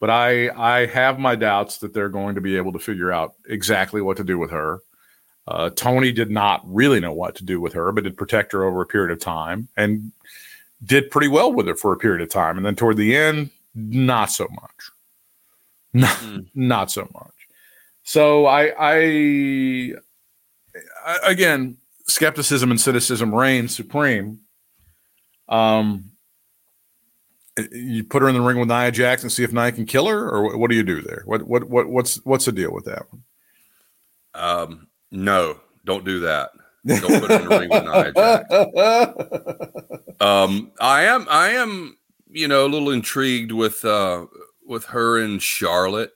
But 0.00 0.10
I 0.10 0.50
I 0.50 0.86
have 0.86 1.18
my 1.18 1.36
doubts 1.36 1.78
that 1.78 1.94
they're 1.94 2.08
going 2.08 2.34
to 2.34 2.40
be 2.40 2.56
able 2.56 2.72
to 2.72 2.78
figure 2.78 3.12
out 3.12 3.34
exactly 3.48 4.02
what 4.02 4.16
to 4.18 4.24
do 4.24 4.38
with 4.38 4.50
her. 4.50 4.80
Uh, 5.48 5.70
Tony 5.70 6.10
did 6.10 6.30
not 6.30 6.60
really 6.64 6.98
know 6.98 7.12
what 7.12 7.36
to 7.36 7.44
do 7.44 7.60
with 7.60 7.72
her, 7.74 7.92
but 7.92 8.02
did 8.04 8.16
protect 8.16 8.50
her 8.52 8.64
over 8.64 8.82
a 8.82 8.86
period 8.86 9.12
of 9.12 9.20
time 9.20 9.68
and 9.76 10.10
did 10.84 11.08
pretty 11.10 11.28
well 11.28 11.52
with 11.52 11.68
her 11.68 11.76
for 11.76 11.92
a 11.92 11.96
period 11.96 12.20
of 12.20 12.28
time. 12.28 12.56
And 12.56 12.66
then 12.66 12.74
toward 12.74 12.96
the 12.96 13.16
end, 13.16 13.50
not 13.74 14.30
so 14.30 14.48
much. 14.50 14.90
Not, 15.92 16.16
Mm. 16.18 16.46
not 16.54 16.90
so 16.90 17.08
much. 17.14 17.32
So 18.02 18.44
I, 18.44 18.64
I, 18.78 18.96
I 18.98 19.92
again, 21.22 21.76
skepticism 22.06 22.70
and 22.70 22.80
cynicism 22.80 23.34
reign 23.34 23.68
supreme. 23.68 24.40
Um, 25.48 26.12
you 27.72 28.04
put 28.04 28.22
her 28.22 28.28
in 28.28 28.34
the 28.34 28.40
ring 28.40 28.58
with 28.58 28.68
Nia 28.68 28.90
Jax 28.90 29.22
and 29.22 29.32
see 29.32 29.42
if 29.42 29.52
Nia 29.52 29.72
can 29.72 29.86
kill 29.86 30.06
her, 30.08 30.28
or 30.28 30.42
what, 30.42 30.58
what 30.58 30.70
do 30.70 30.76
you 30.76 30.82
do 30.82 31.00
there? 31.00 31.22
What 31.24 31.42
what 31.44 31.64
what 31.64 31.88
what's 31.88 32.16
what's 32.24 32.44
the 32.44 32.52
deal 32.52 32.72
with 32.72 32.84
that 32.84 33.06
one? 33.10 33.22
Um, 34.34 34.88
no, 35.10 35.60
don't 35.84 36.04
do 36.04 36.20
that. 36.20 36.50
Don't 36.86 37.20
put 37.20 37.30
her 37.30 37.40
in 37.40 37.48
the 37.48 37.58
ring 37.58 37.70
with 37.70 37.84
Nia 37.84 38.12
Jax. 38.12 40.02
Um, 40.18 40.72
I 40.80 41.02
am, 41.02 41.26
I 41.28 41.50
am, 41.50 41.98
you 42.30 42.48
know, 42.48 42.64
a 42.64 42.68
little 42.68 42.90
intrigued 42.90 43.52
with 43.52 43.84
uh, 43.84 44.26
with 44.66 44.86
her 44.86 45.18
and 45.18 45.42
Charlotte, 45.42 46.12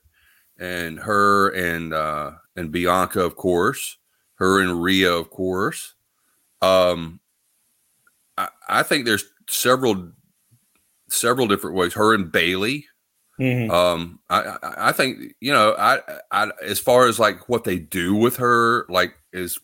and 0.59 0.99
her 1.01 1.51
and 1.51 1.93
uh, 1.93 2.33
and 2.57 2.73
Bianca, 2.73 3.23
of 3.23 3.37
course, 3.37 3.99
her 4.41 4.61
and 4.61 4.83
Rhea, 4.83 5.13
of 5.13 5.31
course. 5.31 5.95
Um, 6.63 7.21
I, 8.37 8.49
I 8.69 8.83
think 8.83 9.05
there's 9.05 9.25
several 9.49 10.13
several 11.09 11.47
different 11.47 11.77
ways. 11.77 11.95
Her 11.95 12.15
and 12.15 12.33
Bayley. 12.33 12.87
Um, 13.71 14.19
I, 14.29 14.41
I 14.63 14.75
I 14.89 14.93
think 14.93 15.35
you 15.41 15.53
know, 15.53 15.75
I, 15.79 16.01
I 16.31 16.51
as 16.63 16.81
far 16.81 17.07
as 17.07 17.19
like 17.19 17.49
what 17.49 17.65
they 17.65 17.79
do 17.79 18.15
with 18.15 18.37
her, 18.37 18.87
like 18.89 19.15
is 19.33 19.59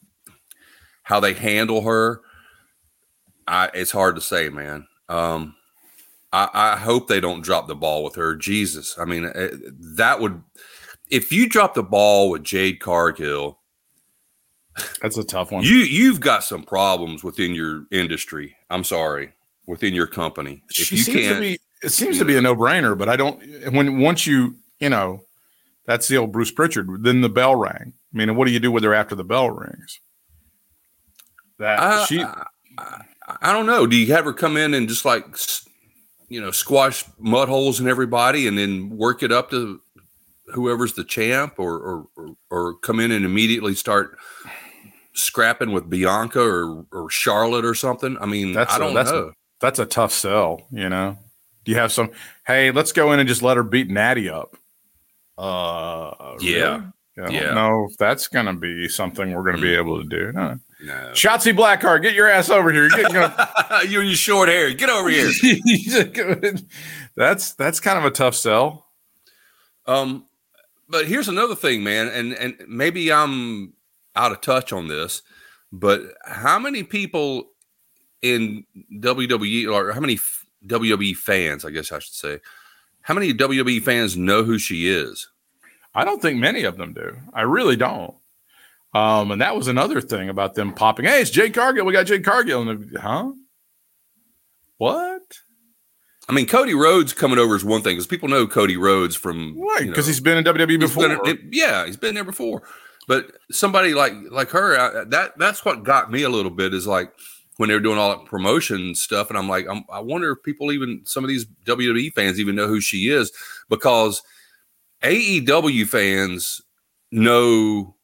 how 1.03 1.21
they 1.21 1.33
handle 1.33 1.83
her. 1.83 2.21
I 3.49 3.71
it's 3.75 3.93
hard 3.93 4.15
to 4.17 4.21
say, 4.23 4.51
man. 4.51 4.87
Um, 5.09 5.57
I, 6.33 6.49
I 6.53 6.77
hope 6.77 7.09
they 7.09 7.21
don't 7.21 7.45
drop 7.45 7.67
the 7.67 7.75
ball 7.75 8.05
with 8.05 8.17
her. 8.17 8.35
Jesus, 8.37 8.99
I 8.99 9.05
mean, 9.05 9.31
eh, 9.35 9.51
that 9.97 10.21
would 10.21 10.43
if 11.11 11.33
you 11.33 11.49
drop 11.49 11.75
the 11.75 11.83
ball 11.83 12.31
with 12.31 12.45
Jade 12.45 12.81
Cargill, 12.81 13.61
That's 15.03 15.17
a 15.17 15.25
tough 15.25 15.53
one. 15.53 15.65
you 15.65 15.77
you've 15.77 16.21
got 16.21 16.45
some 16.45 16.63
problems 16.63 17.25
within 17.25 17.55
your 17.55 17.87
industry. 17.91 18.57
I'm 18.71 18.85
sorry, 18.85 19.33
within 19.67 19.95
your 19.95 20.07
company. 20.07 20.63
If 20.71 20.87
she 20.87 20.97
you 20.97 21.03
seems 21.03 21.29
to 21.29 21.41
be 21.41 21.59
it 21.83 21.91
seems 21.91 22.19
to 22.19 22.25
be 22.25 22.37
a 22.37 22.41
no-brainer 22.41 22.97
but 22.97 23.09
i 23.09 23.17
don't 23.17 23.39
when 23.71 23.99
once 24.01 24.27
you 24.27 24.57
you 24.81 24.89
know 24.89 25.21
that's 25.85 26.09
the 26.09 26.17
old 26.17 26.33
bruce 26.33 26.51
pritchard 26.51 26.89
then 27.05 27.21
the 27.21 27.29
bell 27.29 27.55
rang 27.55 27.93
i 28.15 28.17
mean 28.17 28.35
what 28.35 28.47
do 28.47 28.51
you 28.51 28.59
do 28.59 28.73
with 28.73 28.83
her 28.83 28.95
after 28.95 29.15
the 29.15 29.23
bell 29.23 29.51
rings 29.51 30.01
that 31.59 31.79
I, 31.79 32.05
she 32.05 32.23
I, 32.23 32.45
I, 32.79 33.05
I 33.43 33.53
don't 33.53 33.67
know. 33.67 33.87
Do 33.87 33.97
you 33.97 34.13
have 34.13 34.25
her 34.25 34.33
come 34.33 34.57
in 34.57 34.75
and 34.75 34.89
just 34.89 35.05
like 35.05 35.25
you 36.29 36.41
know 36.41 36.51
squash 36.51 37.05
mud 37.19 37.49
holes 37.49 37.81
in 37.81 37.89
everybody 37.89 38.47
and 38.47 38.57
then 38.59 38.91
work 38.91 39.23
it 39.23 39.33
up 39.33 39.51
to 39.51 39.81
whoever's 40.53 40.93
the 40.95 41.05
champ, 41.05 41.55
or 41.59 41.77
or 41.79 42.07
or, 42.17 42.37
or 42.51 42.75
come 42.79 43.01
in 43.01 43.11
and 43.11 43.25
immediately 43.25 43.75
start 43.75 44.19
scrapping 45.17 45.73
with 45.73 45.91
Bianca 45.91 46.41
or 46.41 46.87
or 46.93 47.11
Charlotte 47.11 47.65
or 47.65 47.75
something? 47.75 48.17
I 48.21 48.27
mean, 48.27 48.53
that's 48.53 48.73
I 48.75 48.77
a, 48.77 48.79
don't 48.79 48.95
that's 48.95 49.11
know. 49.11 49.29
A, 49.29 49.33
that's 49.61 49.79
a 49.81 49.87
tough 49.87 50.13
sell 50.13 50.61
you 50.71 50.89
know 50.89 51.17
do 51.65 51.73
you 51.73 51.79
have 51.79 51.91
some 51.91 52.11
hey 52.47 52.71
let's 52.71 52.93
go 52.93 53.13
in 53.13 53.19
and 53.19 53.27
just 53.29 53.43
let 53.43 53.57
her 53.57 53.63
beat 53.63 53.89
natty 53.89 54.29
up 54.29 54.55
uh 55.39 56.37
Yeah. 56.41 56.59
really? 56.61 56.83
I 57.19 57.21
don't 57.23 57.33
Yeah. 57.33 57.55
know 57.55 57.87
if 57.91 57.97
that's 57.97 58.29
gonna 58.29 58.53
be 58.55 58.87
something 58.89 59.33
we're 59.33 59.43
gonna 59.43 59.63
be 59.63 59.75
able 59.75 60.03
to 60.03 60.09
do 60.09 60.31
no. 60.33 60.59
no. 60.85 60.93
Shotzi 61.15 61.57
Blackheart, 61.57 62.03
get 62.03 62.13
your 62.15 62.29
ass 62.29 62.51
over 62.51 62.71
here. 62.71 62.91
Get, 62.91 63.11
you 63.89 64.01
and 64.01 64.09
your 64.09 64.15
short 64.15 64.51
hair, 64.51 64.75
get 64.75 64.91
over 64.91 65.09
here. 65.09 65.31
that's 67.17 67.55
that's 67.55 67.81
kind 67.81 67.99
of 67.99 68.05
a 68.05 68.11
tough 68.11 68.35
sell. 68.35 68.87
Um, 69.87 70.27
but 70.89 71.07
here's 71.07 71.29
another 71.29 71.55
thing, 71.55 71.83
man, 71.83 72.09
and 72.09 72.35
and 72.35 72.57
maybe 72.69 73.11
I'm 73.11 73.73
out 74.17 74.33
of 74.33 74.41
touch 74.41 74.73
on 74.73 74.89
this, 74.89 75.23
but 75.73 76.03
how 76.25 76.59
many 76.59 76.83
people 76.83 77.51
in 78.23 78.65
WWE 78.95 79.73
or 79.73 79.93
how 79.93 80.01
many 80.01 80.19
WWE 80.67 81.15
fans, 81.17 81.65
I 81.65 81.71
guess 81.71 81.93
I 81.93 81.99
should 81.99 82.15
say, 82.15 82.41
how 83.03 83.15
many 83.15 83.33
WWE 83.33 83.83
fans 83.83 84.17
know 84.17 84.43
who 84.43 84.59
she 84.59 84.89
is? 84.89 85.29
I 85.95 86.05
don't 86.05 86.21
think 86.21 86.39
many 86.39 86.65
of 86.65 86.77
them 86.77 86.93
do. 86.93 87.17
I 87.33 87.43
really 87.43 87.77
don't. 87.77 88.15
Um, 88.95 89.31
and 89.31 89.41
that 89.43 89.55
was 89.57 89.69
another 89.69 90.01
thing 90.01 90.29
about 90.29 90.55
them 90.55 90.73
popping. 90.73 91.05
Hey, 91.05 91.21
it's 91.21 91.31
Jade 91.31 91.55
Cargill. 91.55 91.85
We 91.85 91.93
got 91.93 92.07
Jade 92.07 92.25
Cargill. 92.25 92.69
And 92.69 92.91
the, 92.91 93.01
huh? 93.01 93.33
What? 94.79 95.23
I 96.29 96.33
mean, 96.33 96.47
Cody 96.47 96.75
Rhodes 96.75 97.13
coming 97.13 97.39
over 97.39 97.55
is 97.55 97.65
one 97.65 97.83
thing 97.83 97.95
because 97.97 98.07
people 98.07 98.29
know 98.29 98.47
Cody 98.47 98.77
Rhodes 98.77 99.15
from 99.15 99.57
Right? 99.61 99.81
you 99.81 99.87
know, 99.87 99.91
Because 99.93 100.07
he's 100.07 100.21
been 100.21 100.39
in 100.39 100.45
WWE 100.45 100.71
He's 100.71 100.79
before. 100.91 101.23
been- 101.23 101.51
yeah, 101.53 101.87
he's 101.87 101.97
been 101.97 102.15
there 102.15 102.25
before. 102.25 102.63
But 103.07 103.33
somebody 103.51 103.95
like 103.95 104.13
like 104.31 104.51
her, 104.51 104.79
I, 104.79 105.05
that 105.05 105.39
that's 105.39 105.65
what 105.65 105.85
got 105.85 106.11
me 106.11 106.23
a 106.23 106.29
little 106.29 106.51
bit 106.51 106.75
is 106.75 106.87
like 106.87 107.13
when 107.57 107.69
they 107.69 107.75
were 107.75 107.81
doing 107.81 107.99
all 107.99 108.11
that 108.11 108.27
promotion 108.27 108.95
stuff, 108.95 109.31
and 109.31 109.39
I'm 109.39 109.49
like, 109.49 109.67
I'm, 109.69 109.85
I 109.91 110.01
wonder 110.01 110.33
if 110.33 110.43
people 110.43 110.73
even 110.73 111.03
some 111.05 111.25
of 111.25 111.29
these 111.29 111.47
WWE 111.65 112.13
fans 112.13 112.41
even 112.41 112.55
know 112.57 112.67
who 112.67 112.81
she 112.81 113.09
is 113.09 113.33
because 113.69 114.23
AEW 115.03 115.87
fans 115.87 116.61
know 117.13 117.95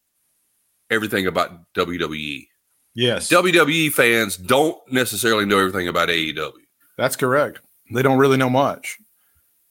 everything 0.91 1.27
about 1.27 1.73
WWE. 1.75 2.47
yes, 2.95 3.29
WWE 3.29 3.93
fans 3.93 4.37
don't 4.37 4.79
necessarily 4.91 5.45
know 5.45 5.59
everything 5.59 5.89
about 5.89 6.09
AEW. 6.11 6.53
that's 6.97 7.17
correct. 7.17 7.61
They 7.93 8.03
don't 8.03 8.19
really 8.19 8.37
know 8.37 8.51
much. 8.51 8.99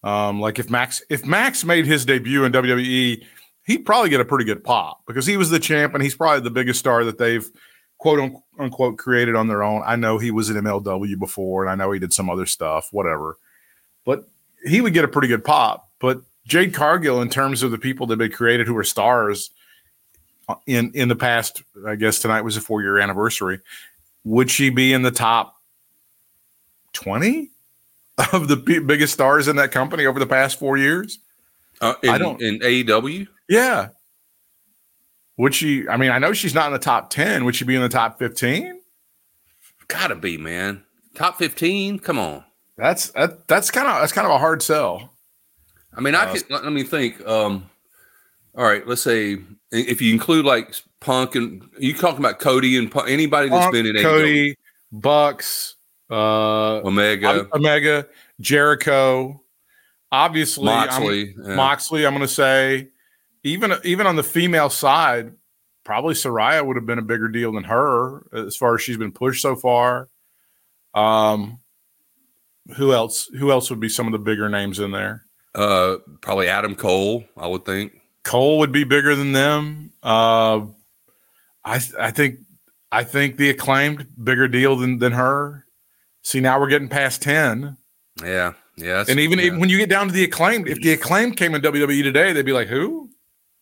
Um, 0.03 0.39
like 0.41 0.59
if 0.59 0.69
Max 0.69 1.01
if 1.09 1.25
Max 1.25 1.63
made 1.63 1.85
his 1.85 2.05
debut 2.05 2.43
in 2.43 2.51
WWE, 2.51 3.23
he'd 3.71 3.86
probably 3.86 4.10
get 4.10 4.21
a 4.21 4.25
pretty 4.25 4.45
good 4.45 4.63
pop 4.63 5.01
because 5.07 5.25
he 5.25 5.38
was 5.38 5.49
the 5.49 5.60
champ 5.60 5.93
and 5.93 6.03
he's 6.03 6.15
probably 6.15 6.41
the 6.41 6.49
biggest 6.49 6.79
star 6.79 7.03
that 7.05 7.17
they've 7.17 7.49
quote 7.97 8.34
unquote 8.60 8.97
created 8.97 9.36
on 9.36 9.47
their 9.47 9.63
own. 9.63 9.81
I 9.86 9.95
know 9.95 10.17
he 10.17 10.31
was 10.31 10.49
in 10.49 10.57
MLW 10.57 11.17
before 11.19 11.63
and 11.63 11.71
I 11.71 11.75
know 11.75 11.91
he 11.91 11.99
did 11.99 12.13
some 12.13 12.29
other 12.29 12.45
stuff, 12.45 12.89
whatever. 12.91 13.38
but 14.05 14.27
he 14.65 14.81
would 14.81 14.93
get 14.93 15.03
a 15.03 15.07
pretty 15.07 15.27
good 15.27 15.43
pop. 15.43 15.89
But 15.99 16.21
Jade 16.45 16.73
Cargill, 16.73 17.21
in 17.21 17.29
terms 17.29 17.63
of 17.63 17.71
the 17.71 17.77
people 17.77 18.07
that 18.07 18.17
been 18.17 18.31
created 18.31 18.67
who 18.67 18.77
are 18.77 18.84
stars 18.84 19.51
uh, 20.49 20.55
in 20.67 20.91
in 20.93 21.07
the 21.07 21.15
past, 21.15 21.63
I 21.88 21.95
guess 21.95 22.19
tonight 22.19 22.41
was 22.41 22.57
a 22.57 22.62
four 22.62 22.81
year 22.81 22.99
anniversary. 22.99 23.60
Would 24.23 24.51
she 24.51 24.69
be 24.69 24.93
in 24.93 25.03
the 25.03 25.12
top 25.12 25.55
twenty 26.93 27.51
of 28.34 28.47
the 28.47 28.57
biggest 28.57 29.13
stars 29.13 29.47
in 29.47 29.55
that 29.57 29.71
company 29.71 30.05
over 30.05 30.19
the 30.19 30.25
past 30.25 30.60
four 30.60 30.77
years? 30.77 31.19
Uh, 31.81 31.95
in, 32.03 32.09
I 32.09 32.17
don't- 32.17 32.41
in 32.41 32.59
AEW. 32.59 33.27
Yeah. 33.49 33.89
Would 35.37 35.55
she? 35.55 35.87
I 35.87 35.97
mean, 35.97 36.11
I 36.11 36.19
know 36.19 36.33
she's 36.33 36.53
not 36.53 36.67
in 36.67 36.73
the 36.73 36.79
top 36.79 37.09
ten. 37.09 37.45
Would 37.45 37.55
she 37.55 37.65
be 37.65 37.75
in 37.75 37.81
the 37.81 37.89
top 37.89 38.19
fifteen? 38.19 38.79
Gotta 39.87 40.15
be, 40.15 40.37
man. 40.37 40.83
Top 41.15 41.37
15? 41.37 41.99
Come 41.99 42.17
on. 42.17 42.45
That's 42.77 43.09
that, 43.11 43.45
that's 43.49 43.69
kind 43.69 43.87
of 43.87 43.99
that's 43.99 44.13
kind 44.13 44.25
of 44.25 44.31
a 44.31 44.37
hard 44.37 44.63
sell. 44.63 45.13
I 45.93 45.99
mean, 45.99 46.15
I 46.15 46.23
Uh, 46.25 46.33
could 46.33 46.49
let, 46.49 46.63
let 46.63 46.71
me 46.71 46.83
think. 46.83 47.19
Um, 47.27 47.69
all 48.55 48.63
right, 48.63 48.87
let's 48.87 49.01
say 49.01 49.39
if 49.71 50.01
you 50.01 50.13
include 50.13 50.45
like 50.45 50.73
Punk 51.01 51.35
and 51.35 51.67
you 51.77 51.93
talking 51.93 52.19
about 52.19 52.39
Cody 52.39 52.77
and 52.77 52.89
Punk, 52.89 53.09
anybody 53.09 53.49
that's 53.49 53.63
Punk, 53.65 53.73
been 53.73 53.85
in 53.87 53.95
AEW, 53.97 54.01
Cody, 54.03 54.55
Bucks, 54.93 55.75
uh, 56.09 56.77
Omega, 56.81 57.47
Omega, 57.53 58.07
Jericho, 58.39 59.41
obviously 60.12 60.69
I'm- 60.69 60.88
Moxley, 60.88 61.36
yeah. 61.43 61.56
Moxley. 61.56 62.06
I'm 62.06 62.13
going 62.13 62.21
to 62.21 62.34
say 62.34 62.89
even 63.43 63.74
even 63.84 64.08
on 64.08 64.15
the 64.15 64.24
female 64.24 64.69
side, 64.69 65.34
probably 65.84 66.13
Saraya 66.13 66.65
would 66.65 66.76
have 66.78 66.86
been 66.86 67.00
a 67.00 67.04
bigger 67.04 67.28
deal 67.28 67.52
than 67.54 67.63
her 67.65 68.24
as 68.34 68.56
far 68.56 68.76
as 68.76 68.82
she's 68.82 68.97
been 68.97 69.12
pushed 69.12 69.41
so 69.41 69.56
far. 69.56 70.10
Um, 70.93 71.60
who 72.78 72.93
else? 72.93 73.28
Who 73.39 73.52
else 73.52 73.69
would 73.69 73.80
be 73.80 73.89
some 73.89 74.06
of 74.06 74.12
the 74.12 74.19
bigger 74.19 74.50
names 74.50 74.80
in 74.80 74.91
there? 74.91 75.24
uh, 75.54 75.97
probably 76.21 76.47
Adam 76.47 76.76
Cole, 76.76 77.26
I 77.36 77.45
would 77.47 77.65
think. 77.65 77.91
Cole 78.24 78.60
would 78.60 78.71
be 78.71 78.86
bigger 78.86 79.15
than 79.15 79.32
them. 79.34 79.91
Uh, 80.04 80.62
I 81.65 81.82
I 82.00 82.12
think 82.12 82.39
I 82.91 83.04
think 83.04 83.36
the 83.38 83.50
acclaimed 83.50 84.08
bigger 84.24 84.47
deal 84.47 84.76
than 84.78 85.00
than 85.00 85.12
her. 85.13 85.65
See, 86.24 86.39
now 86.39 86.60
we're 86.60 86.69
getting 86.69 86.88
past 86.88 87.21
ten, 87.21 87.78
Yeah, 88.24 88.54
yeah, 88.77 89.03
and 89.07 89.19
even, 89.19 89.39
yeah. 89.39 89.45
even 89.45 89.60
when 89.60 89.69
you 89.69 89.77
get 89.77 89.89
down 89.89 90.07
to 90.07 90.13
the 90.13 90.23
acclaimed, 90.23 90.67
if 90.67 90.79
the 90.81 90.93
acclaimed 90.93 91.38
came 91.38 91.55
in 91.55 91.62
WWE 91.62 92.03
today, 92.03 92.34
they'd 92.34 92.45
be 92.45 92.53
like, 92.53 92.67
"Who? 92.67 93.12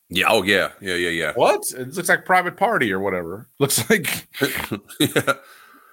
yeah, 0.10 0.26
oh 0.28 0.41
yeah, 0.41 0.72
yeah, 0.82 0.95
yeah, 0.95 1.10
yeah. 1.10 1.34
What? 1.36 1.63
It 1.78 1.93
looks 1.93 2.10
like 2.10 2.26
Private 2.26 2.58
Party 2.58 2.91
or 2.91 3.00
whatever. 3.00 3.48
Looks 3.60 3.88
like 3.89 4.28
yeah. 5.00 5.34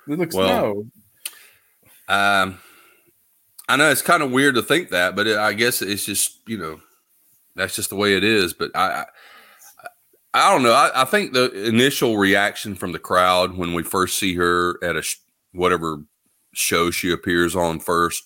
it 0.08 0.18
looks 0.18 0.34
Well, 0.34 0.48
no. 0.48 2.14
Um, 2.14 2.58
I 3.68 3.76
know 3.76 3.90
it's 3.90 4.02
kind 4.02 4.22
of 4.22 4.30
weird 4.30 4.54
to 4.54 4.62
think 4.62 4.90
that, 4.90 5.16
but 5.16 5.26
it, 5.26 5.36
I 5.36 5.52
guess 5.52 5.82
it's 5.82 6.04
just 6.04 6.40
you 6.46 6.56
know 6.56 6.80
that's 7.56 7.76
just 7.76 7.90
the 7.90 7.96
way 7.96 8.16
it 8.16 8.24
is. 8.24 8.54
But 8.54 8.70
I, 8.74 9.04
I, 9.04 9.06
I 10.32 10.52
don't 10.52 10.62
know. 10.62 10.72
I, 10.72 11.02
I 11.02 11.04
think 11.04 11.32
the 11.32 11.50
initial 11.66 12.16
reaction 12.16 12.74
from 12.74 12.92
the 12.92 12.98
crowd 12.98 13.56
when 13.56 13.74
we 13.74 13.82
first 13.82 14.18
see 14.18 14.34
her 14.36 14.82
at 14.82 14.96
a 14.96 15.02
sh- 15.02 15.16
whatever 15.52 16.02
show 16.54 16.90
she 16.90 17.10
appears 17.12 17.54
on 17.54 17.80
first, 17.80 18.24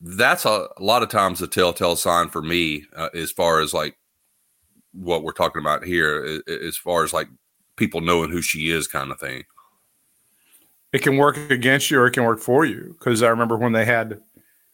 that's 0.00 0.44
a, 0.44 0.68
a 0.76 0.82
lot 0.82 1.02
of 1.02 1.08
times 1.08 1.42
a 1.42 1.48
telltale 1.48 1.96
sign 1.96 2.28
for 2.28 2.42
me 2.42 2.84
uh, 2.96 3.08
as 3.14 3.30
far 3.30 3.60
as 3.60 3.74
like 3.74 3.96
what 4.92 5.22
we're 5.22 5.32
talking 5.32 5.60
about 5.60 5.84
here, 5.84 6.40
as 6.48 6.76
far 6.76 7.04
as 7.04 7.12
like 7.12 7.28
people 7.76 8.00
knowing 8.00 8.30
who 8.30 8.42
she 8.42 8.70
is, 8.70 8.86
kind 8.86 9.10
of 9.10 9.18
thing. 9.18 9.44
It 10.92 11.02
can 11.02 11.16
work 11.16 11.36
against 11.50 11.90
you 11.90 12.00
or 12.00 12.06
it 12.06 12.12
can 12.12 12.24
work 12.24 12.40
for 12.40 12.64
you. 12.64 12.96
Because 12.98 13.22
I 13.22 13.28
remember 13.28 13.56
when 13.56 13.72
they 13.72 13.84
had, 13.84 14.20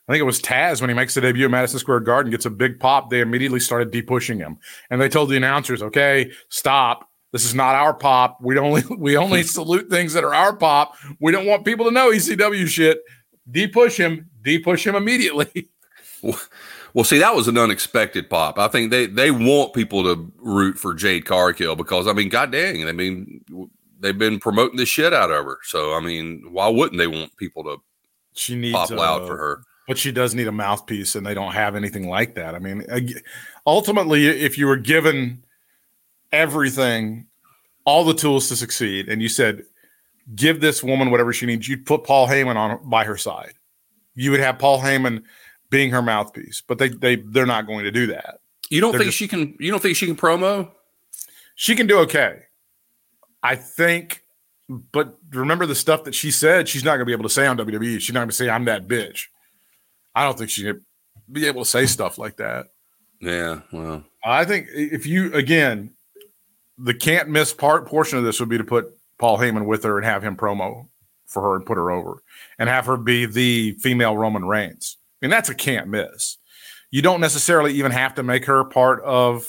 I 0.08 0.12
think 0.12 0.20
it 0.20 0.24
was 0.24 0.40
Taz 0.40 0.80
when 0.80 0.90
he 0.90 0.94
makes 0.94 1.14
the 1.14 1.20
debut 1.20 1.46
at 1.46 1.50
Madison 1.50 1.78
Square 1.78 2.00
Garden, 2.00 2.30
gets 2.30 2.46
a 2.46 2.50
big 2.50 2.78
pop. 2.78 3.10
They 3.10 3.20
immediately 3.20 3.60
started 3.60 3.90
de 3.90 4.02
pushing 4.02 4.38
him, 4.38 4.58
and 4.90 5.00
they 5.00 5.08
told 5.08 5.30
the 5.30 5.36
announcers, 5.36 5.82
"Okay, 5.82 6.30
stop. 6.50 7.08
This 7.32 7.44
is 7.44 7.54
not 7.54 7.74
our 7.74 7.92
pop. 7.92 8.38
We 8.40 8.56
only 8.58 8.82
we 8.96 9.16
only 9.16 9.42
salute 9.44 9.90
things 9.90 10.12
that 10.12 10.22
are 10.22 10.34
our 10.34 10.54
pop. 10.54 10.94
We 11.20 11.32
don't 11.32 11.46
want 11.46 11.64
people 11.64 11.86
to 11.86 11.90
know 11.90 12.10
ECW 12.10 12.66
shit. 12.68 13.00
De 13.50 13.66
push 13.66 13.98
him. 13.98 14.28
De 14.42 14.58
push 14.58 14.86
him 14.86 14.94
immediately." 14.94 15.68
Well, 16.94 17.02
see, 17.02 17.18
that 17.18 17.34
was 17.34 17.48
an 17.48 17.58
unexpected 17.58 18.30
pop. 18.30 18.56
I 18.56 18.68
think 18.68 18.92
they 18.92 19.06
they 19.06 19.32
want 19.32 19.74
people 19.74 20.04
to 20.04 20.32
root 20.36 20.78
for 20.78 20.94
Jade 20.94 21.26
Cargill 21.26 21.74
because 21.74 22.06
I 22.06 22.12
mean, 22.12 22.28
god 22.28 22.52
dang, 22.52 22.88
I 22.88 22.92
mean, 22.92 23.44
they've 23.98 24.16
been 24.16 24.38
promoting 24.38 24.76
the 24.76 24.86
shit 24.86 25.12
out 25.12 25.32
of 25.32 25.44
her. 25.44 25.58
So 25.64 25.92
I 25.94 25.98
mean, 25.98 26.44
why 26.52 26.68
wouldn't 26.68 26.98
they 26.98 27.08
want 27.08 27.36
people 27.36 27.64
to 27.64 27.78
She 28.34 28.54
needs 28.54 28.76
pop 28.76 28.90
loud 28.90 29.22
uh, 29.22 29.26
for 29.26 29.36
her? 29.36 29.64
but 29.86 29.98
she 29.98 30.12
does 30.12 30.34
need 30.34 30.48
a 30.48 30.52
mouthpiece 30.52 31.14
and 31.14 31.26
they 31.26 31.34
don't 31.34 31.52
have 31.52 31.76
anything 31.76 32.08
like 32.08 32.34
that 32.34 32.54
i 32.54 32.58
mean 32.58 32.84
ultimately 33.66 34.26
if 34.26 34.56
you 34.58 34.66
were 34.66 34.76
given 34.76 35.42
everything 36.32 37.26
all 37.84 38.04
the 38.04 38.14
tools 38.14 38.48
to 38.48 38.56
succeed 38.56 39.08
and 39.08 39.20
you 39.20 39.28
said 39.28 39.62
give 40.34 40.60
this 40.60 40.82
woman 40.82 41.10
whatever 41.10 41.32
she 41.32 41.46
needs. 41.46 41.68
You'd 41.68 41.86
put 41.86 42.04
paul 42.04 42.28
heyman 42.28 42.56
on 42.56 42.88
by 42.88 43.04
her 43.04 43.16
side. 43.16 43.54
You 44.14 44.30
would 44.30 44.40
have 44.40 44.58
paul 44.58 44.80
heyman 44.80 45.22
being 45.70 45.90
her 45.90 46.02
mouthpiece 46.02 46.62
but 46.66 46.78
they 46.78 46.88
they 46.88 47.16
they're 47.16 47.46
not 47.46 47.66
going 47.66 47.84
to 47.84 47.90
do 47.90 48.06
that. 48.08 48.40
You 48.70 48.80
don't 48.80 48.92
they're 48.92 49.00
think 49.00 49.08
just- 49.08 49.18
she 49.18 49.28
can? 49.28 49.56
You 49.58 49.70
don't 49.70 49.80
think 49.82 49.96
she 49.96 50.06
can 50.06 50.16
promo? 50.16 50.70
she 51.56 51.76
can 51.76 51.86
do 51.86 51.98
okay. 52.00 52.42
I 53.42 53.56
think 53.56 54.22
but 54.68 55.18
remember 55.30 55.66
the 55.66 55.74
stuff 55.74 56.04
that 56.04 56.14
she 56.14 56.30
said 56.30 56.68
she's 56.68 56.84
not 56.84 56.92
going 56.92 57.00
to 57.00 57.04
be 57.04 57.12
able 57.12 57.24
to 57.24 57.28
say 57.28 57.46
on 57.46 57.58
wwe 57.58 58.00
she's 58.00 58.14
not 58.14 58.20
going 58.20 58.30
to 58.30 58.34
say 58.34 58.48
i'm 58.48 58.64
that 58.64 58.88
bitch. 58.88 59.26
I 60.14 60.24
don't 60.24 60.38
think 60.38 60.48
she'd 60.50 60.76
be 61.30 61.46
able 61.46 61.64
to 61.64 61.68
say 61.68 61.86
stuff 61.86 62.18
like 62.18 62.36
that. 62.36 62.66
Yeah, 63.20 63.60
well, 63.72 64.04
I 64.24 64.44
think 64.44 64.68
if 64.72 65.06
you 65.06 65.32
again, 65.34 65.90
the 66.78 66.94
can't 66.94 67.28
miss 67.28 67.52
part 67.52 67.86
portion 67.86 68.18
of 68.18 68.24
this 68.24 68.38
would 68.40 68.48
be 68.48 68.58
to 68.58 68.64
put 68.64 68.96
Paul 69.24 69.38
Heyman 69.38 69.64
with 69.64 69.84
her 69.84 69.96
and 69.96 70.04
have 70.04 70.22
him 70.22 70.36
promo 70.36 70.88
for 71.24 71.40
her 71.40 71.56
and 71.56 71.64
put 71.64 71.78
her 71.78 71.90
over 71.90 72.22
and 72.58 72.68
have 72.68 72.84
her 72.84 72.98
be 72.98 73.24
the 73.24 73.72
female 73.80 74.18
Roman 74.18 74.44
Reigns. 74.44 74.98
I 75.00 75.24
mean, 75.24 75.30
that's 75.30 75.48
a 75.48 75.54
can't 75.54 75.88
miss. 75.88 76.36
You 76.90 77.00
don't 77.00 77.22
necessarily 77.22 77.72
even 77.72 77.90
have 77.90 78.16
to 78.16 78.22
make 78.22 78.44
her 78.44 78.64
part 78.64 79.02
of 79.02 79.48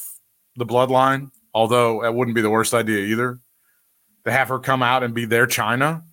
the 0.56 0.66
bloodline, 0.66 1.32
although 1.54 2.04
that 2.04 2.16
wouldn't 2.16 2.36
be 2.36 2.42
the 2.42 2.50
worst 2.50 2.74
idea 2.74 3.00
either. 3.00 3.42
To 4.24 4.32
have 4.32 4.48
her 4.48 4.60
come 4.60 4.82
out 4.82 5.04
and 5.04 5.14
be 5.14 5.26
their 5.26 5.46
Chyna. 5.46 6.04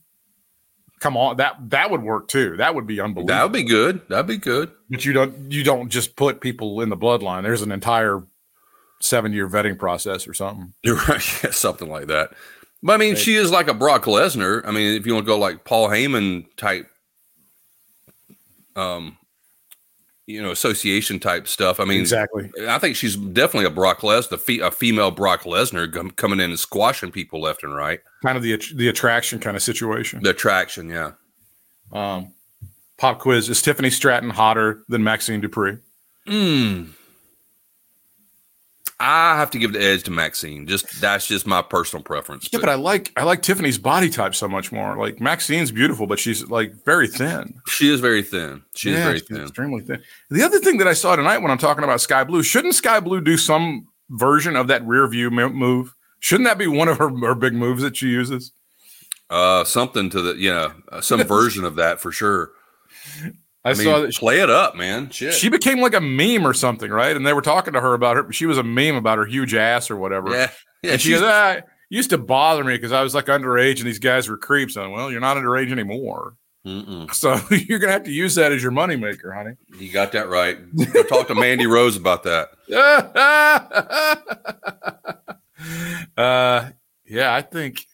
Come 0.99 1.17
on, 1.17 1.37
that 1.37 1.55
that 1.71 1.93
would 1.93 2.03
work 2.03 2.27
too. 2.27 2.57
That 2.57 2.75
would 2.75 2.89
be 2.89 3.01
unbelievable. 3.01 3.29
that 3.33 3.45
would 3.45 3.53
be 3.53 3.63
good. 3.63 4.01
That'd 4.09 4.27
be 4.27 4.39
good. 4.39 4.73
But 4.91 5.05
you 5.05 5.13
don't 5.13 5.53
you 5.53 5.63
don't 5.63 5.89
just 5.89 6.17
put 6.17 6.41
people 6.41 6.81
in 6.81 6.89
the 6.89 6.97
bloodline. 6.97 7.45
There's 7.45 7.63
an 7.63 7.71
entire 7.71 8.25
seven 8.99 9.33
year 9.33 9.49
vetting 9.49 9.79
process 9.79 10.27
or 10.27 10.35
something. 10.35 10.73
You're 10.83 10.97
right. 10.97 11.45
Yeah, 11.45 11.53
something 11.53 11.89
like 11.89 12.09
that. 12.09 12.33
But 12.83 12.95
I 12.95 12.97
mean, 12.97 13.15
she 13.15 13.37
is 13.37 13.51
like 13.51 13.69
a 13.69 13.75
Brock 13.75 14.05
Lesnar. 14.05 14.67
I 14.67 14.73
mean, 14.73 14.97
if 14.97 15.07
you 15.07 15.15
want 15.15 15.25
to 15.25 15.31
go 15.31 15.39
like 15.39 15.65
Paul 15.65 15.89
Heyman 15.89 16.47
type, 16.57 16.89
um, 18.75 19.17
you 20.27 20.43
know, 20.43 20.51
association 20.51 21.19
type 21.19 21.47
stuff. 21.47 21.79
I 21.79 21.85
mean, 21.85 22.01
Exactly. 22.01 22.51
I 22.69 22.79
think 22.79 22.97
she's 22.97 23.17
definitely 23.17 23.67
a 23.67 23.71
Brock 23.71 24.01
Lesnar, 24.01 24.63
a 24.63 24.71
female 24.71 25.11
Brock 25.11 25.43
Lesnar 25.43 25.93
com- 25.93 26.11
coming 26.13 26.41
in 26.41 26.51
and 26.51 26.59
squashing 26.59 27.11
people 27.11 27.41
left 27.41 27.63
and 27.63 27.75
right. 27.75 28.01
Kind 28.23 28.37
of 28.37 28.43
the 28.43 28.61
the 28.75 28.89
attraction 28.89 29.39
kind 29.39 29.57
of 29.57 29.63
situation. 29.63 30.23
The 30.23 30.31
attraction, 30.31 30.89
yeah. 30.89 31.13
Um, 31.93 32.33
pop 32.99 33.19
quiz: 33.19 33.49
Is 33.49 33.63
Tiffany 33.63 33.91
Stratton 33.91 34.31
hotter 34.31 34.83
than 34.89 35.05
Maxxine 35.05 35.43
Dupri? 35.43 35.81
Mm. 36.27 36.91
I 39.01 39.37
have 39.37 39.51
to 39.51 39.59
give 39.59 39.73
the 39.73 39.83
edge 39.83 40.05
to 40.05 40.11
Maxxine. 40.11 40.67
Just 40.67 41.01
that's 41.01 41.27
just 41.27 41.47
my 41.47 41.63
personal 41.63 42.05
preference. 42.05 42.49
Yeah, 42.53 42.61
but 42.61 42.69
I 42.69 42.75
like 42.75 43.13
I 43.17 43.25
like 43.25 43.43
Tiffany's 43.43 43.79
body 43.79 44.09
type 44.09 44.35
so 44.35 44.49
much 44.49 44.71
more. 44.71 44.97
Like 44.97 45.21
Maxxine's 45.21 45.73
beautiful, 45.73 46.07
but 46.07 46.19
she's 46.19 46.49
like 46.49 46.85
very 46.85 47.09
thin. 47.09 47.61
she 47.67 47.93
is 47.93 48.01
very 48.01 48.23
thin. 48.23 48.63
She 48.75 48.91
is 48.93 49.01
very 49.01 49.21
thin. 49.21 49.43
extremely 49.43 49.83
thin. 49.83 50.03
The 50.31 50.43
other 50.43 50.61
thing 50.61 50.79
that 50.79 50.87
I 50.87 50.93
saw 50.93 51.17
tonight 51.17 51.39
when 51.39 51.51
I'm 51.51 51.59
talking 51.59 51.85
about 51.85 52.01
Skye 52.01 52.25
Blue, 52.25 52.43
shouldn't 52.43 52.75
Skye 52.75 53.01
Blue 53.01 53.21
do 53.21 53.37
some 53.37 53.89
version 54.11 54.57
of 54.57 54.69
that 54.69 54.87
rear 54.87 55.07
view 55.09 55.31
move? 55.31 55.95
Shouldn't 56.21 56.49
that 56.49 56.59
be 56.59 56.69
one 56.69 56.89
of 56.89 56.99
her, 56.99 57.09
her 57.09 57.35
big 57.35 57.55
moves 57.55 57.83
that 57.83 57.97
she 57.97 58.07
uses? 58.09 58.53
Uh, 59.29 59.65
something 59.65 60.11
to 60.11 60.21
the 60.23 60.37
yeah, 60.37 60.73
uh, 60.91 61.01
some 61.01 61.23
version 61.27 61.65
of 61.65 61.77
that 61.77 62.01
for 62.01 62.13
sure. 62.13 62.53
I, 63.65 63.71
I 63.71 63.75
mean, 63.75 63.85
saw 63.85 64.01
that 64.01 64.15
she, 64.15 64.19
play 64.19 64.41
it 64.41 64.51
up, 64.51 64.75
man. 64.75 65.11
Shit. 65.11 65.35
she 65.35 65.49
became 65.49 65.81
like 65.81 65.95
a 65.95 66.01
meme 66.01 66.47
or 66.47 66.53
something, 66.53 66.91
right? 66.91 67.15
And 67.17 67.25
they 67.27 67.33
were 67.33 67.43
talking 67.43 67.75
to 67.75 67.81
her 67.81 67.95
about 67.95 68.17
her. 68.17 68.33
She 68.33 68.47
was 68.47 68.59
a 68.59 68.65
meme 68.65 68.97
about 68.97 69.19
her 69.19 69.25
huge 69.25 69.55
ass 69.55 69.91
or 69.91 69.97
whatever. 69.97 70.31
yeah, 70.31 70.51
yeah. 70.83 70.93
and 70.93 71.01
she 71.01 71.11
goes, 71.11 71.23
ah, 71.23 71.59
used 71.89 72.11
to 72.11 72.19
bother 72.19 72.65
me 72.65 72.75
because 72.75 72.91
I 72.91 73.03
was 73.03 73.15
like 73.15 73.27
underage 73.27 73.79
and 73.79 73.87
these 73.87 74.01
guys 74.01 74.29
were 74.29 74.37
creeps. 74.37 74.77
And 74.77 74.93
well, 74.93 75.13
you're 75.13 75.21
not 75.21 75.37
underage 75.37 75.71
anymore. 75.71 76.35
Mm-mm. 76.67 77.13
So 77.15 77.39
you're 77.55 77.79
gonna 77.79 77.93
have 77.93 78.05
to 78.05 78.13
use 78.13 78.35
that 78.37 78.53
as 78.53 78.63
your 78.63 78.73
moneymaker, 78.73 79.35
honey. 79.35 79.57
You 79.79 79.93
got 79.93 80.13
that 80.13 80.29
right. 80.29 80.59
Go 80.93 81.03
talk 81.03 81.29
to 81.29 81.35
Mandy 81.35 81.67
Rose 81.67 81.97
about 81.97 82.23
that. 82.25 82.49
uh, 86.17 86.71
yeah, 87.07 87.35
I 87.35 87.43
think. 87.43 87.87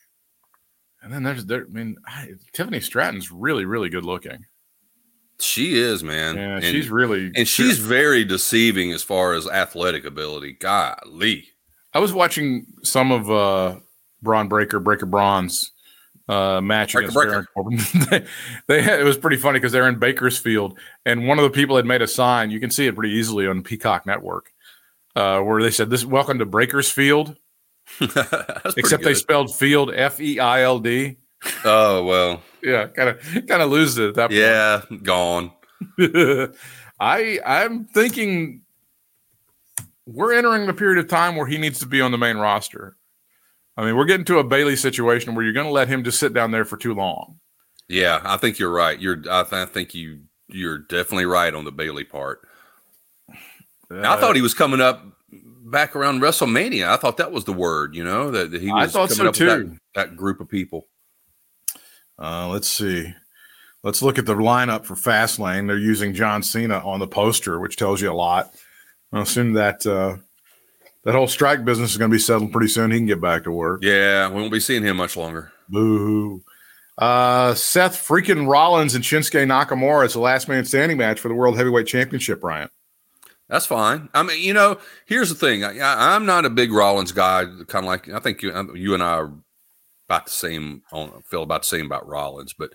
And 1.02 1.12
then 1.12 1.22
there's 1.22 1.46
there. 1.46 1.64
I 1.64 1.72
mean, 1.72 1.96
I, 2.07 2.33
Tiffany 2.52 2.81
Stratton's 2.81 3.33
really, 3.33 3.64
really 3.64 3.88
good 3.88 4.04
looking. 4.04 4.44
She 5.40 5.79
is, 5.79 6.03
man. 6.03 6.37
Yeah, 6.37 6.57
and, 6.57 6.64
she's 6.64 6.90
really 6.90 7.31
and 7.37 7.46
she's 7.46 7.79
very 7.79 8.24
deceiving 8.24 8.92
as 8.92 9.03
far 9.03 9.35
as 9.35 9.46
athletic 9.46 10.05
ability. 10.05 10.55
Golly. 10.55 11.48
I 11.94 12.01
was 12.01 12.12
watching 12.12 12.66
some 12.83 13.12
of 13.12 13.31
uh 13.31 13.77
Bron 14.20 14.48
Breakker, 14.48 14.81
Breaker 14.81 15.07
Bronze 15.07 15.70
uh 16.29 16.61
match 16.61 16.92
Breaker, 16.92 17.05
against 17.05 17.14
Breaker. 17.14 17.31
Baron 17.31 17.46
Corbin. 17.55 17.79
they, 18.11 18.27
they 18.66 18.83
had, 18.83 19.01
it 19.01 19.05
was 19.05 19.16
pretty 19.16 19.37
funny 19.37 19.61
because 19.61 19.70
they're 19.70 19.88
in 19.88 19.98
Bakersfield 19.98 20.77
and 21.07 21.29
one 21.29 21.38
of 21.38 21.44
the 21.44 21.51
people 21.51 21.77
had 21.77 21.87
made 21.87 22.03
a 22.03 22.09
sign. 22.09 22.51
You 22.51 22.59
can 22.59 22.70
see 22.70 22.87
it 22.87 22.96
pretty 22.96 23.14
easily 23.14 23.46
on 23.46 23.62
Peacock 23.62 24.07
Network. 24.07 24.53
Uh, 25.14 25.40
where 25.40 25.61
they 25.62 25.70
said 25.70 25.90
this 25.90 26.05
welcome 26.05 26.38
to 26.38 26.46
Breakersfield, 26.46 27.37
except 28.77 29.03
they 29.03 29.14
spelled 29.14 29.53
field 29.53 29.92
F 29.92 30.20
E 30.20 30.38
I 30.38 30.62
L 30.62 30.79
D. 30.79 31.16
Oh 31.64 32.05
well. 32.05 32.42
Yeah, 32.68 32.87
kind 32.88 33.09
of 33.09 33.20
kind 33.46 33.62
of 33.62 33.70
lose 33.70 33.96
it 33.98 34.09
at 34.09 34.14
that 34.16 34.31
point. 34.31 34.38
Yeah, 34.38 34.83
gone. 35.02 35.52
I 37.00 37.40
I'm 37.44 37.87
thinking 37.87 38.62
we're 40.07 40.35
entering 40.35 40.66
the 40.66 40.74
period 40.74 40.98
of 40.98 41.09
time 41.09 41.37
where 41.37 41.46
he 41.46 41.59
needs 41.59 41.78
to 41.81 41.87
be 41.87 42.00
on 42.00 42.12
the 42.12 42.18
main 42.18 42.37
roster. 42.37 42.96
I 43.76 43.85
mean, 43.85 43.96
we're 43.96 44.07
getting 44.07 44.24
to 44.26 44.38
a 44.38 44.44
Bayley 44.44 44.74
situation 44.74 45.35
where 45.35 45.44
you're 45.44 45.54
going 45.54 45.66
to 45.66 45.72
let 45.72 45.87
him 45.88 46.02
just 46.02 46.18
sit 46.18 46.33
down 46.35 46.50
there 46.50 46.64
for 46.64 46.76
too 46.76 46.94
long. 46.94 47.38
Yeah, 47.88 48.20
I 48.24 48.37
think 48.37 48.59
you're 48.59 48.72
right. 48.72 49.00
You're 49.00 49.22
I, 49.31 49.44
th- 49.44 49.52
I 49.52 49.64
think 49.66 49.94
you 49.94 50.20
you're 50.48 50.78
definitely 50.78 51.26
right 51.26 51.54
on 51.54 51.64
the 51.64 51.72
Bayley 51.72 52.04
part. 52.04 52.40
I 53.90 54.16
thought 54.16 54.37
he 54.37 54.42
was 54.42 54.52
coming 54.54 54.81
up 54.81 55.07
back 55.31 55.96
around 55.96 56.20
WrestleMania. 56.20 56.88
I 56.88 56.96
thought 56.96 57.16
that 57.18 57.33
was 57.33 57.44
the 57.44 57.52
word, 57.52 57.94
you 57.94 58.04
know, 58.04 58.31
that, 58.31 58.50
that 58.50 58.61
he 58.61 58.70
I 58.70 58.85
was 58.85 58.92
thought 58.92 59.09
coming 59.11 59.16
so 59.16 59.24
with 59.24 59.38
that, 59.38 59.57
too. 59.59 59.78
that 59.94 60.16
group 60.16 60.40
of 60.40 60.48
people. 60.48 60.87
Uh, 62.18 62.48
let's 62.48 62.68
see. 62.68 63.14
Let's 63.85 64.02
look 64.02 64.18
at 64.18 64.26
the 64.26 64.35
lineup 64.35 64.85
for 64.85 64.94
Fastlane. 64.94 65.66
They're 65.66 65.78
using 65.78 66.14
John 66.14 66.42
Cena 66.42 66.78
on 66.78 66.98
the 66.98 67.07
poster, 67.07 67.61
which 67.61 67.76
tells 67.76 68.00
you 68.02 68.11
a 68.11 68.14
lot. 68.14 68.52
I 69.12 69.22
assume 69.22 69.52
that 69.52 69.87
uh, 69.87 70.16
that 71.04 71.14
whole 71.14 71.28
strike 71.28 71.64
business 71.64 71.92
is 71.92 71.96
going 71.96 72.11
to 72.11 72.14
be 72.14 72.20
settled 72.20 72.52
pretty 72.52 72.68
soon. 72.68 72.90
He 72.90 72.98
can 72.98 73.07
get 73.07 73.20
back 73.20 73.44
to 73.44 73.52
work. 73.52 73.81
Yeah, 73.83 74.28
we 74.28 74.35
won't 74.35 74.52
be 74.52 74.61
seeing 74.61 74.83
him 74.83 74.96
much 74.96 75.16
longer. 75.16 75.52
Boo. 75.68 76.42
Uh, 76.98 77.54
Seth 77.54 77.96
freaking 78.07 78.48
Rollins 78.48 78.96
and 78.96 79.04
Shinsuke 79.04 79.46
Nakamura 79.46 80.04
is 80.04 80.14
the 80.14 80.18
last 80.18 80.48
man 80.48 80.64
standing 80.64 80.98
match 80.98 81.20
for 81.20 81.28
the 81.28 81.35
World 81.35 81.57
Heavyweight 81.57 81.87
Championship, 81.87 82.42
Ryan. 82.42 82.68
That's 83.48 83.66
fine. 83.66 84.09
I 84.12 84.24
mean, 84.24 84.42
you 84.42 84.52
know, 84.52 84.78
here's 85.07 85.28
the 85.28 85.35
thing. 85.35 85.64
I, 85.64 86.14
I'm 86.14 86.26
not 86.26 86.44
a 86.44 86.50
big 86.50 86.72
Rollins 86.72 87.12
guy. 87.12 87.44
Kind 87.68 87.85
of 87.85 87.88
like 87.88 88.09
I 88.09 88.18
think 88.18 88.42
you, 88.42 88.52
you 88.74 88.94
and 88.94 89.02
I 89.02 89.12
are 89.12 89.33
about 90.08 90.26
the 90.26 90.32
same. 90.32 90.82
On 90.92 91.22
feel 91.26 91.42
about 91.42 91.62
the 91.62 91.68
same 91.68 91.86
about 91.86 92.08
Rollins, 92.08 92.52
but 92.52 92.70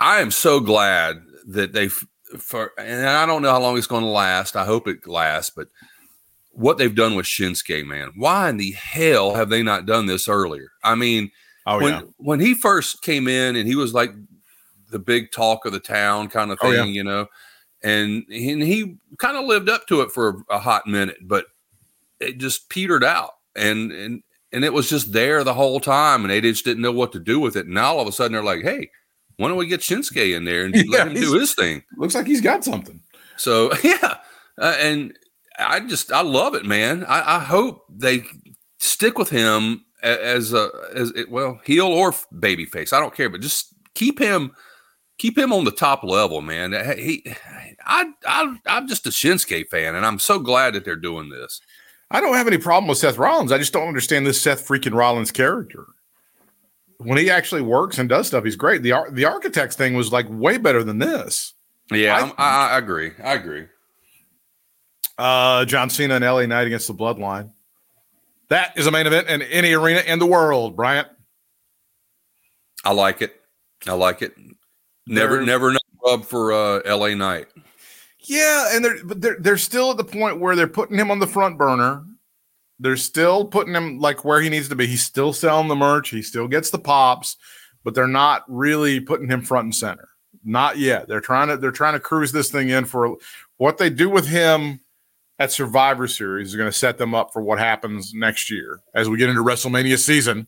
I 0.00 0.20
am 0.20 0.30
so 0.30 0.60
glad 0.60 1.22
that 1.46 1.72
they 1.72 1.88
for 1.88 2.72
and 2.78 3.06
I 3.06 3.26
don't 3.26 3.42
know 3.42 3.50
how 3.50 3.60
long 3.60 3.78
it's 3.78 3.86
going 3.86 4.04
to 4.04 4.08
last. 4.08 4.56
I 4.56 4.64
hope 4.64 4.88
it 4.88 5.06
lasts, 5.06 5.52
but 5.54 5.68
what 6.54 6.76
they've 6.76 6.94
done 6.94 7.14
with 7.14 7.26
Shinsuke, 7.26 7.86
man, 7.86 8.12
why 8.16 8.50
in 8.50 8.56
the 8.58 8.72
hell 8.72 9.34
have 9.34 9.48
they 9.48 9.62
not 9.62 9.86
done 9.86 10.06
this 10.06 10.28
earlier? 10.28 10.68
I 10.84 10.94
mean, 10.94 11.30
Oh 11.66 11.78
when 11.78 11.92
yeah, 11.92 12.02
when 12.16 12.40
he 12.40 12.54
first 12.54 13.02
came 13.02 13.28
in 13.28 13.56
and 13.56 13.68
he 13.68 13.76
was 13.76 13.94
like 13.94 14.12
the 14.90 14.98
big 14.98 15.30
talk 15.30 15.64
of 15.64 15.72
the 15.72 15.80
town 15.80 16.28
kind 16.28 16.50
of 16.50 16.58
Oh, 16.60 16.70
thing, 16.70 16.88
yeah. 16.88 16.92
you 16.92 17.04
know, 17.04 17.26
and 17.82 18.24
and 18.28 18.62
he 18.62 18.96
kind 19.18 19.36
of 19.36 19.44
lived 19.44 19.68
up 19.68 19.86
to 19.86 20.00
it 20.00 20.10
for 20.10 20.42
a 20.50 20.58
hot 20.58 20.86
minute, 20.86 21.18
but 21.22 21.46
it 22.20 22.38
just 22.38 22.68
petered 22.68 23.04
out, 23.04 23.30
and 23.54 23.92
and 23.92 24.22
and 24.52 24.64
it 24.64 24.72
was 24.72 24.88
just 24.88 25.12
there 25.12 25.44
the 25.44 25.54
whole 25.54 25.80
time, 25.80 26.22
and 26.22 26.30
they 26.30 26.40
just 26.40 26.64
didn't 26.64 26.82
know 26.82 26.92
what 26.92 27.12
to 27.12 27.18
do 27.20 27.40
with 27.40 27.56
it. 27.56 27.66
And 27.66 27.74
now 27.74 27.94
all 27.94 28.00
of 28.00 28.08
a 28.08 28.12
sudden 28.12 28.32
they're 28.32 28.42
like, 28.42 28.62
hey. 28.62 28.90
Why 29.38 29.48
don't 29.48 29.56
we 29.56 29.66
get 29.66 29.80
Shinsuke 29.80 30.36
in 30.36 30.44
there 30.44 30.66
and 30.66 30.74
Yeah, 30.76 30.82
let 30.90 31.08
him 31.08 31.14
do 31.14 31.32
his 31.32 31.54
thing? 31.54 31.82
looks 31.96 32.14
like 32.14 32.26
he's 32.26 32.42
got 32.42 32.62
something. 32.62 33.00
So 33.38 33.72
yeah, 33.82 34.18
uh, 34.58 34.76
and 34.78 35.18
I 35.58 35.80
just 35.80 36.12
I 36.12 36.20
love 36.20 36.54
it, 36.54 36.64
man. 36.64 37.04
I, 37.04 37.36
I 37.36 37.38
hope 37.40 37.84
they 37.88 38.24
stick 38.78 39.18
with 39.18 39.30
him 39.30 39.84
as 40.02 40.52
a 40.52 40.70
as 40.94 41.10
it, 41.16 41.30
well 41.30 41.60
heel 41.64 41.86
or 41.86 42.14
baby 42.38 42.66
face. 42.66 42.92
I 42.92 43.00
don't 43.00 43.14
care, 43.14 43.30
but 43.30 43.40
just 43.40 43.74
keep 43.94 44.18
him 44.18 44.52
keep 45.18 45.36
him 45.38 45.52
on 45.52 45.64
the 45.64 45.70
top 45.70 46.04
level, 46.04 46.40
man. 46.42 46.72
He 46.98 47.24
I 47.84 48.10
I 48.26 48.56
I'm 48.66 48.86
just 48.86 49.06
a 49.06 49.10
Shinsuke 49.10 49.68
fan, 49.68 49.94
and 49.94 50.04
I'm 50.04 50.18
so 50.18 50.38
glad 50.38 50.74
that 50.74 50.84
they're 50.84 50.94
doing 50.94 51.30
this. 51.30 51.60
I 52.12 52.20
don't 52.20 52.34
have 52.34 52.46
any 52.46 52.58
problem 52.58 52.86
with 52.88 52.98
Seth 52.98 53.16
Rollins. 53.18 53.50
I 53.52 53.58
just 53.58 53.72
don't 53.72 53.88
understand 53.88 54.26
this 54.26 54.40
Seth 54.40 54.66
freaking 54.68 54.94
Rollins 54.94 55.30
character. 55.32 55.86
When 56.98 57.18
he 57.18 57.30
actually 57.30 57.62
works 57.62 57.98
and 57.98 58.08
does 58.08 58.28
stuff, 58.28 58.44
he's 58.44 58.54
great. 58.54 58.82
The 58.82 58.92
the 59.10 59.24
architects 59.24 59.74
thing 59.74 59.94
was 59.94 60.12
like 60.12 60.26
way 60.28 60.58
better 60.58 60.84
than 60.84 60.98
this. 60.98 61.54
Yeah, 61.90 62.30
I- 62.38 62.42
I, 62.42 62.74
I 62.74 62.78
agree. 62.78 63.12
I 63.22 63.32
agree. 63.34 63.66
Uh, 65.18 65.64
John 65.64 65.90
Cena 65.90 66.14
and 66.16 66.24
LA 66.24 66.46
Knight 66.46 66.66
against 66.66 66.86
the 66.88 66.94
Bloodline. 66.94 67.50
That 68.48 68.76
is 68.76 68.86
a 68.86 68.90
main 68.90 69.06
event 69.06 69.28
in 69.28 69.42
any 69.42 69.72
arena 69.72 70.00
in 70.00 70.18
the 70.18 70.26
world, 70.26 70.76
Bryant. 70.76 71.08
I 72.84 72.92
like 72.92 73.22
it. 73.22 73.34
I 73.86 73.92
like 73.94 74.22
it. 74.22 74.34
Never 75.06 75.36
They're- 75.36 75.46
never 75.46 75.70
enough 75.70 75.82
rub 76.04 76.24
for 76.24 76.52
uh, 76.52 76.80
L.A. 76.84 77.14
Knight. 77.14 77.46
Yeah, 78.24 78.74
and 78.74 78.84
they're 78.84 79.04
but 79.04 79.20
they're 79.20 79.36
they're 79.40 79.58
still 79.58 79.90
at 79.90 79.96
the 79.96 80.04
point 80.04 80.40
where 80.40 80.54
they're 80.54 80.66
putting 80.68 80.98
him 80.98 81.10
on 81.10 81.18
the 81.18 81.26
front 81.26 81.58
burner. 81.58 82.04
They're 82.78 82.96
still 82.96 83.44
putting 83.44 83.74
him 83.74 83.98
like 83.98 84.24
where 84.24 84.40
he 84.40 84.48
needs 84.48 84.68
to 84.68 84.76
be. 84.76 84.86
He's 84.86 85.04
still 85.04 85.32
selling 85.32 85.68
the 85.68 85.76
merch. 85.76 86.10
He 86.10 86.22
still 86.22 86.48
gets 86.48 86.70
the 86.70 86.78
pops, 86.78 87.36
but 87.84 87.94
they're 87.94 88.06
not 88.06 88.44
really 88.48 89.00
putting 89.00 89.28
him 89.28 89.42
front 89.42 89.64
and 89.64 89.74
center. 89.74 90.08
Not 90.44 90.78
yet. 90.78 91.08
They're 91.08 91.20
trying 91.20 91.48
to 91.48 91.56
they're 91.56 91.70
trying 91.70 91.94
to 91.94 92.00
cruise 92.00 92.32
this 92.32 92.50
thing 92.50 92.70
in 92.70 92.84
for 92.84 93.16
what 93.58 93.78
they 93.78 93.90
do 93.90 94.08
with 94.08 94.26
him 94.26 94.80
at 95.38 95.52
Survivor 95.52 96.06
Series 96.06 96.48
is 96.48 96.56
going 96.56 96.70
to 96.70 96.76
set 96.76 96.98
them 96.98 97.14
up 97.14 97.32
for 97.32 97.42
what 97.42 97.58
happens 97.58 98.12
next 98.14 98.50
year 98.50 98.80
as 98.94 99.08
we 99.08 99.18
get 99.18 99.28
into 99.28 99.42
WrestleMania 99.42 99.98
season. 99.98 100.46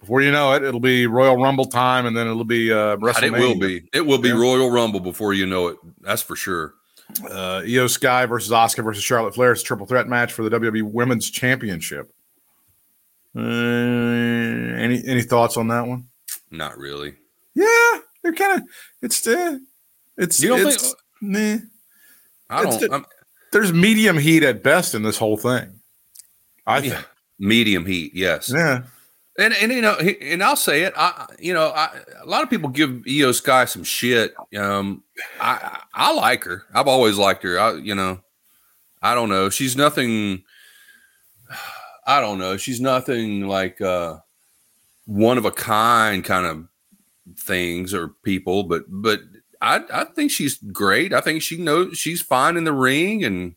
Before 0.00 0.22
you 0.22 0.30
know 0.32 0.52
it, 0.54 0.62
it'll 0.64 0.80
be 0.80 1.06
Royal 1.06 1.36
Rumble 1.36 1.66
time, 1.66 2.06
and 2.06 2.16
then 2.16 2.26
it'll 2.26 2.44
be 2.44 2.72
uh, 2.72 2.96
WrestleMania. 2.96 3.36
it 3.36 3.40
will 3.40 3.58
be. 3.58 3.88
It 3.92 4.00
will 4.06 4.18
be 4.18 4.28
Yeah. 4.30 4.34
Royal 4.40 4.70
Rumble 4.70 5.00
before 5.00 5.34
you 5.34 5.46
know 5.46 5.68
it. 5.68 5.76
That's 6.00 6.22
for 6.22 6.34
sure. 6.36 6.74
uh, 7.30 7.60
Iyo 7.64 7.88
Sky 7.88 8.26
versus 8.26 8.50
Asuka 8.50 8.82
versus 8.82 9.04
Charlotte 9.04 9.34
Flair. 9.34 9.52
It's 9.52 9.62
a 9.62 9.64
triple 9.64 9.86
threat 9.86 10.08
match 10.08 10.32
for 10.32 10.42
the 10.48 10.50
WWE 10.58 10.82
Women's 10.90 11.30
Championship. 11.30 12.12
Uh, 13.34 13.40
any 13.40 15.02
any 15.06 15.22
thoughts 15.22 15.56
on 15.56 15.68
that 15.68 15.86
one? 15.86 16.08
Not 16.50 16.76
really. 16.78 17.14
Yeah, 17.54 17.98
they're 18.22 18.32
kind 18.32 18.60
of 18.60 18.68
it's 19.02 19.26
uh, 19.26 19.58
it's 20.16 20.40
You 20.42 20.48
don't 20.50 20.66
it's, 20.66 20.94
meh. 21.20 21.58
I 22.50 22.62
don't. 22.62 22.80
the- 22.80 23.04
There's 23.52 23.72
medium 23.72 24.18
heat 24.18 24.42
at 24.42 24.62
best 24.62 24.94
in 24.94 25.02
this 25.02 25.18
whole 25.18 25.36
thing. 25.36 25.80
I 26.66 26.80
think. 26.80 27.06
medium 27.38 27.86
heat. 27.86 28.12
Yes. 28.14 28.50
Yeah. 28.52 28.82
And 29.38 29.54
and 29.54 29.70
you 29.72 29.82
know, 29.82 29.94
and 29.94 30.42
I'll 30.42 30.56
say 30.56 30.82
it. 30.82 30.94
I 30.96 31.26
you 31.38 31.52
know, 31.52 31.68
I, 31.68 31.90
a 32.22 32.26
lot 32.26 32.42
of 32.42 32.50
people 32.50 32.70
give 32.70 32.90
Iyo 32.90 33.34
Sky 33.34 33.66
some 33.66 33.84
shit. 33.84 34.34
Um, 34.56 35.02
I 35.40 35.80
I 35.92 36.14
like 36.14 36.44
her. 36.44 36.62
I've 36.74 36.88
always 36.88 37.18
liked 37.18 37.42
her. 37.42 37.58
I 37.58 37.74
you 37.74 37.94
know, 37.94 38.20
I 39.02 39.14
don't 39.14 39.28
know. 39.28 39.50
She's 39.50 39.76
nothing. 39.76 40.42
I 42.08 42.20
don't 42.20 42.38
know. 42.38 42.56
She's 42.56 42.80
nothing 42.80 43.48
like 43.48 43.80
uh, 43.80 44.18
one 45.06 45.38
of 45.38 45.44
a 45.44 45.50
kind 45.50 46.24
kind 46.24 46.46
of 46.46 47.38
things 47.38 47.92
or 47.92 48.08
people. 48.22 48.62
But 48.62 48.84
but 48.88 49.20
I 49.60 49.82
I 49.92 50.04
think 50.04 50.30
she's 50.30 50.56
great. 50.56 51.12
I 51.12 51.20
think 51.20 51.42
she 51.42 51.56
knows 51.56 51.98
she's 51.98 52.22
fine 52.22 52.56
in 52.56 52.64
the 52.64 52.72
ring, 52.72 53.24
and 53.24 53.54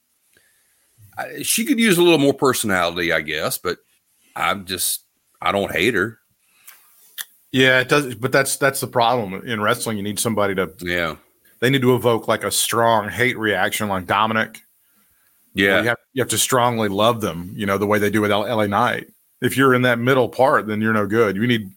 I, 1.18 1.42
she 1.44 1.64
could 1.64 1.80
use 1.80 1.98
a 1.98 2.04
little 2.04 2.18
more 2.18 2.34
personality, 2.34 3.14
I 3.14 3.22
guess. 3.22 3.58
But 3.58 3.78
I'm 4.36 4.66
just 4.66 5.06
I 5.42 5.52
don't 5.52 5.72
hate 5.72 5.94
her. 5.94 6.20
Yeah, 7.52 7.80
it 7.80 7.90
does, 7.90 8.14
but 8.16 8.32
that's 8.32 8.58
that's 8.58 8.80
the 8.80 8.88
problem 8.88 9.34
in 9.48 9.62
wrestling. 9.62 9.98
You 9.98 10.04
need 10.04 10.20
somebody 10.20 10.54
to 10.56 10.72
Yeah. 10.80 11.16
they 11.60 11.70
need 11.70 11.82
to 11.82 11.96
evoke 11.96 12.28
like 12.28 12.44
a 12.44 12.52
strong 12.52 13.10
hate 13.10 13.38
reaction, 13.38 13.88
like 13.90 14.06
Dominik. 14.06 14.58
Yeah. 15.56 15.82
you 15.82 15.88
have 15.88 15.98
you 16.14 16.22
have 16.22 16.30
to 16.30 16.38
strongly 16.38 16.90
love 16.90 17.22
them. 17.22 17.52
You 17.56 17.66
know 17.66 17.78
the 17.78 17.88
way 17.88 17.98
they 17.98 18.12
do 18.12 18.22
with 18.22 18.32
L- 18.32 18.48
LA 18.48 18.68
Knight. 18.68 19.08
If 19.42 19.58
you're 19.58 19.74
in 19.74 19.82
that 19.84 19.98
middle 20.00 20.30
part, 20.30 20.68
then 20.68 20.82
you're 20.82 20.94
no 20.94 21.08
good. 21.08 21.36
You 21.36 21.48
need. 21.48 21.72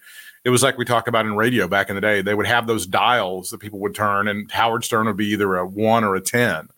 It 0.45 0.51
was 0.51 0.63
like 0.63 0.77
we 0.77 0.85
talked 0.85 1.07
about 1.07 1.25
in 1.25 1.37
radio 1.37 1.69
back 1.69 1.89
in 1.89 1.95
the 1.95 2.01
day. 2.01 2.21
They 2.21 2.35
would 2.35 2.47
have 2.47 2.67
those 2.67 2.85
dials 2.87 3.51
that 3.51 3.59
people 3.61 3.79
would 3.79 3.95
turn, 3.95 4.27
and 4.27 4.51
Howard 4.51 4.85
Stern 4.85 5.07
would 5.07 5.17
be 5.17 5.29
either 5.29 5.55
a 5.57 5.65
one 5.67 6.03
or 6.05 6.17
a 6.17 6.21
ten, 6.21 6.69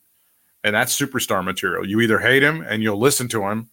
and 0.62 0.74
that's 0.74 0.96
superstar 0.96 1.42
material. 1.42 1.88
You 1.88 2.00
either 2.02 2.18
hate 2.20 2.42
him 2.42 2.60
and 2.60 2.82
you'll 2.82 2.98
listen 3.00 3.26
to 3.28 3.44
him 3.48 3.70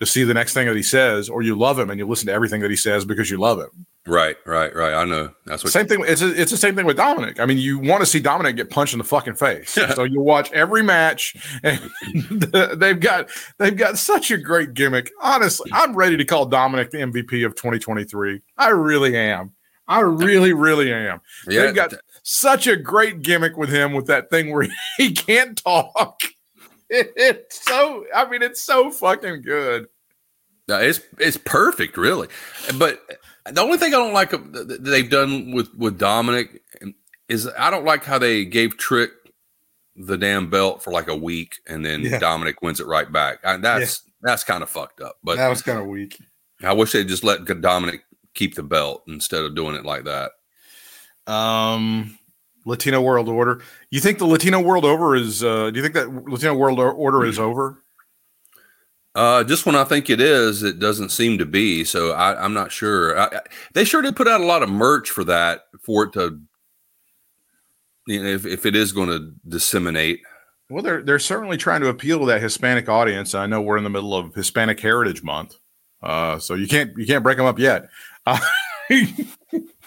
to 0.00 0.06
see 0.06 0.24
the 0.24 0.34
next 0.34 0.54
thing 0.54 0.66
that 0.66 0.76
he 0.76 0.82
says, 0.82 1.28
or 1.28 1.42
you 1.42 1.56
love 1.56 1.78
him 1.78 1.90
and 1.90 1.98
you 1.98 2.06
listen 2.06 2.26
to 2.26 2.32
everything 2.32 2.60
that 2.60 2.70
he 2.70 2.76
says 2.76 3.04
because 3.04 3.30
you 3.30 3.38
love 3.38 3.58
him. 3.58 3.86
Right, 4.06 4.36
right, 4.46 4.74
right. 4.74 4.94
I 4.94 5.04
know. 5.04 5.30
That's 5.44 5.62
what 5.62 5.72
Same 5.72 5.86
thing. 5.86 6.02
It's 6.06 6.22
a, 6.22 6.40
it's 6.40 6.50
the 6.50 6.56
same 6.56 6.74
thing 6.74 6.86
with 6.86 6.96
Dominik. 6.96 7.40
I 7.40 7.46
mean, 7.46 7.58
you 7.58 7.78
want 7.78 8.00
to 8.00 8.06
see 8.06 8.20
Dominik 8.20 8.56
get 8.56 8.70
punched 8.70 8.94
in 8.94 8.98
the 8.98 9.04
fucking 9.04 9.34
face, 9.34 9.70
so 9.94 10.04
you 10.04 10.20
watch 10.20 10.50
every 10.52 10.82
match. 10.82 11.36
And 11.62 11.78
they've 12.80 12.98
got 12.98 13.28
they've 13.58 13.76
got 13.76 13.98
such 13.98 14.30
a 14.30 14.38
great 14.38 14.72
gimmick. 14.72 15.10
Honestly, 15.20 15.70
I'm 15.74 15.94
ready 15.94 16.16
to 16.16 16.24
call 16.24 16.48
Dominik 16.48 16.90
the 16.90 16.98
MVP 16.98 17.44
of 17.44 17.54
2023. 17.54 18.40
I 18.56 18.68
really 18.68 19.14
am. 19.14 19.52
I 19.88 20.00
really, 20.00 20.52
really 20.52 20.92
am. 20.92 21.20
Yeah, 21.46 21.62
they've 21.62 21.74
got 21.74 21.94
such 22.22 22.66
a 22.66 22.76
great 22.76 23.22
gimmick 23.22 23.56
with 23.56 23.70
him 23.70 23.92
with 23.92 24.06
that 24.06 24.30
thing 24.30 24.52
where 24.52 24.68
he 24.96 25.12
can't 25.12 25.62
talk. 25.62 26.22
It's 26.90 27.64
so 27.64 28.06
I 28.14 28.28
mean 28.28 28.42
it's 28.42 28.62
so 28.62 28.90
fucking 28.90 29.42
good. 29.42 29.88
No, 30.68 30.78
it's 30.78 31.00
it's 31.18 31.36
perfect, 31.36 31.96
really. 31.96 32.28
But 32.78 33.00
the 33.50 33.60
only 33.60 33.78
thing 33.78 33.94
I 33.94 33.98
don't 33.98 34.12
like 34.12 34.32
uh, 34.34 34.38
that 34.52 34.84
they've 34.84 35.08
done 35.08 35.52
with 35.52 35.74
with 35.74 35.98
Dominik 35.98 36.60
is 37.28 37.48
I 37.58 37.70
don't 37.70 37.84
like 37.84 38.04
how 38.04 38.18
they 38.18 38.44
gave 38.44 38.76
Trick 38.76 39.10
the 39.96 40.16
damn 40.16 40.48
belt 40.48 40.82
for 40.82 40.92
like 40.92 41.08
a 41.08 41.16
week 41.16 41.56
and 41.66 41.84
then 41.84 42.02
Yeah. 42.02 42.18
Dominik 42.20 42.56
wins 42.62 42.80
it 42.80 42.86
right 42.86 43.10
back. 43.10 43.38
I, 43.44 43.56
that's 43.56 44.02
that's 44.22 44.44
kind 44.44 44.62
of 44.62 44.70
fucked 44.70 45.00
up. 45.00 45.16
But 45.24 45.36
that 45.36 45.48
was 45.48 45.62
kind 45.62 45.78
of 45.78 45.86
weak. 45.86 46.18
I 46.62 46.72
wish 46.72 46.92
they 46.92 47.04
just 47.04 47.24
let 47.24 47.40
Dominik 47.40 48.00
keep 48.34 48.54
the 48.54 48.62
belt 48.62 49.02
instead 49.08 49.42
of 49.44 49.54
doing 49.54 49.74
it 49.74 49.84
like 49.84 50.04
that. 50.04 50.32
Um 51.26 52.18
Latino 52.64 53.00
World 53.00 53.28
Order. 53.28 53.62
You 53.90 54.00
think 54.00 54.18
the 54.18 54.26
Latino 54.26 54.60
World 54.60 54.84
Over 54.84 55.16
is 55.16 55.42
uh 55.44 55.70
do 55.70 55.76
you 55.78 55.82
think 55.82 55.94
that 55.94 56.12
Latino 56.30 56.54
World 56.54 56.78
Order 56.80 57.24
is 57.24 57.38
over? 57.38 57.82
Uh, 59.14 59.42
just 59.42 59.66
when 59.66 59.74
I 59.74 59.82
think 59.82 60.10
it 60.10 60.20
is, 60.20 60.62
it 60.62 60.78
doesn't 60.78 61.08
seem 61.08 61.38
to 61.38 61.46
be. 61.46 61.82
So 61.84 62.12
I, 62.12 62.40
I'm 62.44 62.54
not 62.54 62.70
sure. 62.70 63.18
I, 63.18 63.24
I- 63.24 63.40
they 63.74 63.84
sure 63.84 64.00
did 64.02 64.14
put 64.14 64.28
out 64.28 64.40
a 64.40 64.46
lot 64.46 64.62
of 64.62 64.68
merch 64.70 65.10
for 65.10 65.24
that 65.24 65.62
for 65.80 66.04
it 66.04 66.12
to, 66.12 66.38
you 68.06 68.22
know, 68.22 68.28
if, 68.28 68.46
if 68.46 68.64
it 68.64 68.76
is 68.76 68.92
going 68.92 69.08
to 69.08 69.32
disseminate. 69.48 70.20
Well, 70.70 70.82
they're 70.84 71.02
they're 71.02 71.18
certainly 71.18 71.56
trying 71.56 71.80
to 71.80 71.88
appeal 71.88 72.20
to 72.20 72.26
that 72.26 72.42
Hispanic 72.42 72.88
audience. 72.88 73.34
I 73.34 73.46
know 73.46 73.60
we're 73.60 73.78
in 73.78 73.84
the 73.84 73.90
middle 73.90 74.14
of 74.14 74.34
Hispanic 74.34 74.78
Heritage 74.78 75.22
Month, 75.22 75.56
uh, 76.02 76.38
so 76.38 76.54
you 76.54 76.68
can't 76.68 76.92
you 76.96 77.06
can't 77.06 77.24
break 77.24 77.38
them 77.38 77.46
up 77.46 77.58
yet. 77.58 77.88
Uh, 78.26 78.38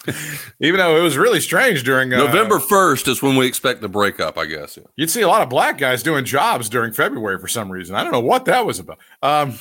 even 0.59 0.79
though 0.79 0.97
it 0.97 1.01
was 1.01 1.17
really 1.17 1.39
strange 1.39 1.83
during 1.83 2.13
uh, 2.13 2.17
November 2.17 2.57
1st 2.57 3.07
is 3.07 3.21
when 3.21 3.35
we 3.35 3.45
expect 3.45 3.81
the 3.81 3.89
breakup, 3.89 4.37
I 4.37 4.45
guess. 4.45 4.77
Yeah. 4.77 4.83
you'd 4.95 5.11
see 5.11 5.21
a 5.21 5.27
lot 5.27 5.41
of 5.41 5.49
black 5.49 5.77
guys 5.77 6.01
doing 6.03 6.25
jobs 6.25 6.69
during 6.69 6.91
February 6.91 7.37
for 7.39 7.47
some 7.47 7.71
reason. 7.71 7.95
I 7.95 8.03
don't 8.03 8.11
know 8.11 8.19
what 8.19 8.45
that 8.45 8.65
was 8.65 8.79
about. 8.79 8.97
Um, 9.21 9.59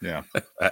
yeah, 0.00 0.22
I, 0.60 0.70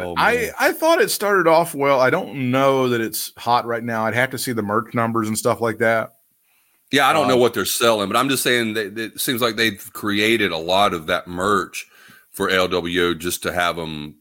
Oh, 0.00 0.14
I 0.18 0.34
man. 0.34 0.50
I 0.60 0.72
thought 0.72 1.00
it 1.00 1.10
started 1.10 1.48
off 1.48 1.74
well. 1.74 1.98
I 2.00 2.10
don't 2.10 2.50
know 2.50 2.90
that 2.90 3.00
it's 3.00 3.32
hot 3.38 3.64
right 3.66 3.82
now. 3.82 4.04
I'd 4.04 4.14
have 4.14 4.30
to 4.30 4.38
see 4.38 4.52
the 4.52 4.62
merch 4.62 4.92
numbers 4.92 5.26
and 5.26 5.38
stuff 5.38 5.60
like 5.62 5.78
that. 5.78 6.10
yeah, 6.90 7.08
I 7.08 7.14
don't 7.14 7.28
know 7.28 7.36
uh, 7.36 7.38
what 7.38 7.54
they're 7.54 7.64
selling, 7.64 8.08
but 8.08 8.16
I'm 8.16 8.28
just 8.28 8.42
saying 8.42 8.74
that 8.74 8.98
it 8.98 9.20
seems 9.20 9.40
like 9.40 9.56
they've 9.56 9.90
created 9.94 10.52
a 10.52 10.58
lot 10.58 10.92
of 10.92 11.06
that 11.06 11.26
merch 11.26 11.86
for 12.30 12.50
LWO 12.50 13.18
just 13.18 13.42
to 13.44 13.52
have 13.52 13.76
them 13.76 14.16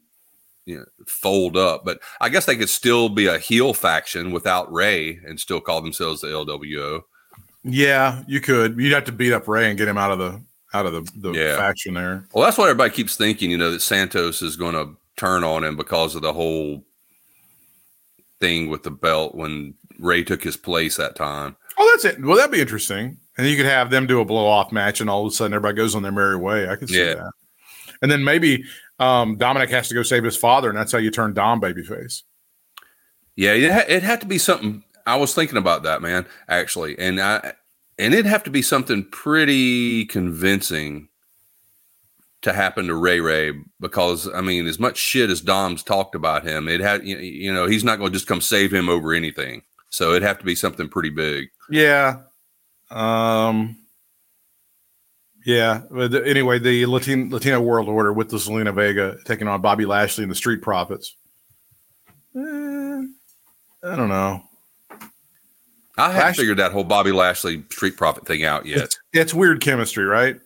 you 0.65 0.77
know, 0.77 0.85
fold 1.07 1.57
up. 1.57 1.83
But 1.85 1.99
I 2.21 2.29
guess 2.29 2.45
they 2.45 2.55
could 2.55 2.69
still 2.69 3.09
be 3.09 3.27
a 3.27 3.37
heel 3.37 3.73
faction 3.73 4.31
without 4.31 4.71
Ray 4.71 5.19
and 5.25 5.39
still 5.39 5.59
call 5.61 5.81
themselves 5.81 6.21
the 6.21 6.27
LWO. 6.27 7.01
Yeah, 7.63 8.23
you 8.27 8.41
could. 8.41 8.77
You'd 8.77 8.93
have 8.93 9.05
to 9.05 9.11
beat 9.11 9.33
up 9.33 9.47
Ray 9.47 9.69
and 9.69 9.77
get 9.77 9.87
him 9.87 9.97
out 9.97 10.11
of 10.11 10.19
the 10.19 10.41
out 10.73 10.85
of 10.85 10.93
the, 10.93 11.11
the 11.29 11.31
Yeah. 11.37 11.55
faction 11.55 11.93
there. 11.93 12.25
Well, 12.33 12.43
that's 12.43 12.57
what 12.57 12.67
everybody 12.69 12.91
keeps 12.93 13.15
thinking, 13.15 13.51
you 13.51 13.57
know, 13.57 13.71
that 13.71 13.81
Santos 13.81 14.41
is 14.41 14.55
going 14.55 14.73
to 14.73 14.95
turn 15.17 15.43
on 15.43 15.63
him 15.63 15.75
because 15.75 16.15
of 16.15 16.23
the 16.23 16.33
whole 16.33 16.83
thing 18.39 18.69
with 18.69 18.83
the 18.83 18.91
belt 18.91 19.35
when 19.35 19.75
Ray 19.99 20.23
took 20.23 20.43
his 20.43 20.57
place 20.57 20.97
that 20.97 21.15
time. 21.15 21.55
Oh, 21.77 21.89
that's 21.93 22.05
it. 22.05 22.21
Well, 22.23 22.35
that'd 22.37 22.51
be 22.51 22.59
interesting. 22.61 23.17
And 23.37 23.47
you 23.47 23.55
could 23.55 23.65
have 23.65 23.89
them 23.89 24.07
do 24.07 24.19
a 24.19 24.25
blow 24.25 24.45
off 24.47 24.71
match, 24.71 24.99
and 25.01 25.09
all 25.09 25.25
of 25.25 25.31
a 25.31 25.35
sudden 25.35 25.53
everybody 25.53 25.75
goes 25.77 25.95
on 25.95 26.01
their 26.03 26.11
merry 26.11 26.37
way. 26.37 26.67
I 26.67 26.75
could 26.75 26.89
see 26.89 26.99
Yeah. 26.99 27.13
that. 27.15 27.31
And 28.01 28.11
then 28.11 28.23
maybe 28.23 28.63
um, 28.99 29.37
Dominic 29.37 29.69
has 29.71 29.87
to 29.89 29.95
go 29.95 30.03
save 30.03 30.23
his 30.23 30.37
father, 30.37 30.69
and 30.69 30.77
that's 30.77 30.91
how 30.91 30.97
you 30.97 31.11
turn 31.11 31.33
Dom 31.33 31.61
babyface. 31.61 32.23
Yeah, 33.35 33.53
it, 33.53 33.71
ha- 33.71 33.85
it 33.87 34.03
had 34.03 34.21
to 34.21 34.27
be 34.27 34.37
something. 34.37 34.83
I 35.05 35.15
was 35.15 35.33
thinking 35.33 35.57
about 35.57 35.83
that, 35.83 36.01
man, 36.01 36.25
actually, 36.47 36.97
and 36.99 37.19
I 37.19 37.53
and 37.97 38.13
it'd 38.13 38.25
have 38.25 38.43
to 38.43 38.51
be 38.51 38.61
something 38.61 39.05
pretty 39.05 40.05
convincing 40.05 41.09
to 42.41 42.53
happen 42.53 42.87
to 42.87 42.95
Ray 42.95 43.19
Ray 43.19 43.53
because 43.79 44.29
I 44.33 44.41
mean, 44.41 44.67
as 44.67 44.79
much 44.79 44.97
shit 44.97 45.29
as 45.29 45.41
Dom's 45.41 45.83
talked 45.83 46.13
about 46.15 46.45
him, 46.45 46.67
it 46.67 46.79
had 46.79 47.05
you 47.05 47.17
you 47.17 47.53
know 47.53 47.67
he's 47.67 47.83
not 47.83 47.97
going 47.97 48.11
to 48.11 48.15
just 48.15 48.27
come 48.27 48.41
save 48.41 48.73
him 48.73 48.89
over 48.89 49.13
anything. 49.13 49.63
So 49.89 50.11
it'd 50.11 50.23
have 50.23 50.39
to 50.39 50.45
be 50.45 50.55
something 50.55 50.89
pretty 50.89 51.09
big. 51.09 51.49
Yeah. 51.69 52.21
Um. 52.89 53.77
Yeah. 55.45 55.81
But 55.91 56.11
the- 56.11 56.25
anyway, 56.25 56.59
the 56.59 56.85
Latino, 56.85 57.29
Latino 57.35 57.59
World 57.61 57.89
Order 57.89 58.13
with 58.13 58.29
the 58.29 58.37
Zelina 58.37 58.73
Vega 58.73 59.17
taking 59.25 59.47
on 59.47 59.61
Bobby 59.61 59.85
Lashley 59.85 60.23
and 60.23 60.31
the 60.31 60.35
Street 60.35 60.61
Profits. 60.61 61.15
Eh, 62.35 62.39
I 62.41 63.95
don't 63.95 64.09
know. 64.09 64.43
I 65.97 66.07
haven't 66.07 66.19
Lash- 66.21 66.37
figured 66.37 66.57
that 66.57 66.71
whole 66.71 66.83
Bobby 66.83 67.11
Lashley 67.11 67.63
Street 67.69 67.97
Profit 67.97 68.25
thing 68.25 68.43
out 68.43 68.65
yet. 68.65 68.79
It's, 68.85 68.99
it's 69.13 69.33
weird 69.33 69.61
chemistry, 69.61 70.05
right? 70.05 70.39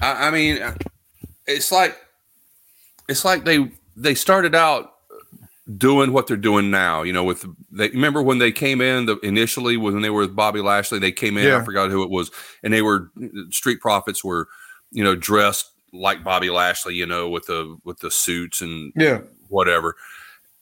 I, 0.00 0.28
I 0.28 0.30
mean, 0.30 0.58
it's 1.46 1.70
like 1.70 1.98
it's 3.08 3.24
like 3.24 3.44
they 3.44 3.70
they 3.96 4.14
started 4.14 4.54
out 4.54 4.92
doing 5.76 6.12
what 6.12 6.26
they're 6.26 6.36
doing 6.36 6.70
now. 6.70 7.02
You 7.02 7.12
know, 7.12 7.24
with 7.24 7.44
they 7.70 7.88
remember 7.90 8.22
when 8.22 8.38
they 8.38 8.52
came 8.52 8.80
in 8.80 9.06
the 9.06 9.18
initially 9.20 9.76
when 9.76 10.00
they 10.02 10.10
were 10.10 10.22
with 10.22 10.36
Bobby 10.36 10.60
Lashley, 10.60 10.98
they 10.98 11.12
came 11.12 11.36
in. 11.36 11.46
Yeah. 11.46 11.58
I 11.58 11.64
forgot 11.64 11.90
who 11.90 12.02
it 12.02 12.10
was, 12.10 12.30
and 12.62 12.72
they 12.72 12.82
were 12.82 13.10
Street 13.50 13.80
Profits 13.80 14.22
were 14.24 14.48
you 14.92 15.02
know 15.02 15.16
dressed 15.16 15.70
like 15.92 16.22
Bobby 16.22 16.50
Lashley, 16.50 16.94
you 16.94 17.06
know, 17.06 17.28
with 17.28 17.46
the 17.46 17.76
with 17.84 17.98
the 18.00 18.10
suits 18.10 18.60
and 18.60 18.92
Yeah. 18.96 19.20
whatever. 19.48 19.96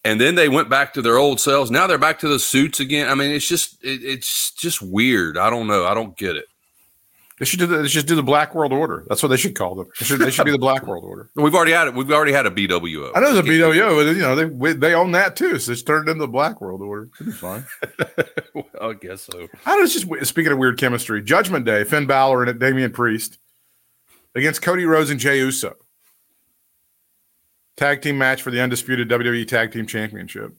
And 0.06 0.20
then 0.20 0.34
they 0.34 0.50
went 0.50 0.68
back 0.68 0.92
to 0.94 1.02
their 1.02 1.16
old 1.16 1.40
selves. 1.40 1.70
Now 1.70 1.86
they're 1.86 1.96
back 1.96 2.18
to 2.18 2.28
the 2.28 2.38
suits 2.38 2.78
again. 2.78 3.08
I 3.08 3.14
mean, 3.14 3.30
it's 3.30 3.48
just 3.48 3.82
it, 3.82 4.04
it's 4.04 4.52
just 4.52 4.82
weird. 4.82 5.38
I 5.38 5.48
don't 5.50 5.66
know. 5.66 5.86
I 5.86 5.94
don't 5.94 6.16
get 6.16 6.36
it. 6.36 6.44
They 7.40 7.44
should 7.44 7.58
do 7.58 7.66
the, 7.66 7.78
they 7.78 7.88
should 7.88 8.06
do 8.06 8.14
the 8.14 8.22
Black 8.22 8.54
World 8.54 8.72
Order. 8.72 9.04
That's 9.08 9.20
what 9.20 9.28
they 9.30 9.36
should 9.36 9.56
call 9.56 9.74
them. 9.74 9.88
They 9.98 10.06
should, 10.06 10.20
they 10.20 10.30
should 10.30 10.44
be 10.44 10.52
the 10.52 10.58
Black 10.58 10.86
World 10.86 11.04
Order. 11.04 11.30
We've 11.34 11.54
already 11.54 11.72
had 11.72 11.88
it. 11.88 11.94
We've 11.94 12.12
already 12.12 12.32
had 12.32 12.46
a 12.46 12.50
BWO. 12.50 13.10
I 13.12 13.18
know 13.20 13.32
there's 13.32 13.44
a 13.44 13.50
BWO, 13.50 13.96
but 14.06 14.14
you 14.14 14.22
know 14.22 14.36
they 14.36 14.44
we- 14.44 14.72
they 14.74 14.94
own 14.94 15.10
that 15.12 15.34
too. 15.34 15.58
So 15.58 15.72
it's 15.72 15.82
turned 15.82 16.08
into 16.08 16.20
the 16.20 16.28
Black 16.28 16.60
World 16.60 16.80
Order. 16.80 17.08
It'd 17.20 17.26
be 17.26 17.32
fine. 17.32 17.66
I 18.80 18.92
guess 18.92 19.22
so. 19.22 19.48
I. 19.66 19.80
It's 19.82 19.92
just 19.94 20.26
speaking 20.26 20.52
of 20.52 20.58
weird 20.58 20.78
chemistry. 20.78 21.22
Judgment 21.22 21.64
Day, 21.64 21.82
Finn 21.82 22.06
Balor 22.06 22.44
and 22.44 22.60
Damian 22.60 22.92
Priest 22.92 23.38
against 24.36 24.62
Cody 24.62 24.84
Rhodes 24.84 25.10
and 25.10 25.18
Jey 25.18 25.38
Uso. 25.38 25.74
Tag 27.76 28.00
team 28.02 28.16
match 28.16 28.42
for 28.42 28.52
the 28.52 28.60
undisputed 28.60 29.08
WWE 29.08 29.48
Tag 29.48 29.72
Team 29.72 29.86
Championship. 29.86 30.52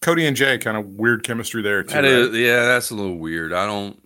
Cody 0.00 0.26
and 0.26 0.36
Jey, 0.36 0.58
kind 0.58 0.76
of 0.76 0.86
weird 0.86 1.24
chemistry 1.24 1.62
there 1.62 1.82
too. 1.82 1.94
That 1.94 2.02
right? 2.04 2.12
is, 2.12 2.34
yeah, 2.36 2.62
that's 2.66 2.90
a 2.90 2.94
little 2.94 3.16
weird. 3.18 3.52
I 3.52 3.66
don't, 3.66 3.98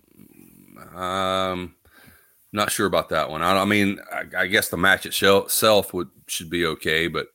um, 0.95 1.75
not 2.51 2.71
sure 2.71 2.87
about 2.87 3.09
that 3.09 3.29
one. 3.29 3.41
I, 3.41 3.57
I 3.61 3.65
mean, 3.65 3.99
I, 4.11 4.23
I 4.43 4.47
guess 4.47 4.69
the 4.69 4.77
match 4.77 5.05
itself 5.05 5.93
would 5.93 6.09
should 6.27 6.49
be 6.49 6.65
okay, 6.65 7.07
but 7.07 7.27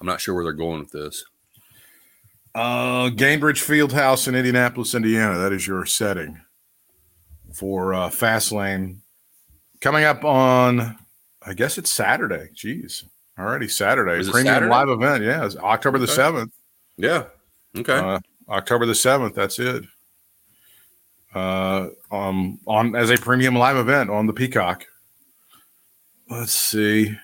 I'm 0.00 0.06
not 0.06 0.20
sure 0.20 0.34
where 0.34 0.44
they're 0.44 0.52
going 0.52 0.80
with 0.80 0.90
this. 0.90 1.24
Uh, 2.54 3.10
Gainbridge 3.10 3.64
Fieldhouse 3.64 4.28
in 4.28 4.34
Indianapolis, 4.36 4.94
Indiana. 4.94 5.38
That 5.38 5.52
is 5.52 5.66
your 5.66 5.84
setting 5.86 6.40
for 7.52 7.94
uh, 7.94 8.10
Fastlane. 8.10 8.98
Coming 9.80 10.04
up 10.04 10.24
on, 10.24 10.96
I 11.44 11.52
guess 11.54 11.78
it's 11.78 11.90
Saturday. 11.90 12.48
Jeez. 12.54 13.04
Already 13.38 13.66
Saturday. 13.66 14.20
Is 14.20 14.30
Premium 14.30 14.54
Saturday? 14.54 14.70
live 14.70 14.88
event. 14.88 15.24
Yeah. 15.24 15.44
It's 15.44 15.56
October 15.56 15.98
the 15.98 16.04
Okay. 16.04 16.12
7th. 16.22 16.50
Yeah. 16.96 17.24
Okay. 17.76 17.92
Uh, 17.98 18.20
October 18.48 18.86
the 18.86 18.92
7th. 18.92 19.34
That's 19.34 19.58
it. 19.58 19.84
Uh, 21.34 21.88
um, 22.12 22.60
on 22.66 22.94
as 22.94 23.10
a 23.10 23.16
premium 23.16 23.56
live 23.56 23.76
event 23.76 24.10
on 24.10 24.26
the 24.26 24.32
Peacock. 24.32 24.86
Let's 26.30 26.54
see. 26.54 27.16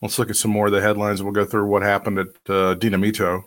Let's 0.00 0.18
look 0.18 0.30
at 0.30 0.36
some 0.36 0.50
more 0.50 0.66
of 0.66 0.72
the 0.72 0.80
headlines 0.80 1.22
we'll 1.22 1.32
go 1.32 1.44
through 1.44 1.66
what 1.66 1.82
happened 1.82 2.18
at 2.18 2.28
uh, 2.48 2.74
Dinamito. 2.76 3.42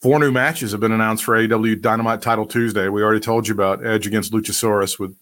Four 0.00 0.18
new 0.18 0.32
matches 0.32 0.72
have 0.72 0.80
been 0.80 0.92
announced 0.92 1.22
for 1.22 1.36
AEW 1.36 1.80
Dynamite 1.80 2.22
Title 2.22 2.46
Tuesday. 2.46 2.88
We 2.88 3.02
already 3.02 3.20
told 3.20 3.46
you 3.46 3.54
about 3.54 3.86
Edge 3.86 4.06
against 4.06 4.32
Luchasaurus 4.32 4.98
with 4.98 5.14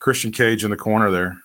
Christian 0.00 0.32
Cage 0.32 0.64
in 0.64 0.70
the 0.70 0.76
corner 0.76 1.10
there. 1.10 1.38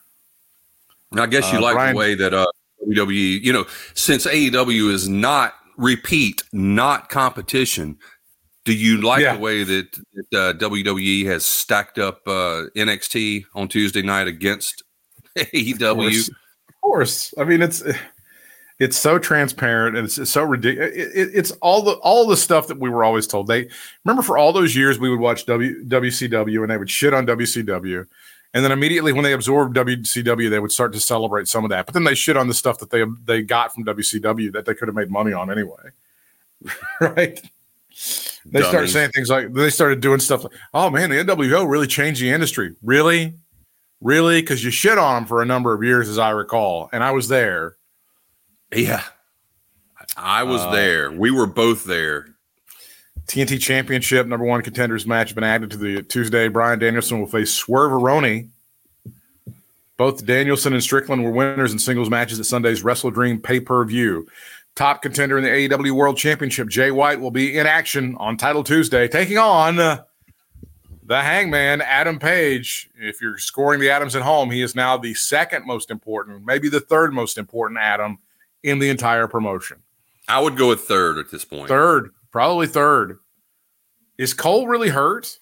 I 1.16 1.28
guess 1.28 1.52
you 1.54 1.60
uh, 1.60 1.62
like 1.62 1.76
Bryant- 1.76 1.96
the 1.96 2.00
way 2.00 2.16
that 2.16 2.34
uh, 2.34 2.48
WWE, 2.88 3.42
you 3.42 3.54
know, 3.54 3.66
since 3.94 4.26
AEW 4.26 4.92
is 4.92 5.08
not 5.08 5.54
repeat, 5.78 6.44
not 6.52 7.10
competition. 7.10 7.98
Do 8.66 8.74
you 8.74 9.02
like 9.02 9.22
Yeah. 9.22 9.34
the 9.36 9.40
way 9.42 9.64
that, 9.64 10.00
that 10.32 10.40
uh, 10.40 10.54
WWE 10.70 11.26
has 11.26 11.46
stacked 11.46 12.00
up 12.00 12.22
uh, 12.28 12.66
NXT 12.76 13.46
on 13.56 13.68
Tuesday 13.68 14.02
night 14.02 14.28
against 14.28 14.84
E 15.54 15.72
Of 15.74 15.80
AEW? 15.80 15.96
course. 15.96 16.30
Of 16.30 16.82
course. 16.82 17.34
I 17.38 17.44
mean, 17.44 17.62
it's 17.62 17.84
it's 18.80 18.98
so 18.98 19.20
transparent 19.20 19.96
and 19.98 20.06
it's, 20.06 20.18
it's 20.18 20.32
so 20.32 20.44
ridiculous. 20.44 20.92
It, 20.96 21.12
it- 21.14 21.32
it's 21.34 21.52
all 21.62 21.82
the 21.82 21.94
all 21.96 22.26
the 22.28 22.38
stuff 22.38 22.68
that 22.68 22.80
we 22.80 22.90
were 22.90 23.04
always 23.04 23.28
told. 23.28 23.48
They 23.48 23.68
remember 24.06 24.22
for 24.24 24.38
all 24.38 24.54
those 24.54 24.76
years 24.76 24.98
we 25.00 25.10
would 25.10 25.20
watch 25.20 25.46
w, 25.46 25.84
WCW 25.86 26.62
and 26.62 26.70
they 26.72 26.78
would 26.78 26.90
shit 26.90 27.14
on 27.14 27.26
WCW, 27.28 28.06
and 28.54 28.64
then 28.64 28.72
immediately 28.72 29.12
when 29.14 29.24
they 29.24 29.34
absorbed 29.34 29.76
WCW, 29.78 30.50
they 30.50 30.60
would 30.60 30.72
start 30.72 30.94
to 30.94 31.00
celebrate 31.00 31.48
some 31.48 31.64
of 31.64 31.70
that. 31.70 31.86
But 31.86 31.94
then 31.94 32.04
they 32.06 32.16
shit 32.16 32.38
on 32.38 32.48
the 32.48 32.54
stuff 32.54 32.80
that 32.80 32.90
they 32.92 33.04
they 33.26 33.42
got 33.42 33.74
from 33.74 33.84
WCW 33.86 34.52
that 34.54 34.66
they 34.66 34.74
could 34.74 34.88
have 34.88 34.96
made 34.96 35.12
money 35.12 35.34
on 35.34 35.52
anyway. 35.52 35.92
right? 37.02 37.42
They 38.46 38.62
started 38.62 38.90
saying 38.90 39.12
things 39.12 39.30
like 39.30 39.54
they 39.54 39.70
started 39.70 40.02
doing 40.02 40.20
stuff 40.20 40.44
like, 40.44 40.54
"Oh 40.74 40.90
man, 40.90 41.10
the 41.10 41.18
NWO 41.18 41.70
really 41.70 41.88
changed 41.88 42.22
the 42.22 42.30
industry." 42.30 42.76
Really, 42.82 43.36
really, 44.02 44.42
because 44.42 44.64
you 44.64 44.72
shit 44.72 44.98
on 44.98 45.16
them 45.16 45.26
for 45.28 45.42
a 45.42 45.46
number 45.46 45.74
of 45.74 45.84
years, 45.84 46.10
as 46.10 46.18
I 46.18 46.32
recall, 46.32 46.90
and 46.92 47.04
I 47.04 47.12
was 47.12 47.28
there. 47.28 47.76
Yeah. 48.76 49.04
I 50.18 50.44
was 50.44 50.62
Uh, 50.62 50.72
there. 50.72 51.12
We 51.12 51.32
were 51.32 51.48
both 51.48 51.86
there. 51.86 52.28
TNT 53.28 53.60
Championship 53.60 54.28
number 54.28 54.46
one 54.46 54.62
contenders 54.62 55.08
match 55.08 55.30
has 55.30 55.36
been 55.36 55.44
added 55.46 55.72
to 55.72 55.78
the 55.78 56.04
Tuesday. 56.04 56.50
Bryan 56.50 56.80
Danielson 56.80 57.20
will 57.20 57.28
face 57.28 57.54
Swerve 57.54 57.92
Aroni. 57.92 58.50
Both 59.98 60.26
Danielson 60.26 60.74
and 60.74 60.84
Strickland 60.84 61.24
were 61.24 61.32
winners 61.32 61.72
in 61.72 61.80
singles 61.80 62.10
matches 62.10 62.40
at 62.40 62.46
Sunday's 62.46 62.84
Wrestle 62.84 63.12
Dream 63.12 63.40
pay 63.40 63.60
per 63.60 63.86
view. 63.86 64.28
Top 64.76 65.04
contender 65.04 65.38
in 65.38 65.44
the 65.44 65.50
AEW 65.50 65.92
World 65.92 66.18
Championship, 66.18 66.68
Jay 66.68 66.90
White, 66.90 67.20
will 67.20 67.32
be 67.32 67.58
in 67.58 67.68
action 67.68 68.16
on 68.18 68.38
Title 68.38 68.64
Tuesday, 68.64 69.08
taking 69.08 69.38
on 69.38 69.80
uh, 69.80 70.04
the 71.06 71.22
Hangman, 71.22 71.82
Adam 71.82 72.18
Page. 72.18 72.90
If 72.96 73.22
you're 73.22 73.38
scoring 73.38 73.80
the 73.80 73.92
Adams 73.92 74.16
at 74.16 74.24
home, 74.24 74.50
he 74.50 74.64
is 74.64 74.74
now 74.74 74.98
the 74.98 75.14
second 75.14 75.68
most 75.68 75.92
important, 75.92 76.44
maybe 76.46 76.70
the 76.70 76.80
third 76.80 77.14
most 77.14 77.38
important 77.38 77.80
Adam 77.80 78.18
in 78.64 78.80
the 78.80 78.90
entire 78.90 79.28
promotion. 79.28 79.78
I 80.28 80.40
would 80.40 80.58
go 80.58 80.70
with 80.70 80.82
third 80.82 81.18
at 81.20 81.30
this 81.30 81.46
point. 81.46 81.68
Third, 81.68 82.12
probably 82.32 82.68
third. 82.68 83.20
Is 84.18 84.34
Cole 84.34 84.68
really 84.68 84.90
hurt? 84.90 85.40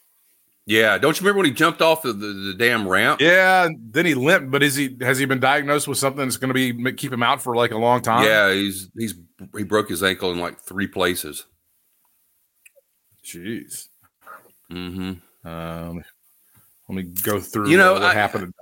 Yeah. 0.72 0.98
Don't 0.98 1.20
you 1.20 1.26
remember 1.26 1.40
when 1.40 1.48
he 1.48 1.52
jumped 1.52 1.82
off 1.82 2.02
the, 2.02 2.14
the, 2.14 2.28
the 2.28 2.54
damn 2.58 2.88
ramp? 2.88 3.20
Yeah, 3.20 3.68
then 3.78 4.06
he 4.06 4.14
limped, 4.16 4.52
but 4.52 4.64
is 4.64 4.74
he 4.76 4.96
has 5.02 5.18
he 5.20 5.26
been 5.26 5.42
diagnosed 5.42 5.86
with 5.86 5.98
something 5.98 6.24
that's 6.24 6.38
going 6.38 6.48
to 6.48 6.54
be 6.54 6.94
keep 6.94 7.12
him 7.12 7.22
out 7.24 7.42
for 7.42 7.58
like 7.58 7.72
a 7.72 7.78
long 7.78 8.02
time? 8.02 8.26
Yeah, 8.26 8.54
he's 8.54 8.90
he's 8.98 9.16
he 9.58 9.64
broke 9.66 9.90
his 9.90 10.02
ankle 10.02 10.32
in 10.32 10.40
like 10.40 10.62
three 10.62 10.88
places. 10.88 11.46
Jeez. 13.26 13.88
hmm 14.70 15.14
Um, 15.44 16.04
let 16.88 16.96
me 16.96 17.04
go 17.04 17.42
through. 17.42 17.70
You 17.70 17.78
know, 17.78 17.94
what 17.94 18.04
I- 18.04 18.14
happened. 18.14 18.54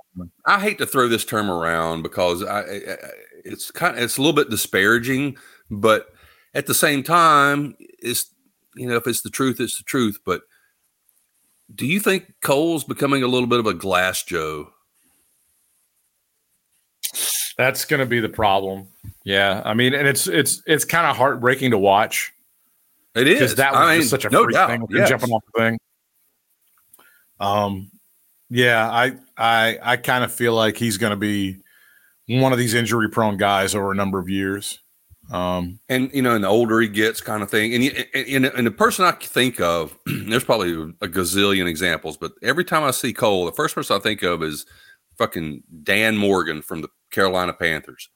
I 0.44 0.58
hate 0.58 0.78
to 0.78 0.86
throw 0.86 1.06
this 1.06 1.24
term 1.24 1.48
around 1.48 2.02
because 2.02 2.42
I, 2.42 2.60
I 2.62 2.96
it's 3.44 3.70
kind 3.70 3.96
of 3.96 4.02
it's 4.02 4.16
a 4.16 4.20
little 4.20 4.34
bit 4.34 4.50
disparaging, 4.50 5.36
but 5.70 6.08
at 6.54 6.66
the 6.66 6.74
same 6.74 7.04
time, 7.04 7.76
it's 7.78 8.34
you 8.74 8.88
know 8.88 8.96
if 8.96 9.06
it's 9.06 9.22
the 9.22 9.30
truth, 9.30 9.60
it's 9.60 9.78
the 9.78 9.84
truth. 9.84 10.18
But 10.26 10.42
do 11.74 11.86
you 11.86 12.00
think 12.00 12.32
Cole's 12.42 12.84
becoming 12.84 13.22
a 13.22 13.26
little 13.28 13.46
bit 13.46 13.58
of 13.58 13.66
a 13.66 13.74
glass 13.74 14.22
Joe? 14.22 14.70
That's 17.56 17.84
going 17.84 18.00
to 18.00 18.06
be 18.06 18.20
the 18.20 18.28
problem. 18.28 18.88
Yeah, 19.24 19.62
I 19.64 19.74
mean, 19.74 19.94
and 19.94 20.08
it's 20.08 20.26
it's 20.26 20.62
it's 20.66 20.84
kind 20.84 21.06
of 21.06 21.16
heartbreaking 21.16 21.72
to 21.72 21.78
watch 21.78 22.32
It 23.14 23.28
is 23.28 23.34
because 23.34 23.54
that 23.56 23.72
was 23.72 23.80
I 23.80 23.92
mean, 23.92 24.00
just 24.00 24.10
such 24.10 24.24
a 24.24 24.30
no 24.30 24.44
freak 24.44 24.54
doubt. 24.54 24.70
thing 24.70 24.86
yes. 24.90 25.08
jumping 25.08 25.30
off 25.30 25.42
the 25.54 25.60
thing. 25.60 25.78
Um, 27.38 27.90
yeah, 28.48 28.88
I 28.90 29.12
I 29.36 29.78
I 29.82 29.96
kind 29.96 30.24
of 30.24 30.32
feel 30.32 30.54
like 30.54 30.76
he's 30.76 30.96
going 30.96 31.10
to 31.10 31.16
be 31.16 31.58
one 32.26 32.52
of 32.52 32.58
these 32.58 32.74
injury 32.74 33.10
prone 33.10 33.36
guys 33.36 33.74
over 33.74 33.92
a 33.92 33.94
number 33.94 34.18
of 34.18 34.28
years. 34.28 34.78
Um, 35.30 35.78
and 35.88 36.12
you 36.12 36.22
know, 36.22 36.34
and 36.34 36.42
the 36.42 36.48
older 36.48 36.80
he 36.80 36.88
gets, 36.88 37.20
kind 37.20 37.42
of 37.42 37.50
thing. 37.50 37.74
And 37.74 37.84
you, 37.84 38.04
and, 38.14 38.26
and, 38.28 38.46
and 38.46 38.66
the 38.66 38.72
person 38.72 39.04
I 39.04 39.12
think 39.12 39.60
of, 39.60 39.96
there's 40.06 40.44
probably 40.44 40.72
a 41.00 41.08
gazillion 41.08 41.66
examples, 41.66 42.16
but 42.16 42.32
every 42.42 42.64
time 42.64 42.82
I 42.82 42.90
see 42.90 43.12
Cole, 43.12 43.46
the 43.46 43.52
first 43.52 43.74
person 43.74 43.96
I 43.96 44.00
think 44.00 44.22
of 44.22 44.42
is 44.42 44.66
fucking 45.18 45.62
Dan 45.82 46.16
Morgan 46.16 46.62
from 46.62 46.82
the 46.82 46.88
Carolina 47.10 47.52
Panthers. 47.52 48.08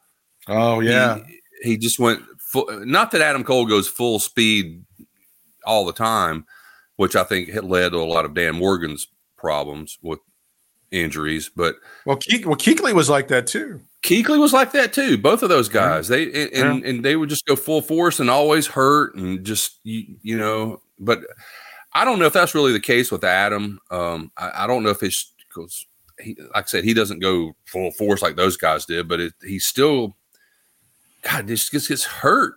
oh 0.48 0.80
yeah, 0.80 1.20
he, 1.62 1.70
he 1.70 1.76
just 1.76 1.98
went 1.98 2.22
full. 2.40 2.66
Not 2.84 3.12
that 3.12 3.20
Adam 3.20 3.44
Cole 3.44 3.66
goes 3.66 3.86
full 3.86 4.18
speed 4.18 4.84
all 5.64 5.84
the 5.84 5.92
time, 5.92 6.46
which 6.96 7.14
I 7.14 7.22
think 7.24 7.48
had 7.50 7.64
led 7.64 7.92
to 7.92 7.98
a 7.98 8.04
lot 8.04 8.24
of 8.24 8.34
Dan 8.34 8.56
Morgan's 8.56 9.06
problems 9.36 9.98
with 10.02 10.18
injuries, 10.90 11.50
but. 11.54 11.76
well, 12.06 12.16
Keek, 12.16 12.46
well, 12.46 12.56
Kuechly 12.56 12.92
was 12.92 13.08
like 13.08 13.28
that 13.28 13.46
too. 13.46 13.80
Kuechly 14.04 14.38
was 14.38 14.52
like 14.52 14.72
that 14.72 14.92
too. 14.92 15.16
Both 15.16 15.42
of 15.42 15.48
those 15.48 15.68
guys, 15.68 16.08
they 16.08 16.24
and, 16.26 16.52
and, 16.52 16.84
and 16.84 17.04
they 17.04 17.16
would 17.16 17.30
just 17.30 17.46
go 17.46 17.56
full 17.56 17.80
force 17.80 18.20
and 18.20 18.28
always 18.28 18.66
hurt 18.66 19.14
and 19.14 19.44
just 19.44 19.80
you, 19.82 20.04
you 20.22 20.36
know. 20.38 20.80
But 20.98 21.20
I 21.94 22.04
don't 22.04 22.18
know 22.18 22.26
if 22.26 22.32
that's 22.34 22.54
really 22.54 22.72
the 22.72 22.80
case 22.80 23.10
with 23.10 23.24
Adam. 23.24 23.80
Um, 23.90 24.30
I, 24.36 24.64
I 24.64 24.66
don't 24.66 24.82
know 24.82 24.90
if 24.90 25.02
it's 25.02 25.32
because 25.48 25.86
he, 26.20 26.36
like 26.54 26.64
I 26.64 26.68
said, 26.68 26.84
he 26.84 26.92
doesn't 26.92 27.20
go 27.20 27.56
full 27.66 27.90
force 27.92 28.20
like 28.20 28.36
those 28.36 28.56
guys 28.58 28.84
did, 28.84 29.08
but 29.08 29.20
it, 29.20 29.32
he 29.42 29.58
still, 29.58 30.16
God, 31.22 31.46
just 31.48 31.72
gets 31.72 31.88
gets 31.88 32.04
hurt 32.04 32.54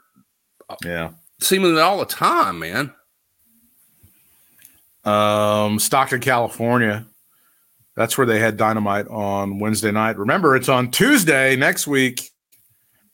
Yeah. 0.83 1.11
seemingly 1.39 1.81
all 1.81 1.99
the 1.99 2.05
time, 2.05 2.59
man. 2.59 2.93
Um, 5.05 5.79
Stockton, 5.79 6.19
California. 6.19 7.05
That's 7.97 8.15
where 8.15 8.27
they 8.27 8.39
had 8.39 8.57
dynamite 8.57 9.07
on 9.07 9.57
Wednesday 9.57 9.91
night. 9.91 10.19
Remember, 10.19 10.55
it's 10.55 10.69
on 10.69 10.91
Tuesday 10.91 11.55
next 11.55 11.87
week 11.87 12.29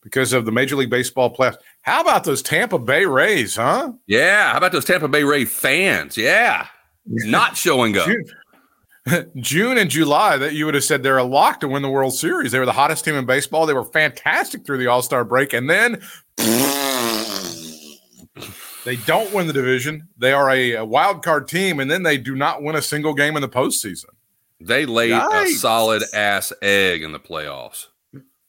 because 0.01 0.33
of 0.33 0.43
the 0.43 0.51
Major 0.51 0.75
League 0.75 0.89
Baseball 0.89 1.33
playoffs. 1.33 1.55
How 1.83 2.01
about 2.01 2.25
those 2.25 2.41
Tampa 2.41 2.77
Bay 2.77 3.05
Rays, 3.05 3.55
huh? 3.55 3.93
Yeah, 4.07 4.51
how 4.51 4.57
about 4.57 4.73
those 4.73 4.83
Tampa 4.83 5.07
Bay 5.07 5.23
Ray 5.23 5.45
fans? 5.45 6.17
Yeah, 6.17 6.67
not 7.05 7.55
showing 7.55 7.97
up. 7.97 8.07
June, 8.07 9.31
June 9.37 9.77
and 9.77 9.89
July 9.89 10.35
that 10.35 10.53
you 10.53 10.65
would 10.65 10.75
have 10.75 10.83
said 10.83 11.01
they're 11.01 11.17
a 11.17 11.23
lock 11.23 11.61
to 11.61 11.69
win 11.69 11.81
the 11.81 11.89
World 11.89 12.13
Series. 12.13 12.51
They 12.51 12.59
were 12.59 12.65
the 12.65 12.73
hottest 12.73 13.05
team 13.05 13.15
in 13.15 13.25
baseball. 13.25 13.65
They 13.65 13.73
were 13.73 13.85
fantastic 13.85 14.65
through 14.65 14.79
the 14.79 14.87
All 14.87 15.01
Star 15.01 15.23
break, 15.23 15.53
and 15.53 15.69
then 15.69 16.01
they 18.83 18.97
don't 19.05 19.33
win 19.33 19.47
the 19.47 19.53
division. 19.53 20.09
They 20.17 20.33
are 20.33 20.49
a, 20.49 20.73
a 20.73 20.83
wild 20.83 21.23
card 21.23 21.47
team, 21.47 21.79
and 21.79 21.89
then 21.89 22.03
they 22.03 22.17
do 22.17 22.35
not 22.35 22.61
win 22.61 22.75
a 22.75 22.81
single 22.81 23.13
game 23.13 23.37
in 23.37 23.41
the 23.41 23.47
postseason 23.47 24.09
They 24.65 24.85
laid 24.85 25.11
Yikes. 25.11 25.43
a 25.43 25.47
solid 25.55 26.03
ass 26.13 26.53
egg 26.61 27.03
in 27.03 27.11
the 27.11 27.19
playoffs. 27.19 27.87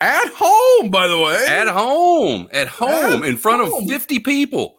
at 0.00 0.28
home. 0.36 0.90
By 0.90 1.08
the 1.08 1.18
way, 1.18 1.44
At 1.48 1.66
home, 1.68 2.48
at 2.52 2.68
home, 2.68 3.22
At 3.22 3.28
in 3.28 3.36
front 3.36 3.66
home. 3.68 3.84
of 3.84 3.88
50 3.90 4.20
people. 4.20 4.76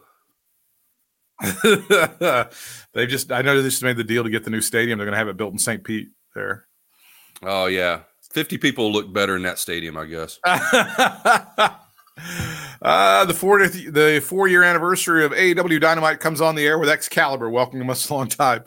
They've 1.63 3.09
just 3.09 3.31
I 3.31 3.41
know 3.41 3.61
they 3.61 3.67
just 3.69 3.83
made 3.83 3.97
the 3.97 4.03
deal 4.05 4.23
to 4.23 4.29
get 4.29 4.43
the 4.45 4.49
new 4.49 4.61
stadium. 4.61 4.97
They're 4.97 5.05
going 5.05 5.13
to 5.13 5.17
have 5.17 5.27
it 5.27 5.36
built 5.38 5.51
in 5.51 5.59
St. 5.59 5.83
Pete 5.83 6.09
there. 6.33 6.65
Oh, 7.43 7.65
yeah. 7.65 8.01
50 8.31 8.57
people 8.57 8.91
look 8.91 9.11
better 9.13 9.36
in 9.36 9.41
that 9.43 9.59
stadium, 9.59 9.97
I 9.97 10.05
guess. 10.05 10.39
uh, 12.81 13.25
the 13.25 13.33
four 13.33 13.67
the 13.67 14.21
four 14.25 14.47
year 14.47 14.63
anniversary 14.63 15.25
of 15.25 15.31
AEW 15.31 15.79
Dynamite 15.81 16.19
comes 16.19 16.39
on 16.41 16.55
the 16.55 16.65
air 16.65 16.77
with 16.79 16.89
Excalibur 16.89 17.49
welcoming 17.49 17.89
us 17.89 18.09
a 18.09 18.13
long 18.13 18.27
time. 18.27 18.63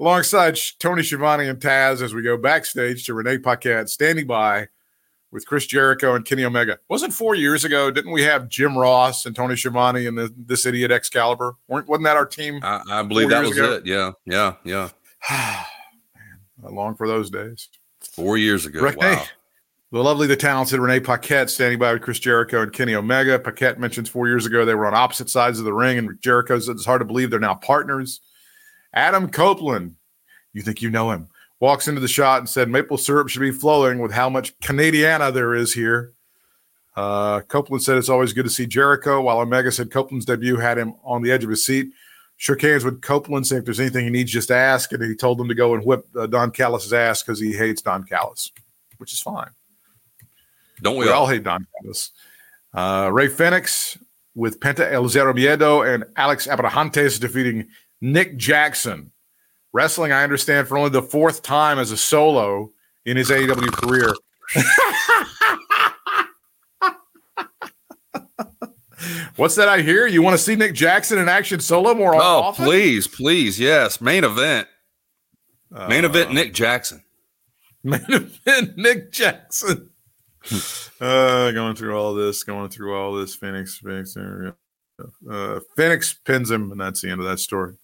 Alongside 0.00 0.58
Tony 0.78 1.02
Schiavone 1.02 1.46
and 1.46 1.60
Taz 1.60 2.00
as 2.00 2.14
we 2.14 2.22
go 2.22 2.38
backstage 2.38 3.04
to 3.04 3.12
Renee 3.12 3.36
Paquette 3.36 3.90
standing 3.90 4.26
by 4.26 4.68
with 5.30 5.46
Chris 5.46 5.66
Jericho 5.66 6.14
and 6.14 6.24
Kenny 6.24 6.42
Omega. 6.42 6.78
Wasn't 6.88 7.12
four 7.12 7.34
years 7.34 7.66
ago? 7.66 7.90
Didn't 7.90 8.10
we 8.12 8.22
have 8.22 8.48
Jim 8.48 8.78
Ross 8.78 9.26
and 9.26 9.36
Tony 9.36 9.56
Schiavone 9.56 10.06
and 10.06 10.16
the, 10.16 10.32
this 10.36 10.64
idiot 10.64 10.90
Excalibur? 10.90 11.54
Weren't, 11.68 11.86
wasn't 11.86 12.04
that 12.06 12.16
our 12.16 12.24
team? 12.24 12.60
I, 12.62 12.80
I 12.90 13.02
believe 13.02 13.28
that 13.28 13.42
was 13.42 13.52
ago? 13.52 13.74
it. 13.74 13.84
Yeah, 13.86 14.12
yeah, 14.24 14.54
yeah. 14.64 14.88
Man, 15.30 16.38
I 16.64 16.68
long 16.70 16.94
for 16.94 17.06
those 17.06 17.28
days. 17.30 17.68
Four 18.00 18.38
years 18.38 18.64
ago. 18.64 18.80
Renee, 18.80 18.96
Wow. 19.16 19.24
the 19.92 20.02
lovely, 20.02 20.26
the 20.26 20.34
talented 20.34 20.80
Renee 20.80 21.00
Paquette 21.00 21.50
standing 21.50 21.78
by 21.78 21.92
with 21.92 22.00
Chris 22.00 22.18
Jericho 22.18 22.62
and 22.62 22.72
Kenny 22.72 22.94
Omega. 22.94 23.38
Paquette 23.38 23.78
mentions 23.78 24.08
four 24.08 24.28
years 24.28 24.46
ago 24.46 24.64
they 24.64 24.74
were 24.74 24.86
on 24.86 24.94
opposite 24.94 25.28
sides 25.28 25.58
of 25.58 25.66
the 25.66 25.74
ring, 25.74 25.98
and 25.98 26.18
Jericho 26.22 26.58
says 26.58 26.68
it's 26.68 26.86
hard 26.86 27.02
to 27.02 27.04
believe 27.04 27.30
they're 27.30 27.38
now 27.38 27.54
partners. 27.54 28.22
Adam 28.92 29.30
Copeland, 29.30 29.96
you 30.52 30.62
think 30.62 30.82
you 30.82 30.90
know 30.90 31.10
him, 31.10 31.28
walks 31.60 31.88
into 31.88 32.00
the 32.00 32.08
shot 32.08 32.38
and 32.40 32.48
said 32.48 32.68
maple 32.68 32.98
syrup 32.98 33.28
should 33.28 33.40
be 33.40 33.50
flowing 33.52 33.98
with 33.98 34.12
how 34.12 34.28
much 34.28 34.58
Canadiana 34.60 35.32
there 35.32 35.54
is 35.54 35.72
here. 35.74 36.12
Uh, 36.96 37.40
Copeland 37.42 37.82
said 37.82 37.96
it's 37.96 38.08
always 38.08 38.32
good 38.32 38.44
to 38.44 38.50
see 38.50 38.66
Jericho, 38.66 39.20
while 39.22 39.40
Omega 39.40 39.70
said 39.70 39.90
Copeland's 39.90 40.24
debut 40.26 40.56
had 40.56 40.76
him 40.76 40.94
on 41.04 41.22
the 41.22 41.30
edge 41.30 41.44
of 41.44 41.50
his 41.50 41.64
seat. 41.64 41.90
Shook 42.36 42.62
hands 42.62 42.84
with 42.84 43.02
Copeland, 43.02 43.46
saying 43.46 43.60
if 43.60 43.64
there's 43.66 43.80
anything 43.80 44.04
he 44.04 44.10
needs, 44.10 44.32
just 44.32 44.50
ask. 44.50 44.92
And 44.92 45.02
he 45.02 45.14
told 45.14 45.40
him 45.40 45.48
to 45.48 45.54
go 45.54 45.74
and 45.74 45.84
whip 45.84 46.06
uh, 46.18 46.26
Don 46.26 46.50
Callis' 46.50 46.92
ass 46.92 47.22
because 47.22 47.38
he 47.38 47.52
hates 47.52 47.82
Don 47.82 48.02
Callis, 48.04 48.50
which 48.98 49.12
is 49.12 49.20
fine. 49.20 49.50
Don't 50.82 50.96
we, 50.96 51.04
We 51.04 51.10
all 51.12 51.22
all? 51.22 51.26
hate 51.28 51.42
Don 51.44 51.66
Callis. 51.82 52.10
Uh, 52.72 53.10
Rey 53.12 53.28
Fenix 53.28 53.98
with 54.34 54.58
Penta 54.60 54.90
El 54.90 55.08
Zero 55.08 55.34
Miedo 55.34 55.86
and 55.86 56.04
Alex 56.16 56.46
Abrahantes 56.46 57.20
defeating 57.20 57.68
Nick 58.00 58.36
Jackson. 58.36 59.12
Wrestling, 59.72 60.10
I 60.12 60.24
understand, 60.24 60.66
for 60.66 60.76
only 60.76 60.90
the 60.90 61.02
fourth 61.02 61.42
time 61.42 61.78
as 61.78 61.90
a 61.92 61.96
solo 61.96 62.72
in 63.04 63.16
his 63.16 63.30
AEW 63.30 63.70
career. 63.72 64.12
What's 69.36 69.54
that 69.54 69.68
I 69.68 69.80
hear? 69.80 70.06
You 70.06 70.20
want 70.22 70.34
to 70.36 70.42
see 70.42 70.56
Nick 70.56 70.74
Jackson 70.74 71.18
in 71.18 71.28
action 71.28 71.60
solo 71.60 71.94
more 71.94 72.14
Oh, 72.14 72.18
often? 72.18 72.64
please, 72.66 73.06
please. 73.06 73.58
Yes. 73.58 74.00
Main 74.00 74.24
event. 74.24 74.68
Main 75.88 76.04
Uh, 76.04 76.08
event, 76.08 76.32
Nick 76.34 76.52
Jackson. 76.52 77.02
Main 77.84 78.04
event, 78.08 78.76
Nick 78.76 79.10
Jackson. 79.12 79.90
uh, 81.00 81.50
going 81.52 81.76
through 81.76 81.96
all 81.96 82.14
this, 82.14 82.44
going 82.44 82.68
through 82.68 82.94
all 82.94 83.14
this. 83.14 83.34
Fenix, 83.34 83.78
Fenix. 83.78 84.16
uh, 84.16 84.50
Uh, 85.30 85.60
Fenix 85.76 86.12
pins 86.12 86.50
him, 86.50 86.70
and 86.72 86.78
that's 86.80 87.00
the 87.00 87.08
end 87.10 87.20
of 87.22 87.26
that 87.26 87.38
story. 87.38 87.74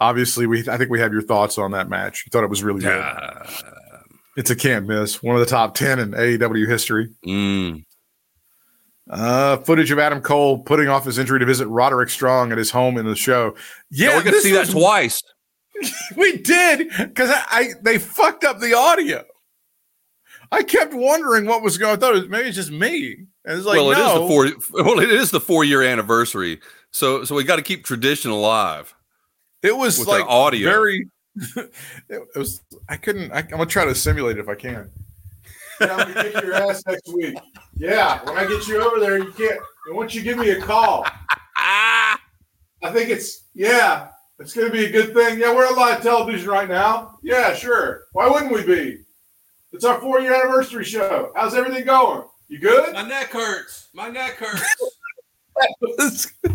Obviously, 0.00 0.46
we 0.46 0.68
I 0.68 0.76
think 0.76 0.90
we 0.90 1.00
have 1.00 1.12
your 1.12 1.22
thoughts 1.22 1.58
on 1.58 1.72
that 1.72 1.88
match. 1.88 2.24
You 2.26 2.30
thought 2.30 2.44
it 2.44 2.50
was 2.50 2.62
really 2.62 2.82
good. 2.82 3.00
Uh, 3.00 3.46
It's 4.36 4.50
a 4.50 4.56
can't 4.56 4.86
miss. 4.86 5.22
One 5.22 5.34
of 5.34 5.40
the 5.40 5.46
top 5.46 5.74
ten 5.74 5.98
in 5.98 6.12
AEW 6.12 6.68
history. 6.68 7.08
mm, 7.26 7.84
Uh, 9.10 9.56
footage 9.58 9.90
of 9.90 9.98
Adam 9.98 10.20
Cole 10.20 10.58
putting 10.62 10.88
off 10.88 11.04
his 11.04 11.18
injury 11.18 11.40
to 11.40 11.46
visit 11.46 11.66
Roderick 11.66 12.10
Strong 12.10 12.52
at 12.52 12.58
his 12.58 12.70
home 12.70 12.96
in 12.98 13.06
the 13.06 13.16
show. 13.16 13.54
Yeah, 13.90 14.10
yeah, 14.10 14.16
we're 14.16 14.24
gonna 14.24 14.40
see 14.40 14.52
that 14.52 14.68
twice. 14.70 15.22
We 16.16 16.38
did 16.38 16.88
because 16.98 17.30
I, 17.30 17.42
I 17.50 17.68
they 17.82 17.98
fucked 17.98 18.42
up 18.44 18.58
the 18.58 18.74
audio. 18.74 19.22
I 20.50 20.62
kept 20.64 20.92
wondering 20.92 21.44
what 21.46 21.62
was 21.62 21.78
going. 21.78 21.92
On. 21.92 21.96
I 21.96 22.00
thought 22.00 22.14
it 22.16 22.20
was, 22.22 22.28
maybe 22.28 22.48
it's 22.48 22.56
just 22.56 22.72
me. 22.72 23.12
And 23.44 23.56
it's 23.58 23.64
like, 23.66 23.76
well, 23.76 23.90
it 23.90 23.98
is 23.98 23.98
no. 23.98 24.22
the 24.22 24.28
four. 24.28 24.82
Well, 24.84 24.98
it 24.98 25.10
is 25.10 25.30
the 25.30 25.40
four 25.40 25.62
year 25.64 25.82
anniversary. 25.82 26.60
So, 26.90 27.22
so 27.24 27.34
we 27.36 27.44
got 27.44 27.56
to 27.56 27.62
keep 27.62 27.84
tradition 27.84 28.30
alive. 28.32 28.92
It 29.62 29.76
was 29.76 29.98
with 29.98 30.08
like 30.08 30.24
audio. 30.26 30.68
very. 30.68 31.08
it 32.08 32.22
was. 32.34 32.62
I 32.88 32.96
couldn't. 32.96 33.32
I, 33.32 33.38
I'm 33.38 33.48
gonna 33.48 33.66
try 33.66 33.84
to 33.84 33.94
simulate 33.94 34.38
it 34.38 34.40
if 34.40 34.48
I 34.48 34.54
can. 34.54 34.90
Yeah, 35.80 35.94
I'm 35.94 36.12
gonna 36.12 36.30
kick 36.30 36.42
your 36.42 36.54
ass 36.54 36.82
next 36.86 37.08
week. 37.12 37.38
Yeah, 37.76 38.24
when 38.24 38.36
I 38.36 38.46
get 38.46 38.66
you 38.66 38.80
over 38.80 38.98
there, 39.00 39.18
you 39.18 39.30
can't. 39.32 39.60
And 39.86 39.96
once 39.96 40.14
you 40.14 40.22
give 40.22 40.38
me 40.38 40.50
a 40.50 40.60
call, 40.60 41.06
Ah, 41.56 42.20
I 42.82 42.90
think 42.90 43.10
it's 43.10 43.44
yeah. 43.54 44.08
It's 44.40 44.54
gonna 44.54 44.70
be 44.70 44.84
a 44.84 44.90
good 44.90 45.14
thing. 45.14 45.40
Yeah, 45.40 45.54
we're 45.54 45.66
on 45.66 45.76
live 45.76 46.02
television 46.02 46.48
right 46.48 46.68
now. 46.68 47.18
Yeah, 47.22 47.54
sure. 47.54 48.04
Why 48.12 48.28
wouldn't 48.28 48.52
we 48.52 48.64
be? 48.64 48.98
It's 49.72 49.84
our 49.84 50.00
four 50.00 50.20
year 50.20 50.34
anniversary 50.34 50.84
show. 50.84 51.32
How's 51.34 51.54
everything 51.54 51.84
going? 51.84 52.24
You 52.46 52.60
good? 52.60 52.94
my 52.94 53.06
neck 53.06 53.30
hurts. 53.30 53.88
My 53.92 54.08
neck 54.08 54.36
hurts. 54.38 56.32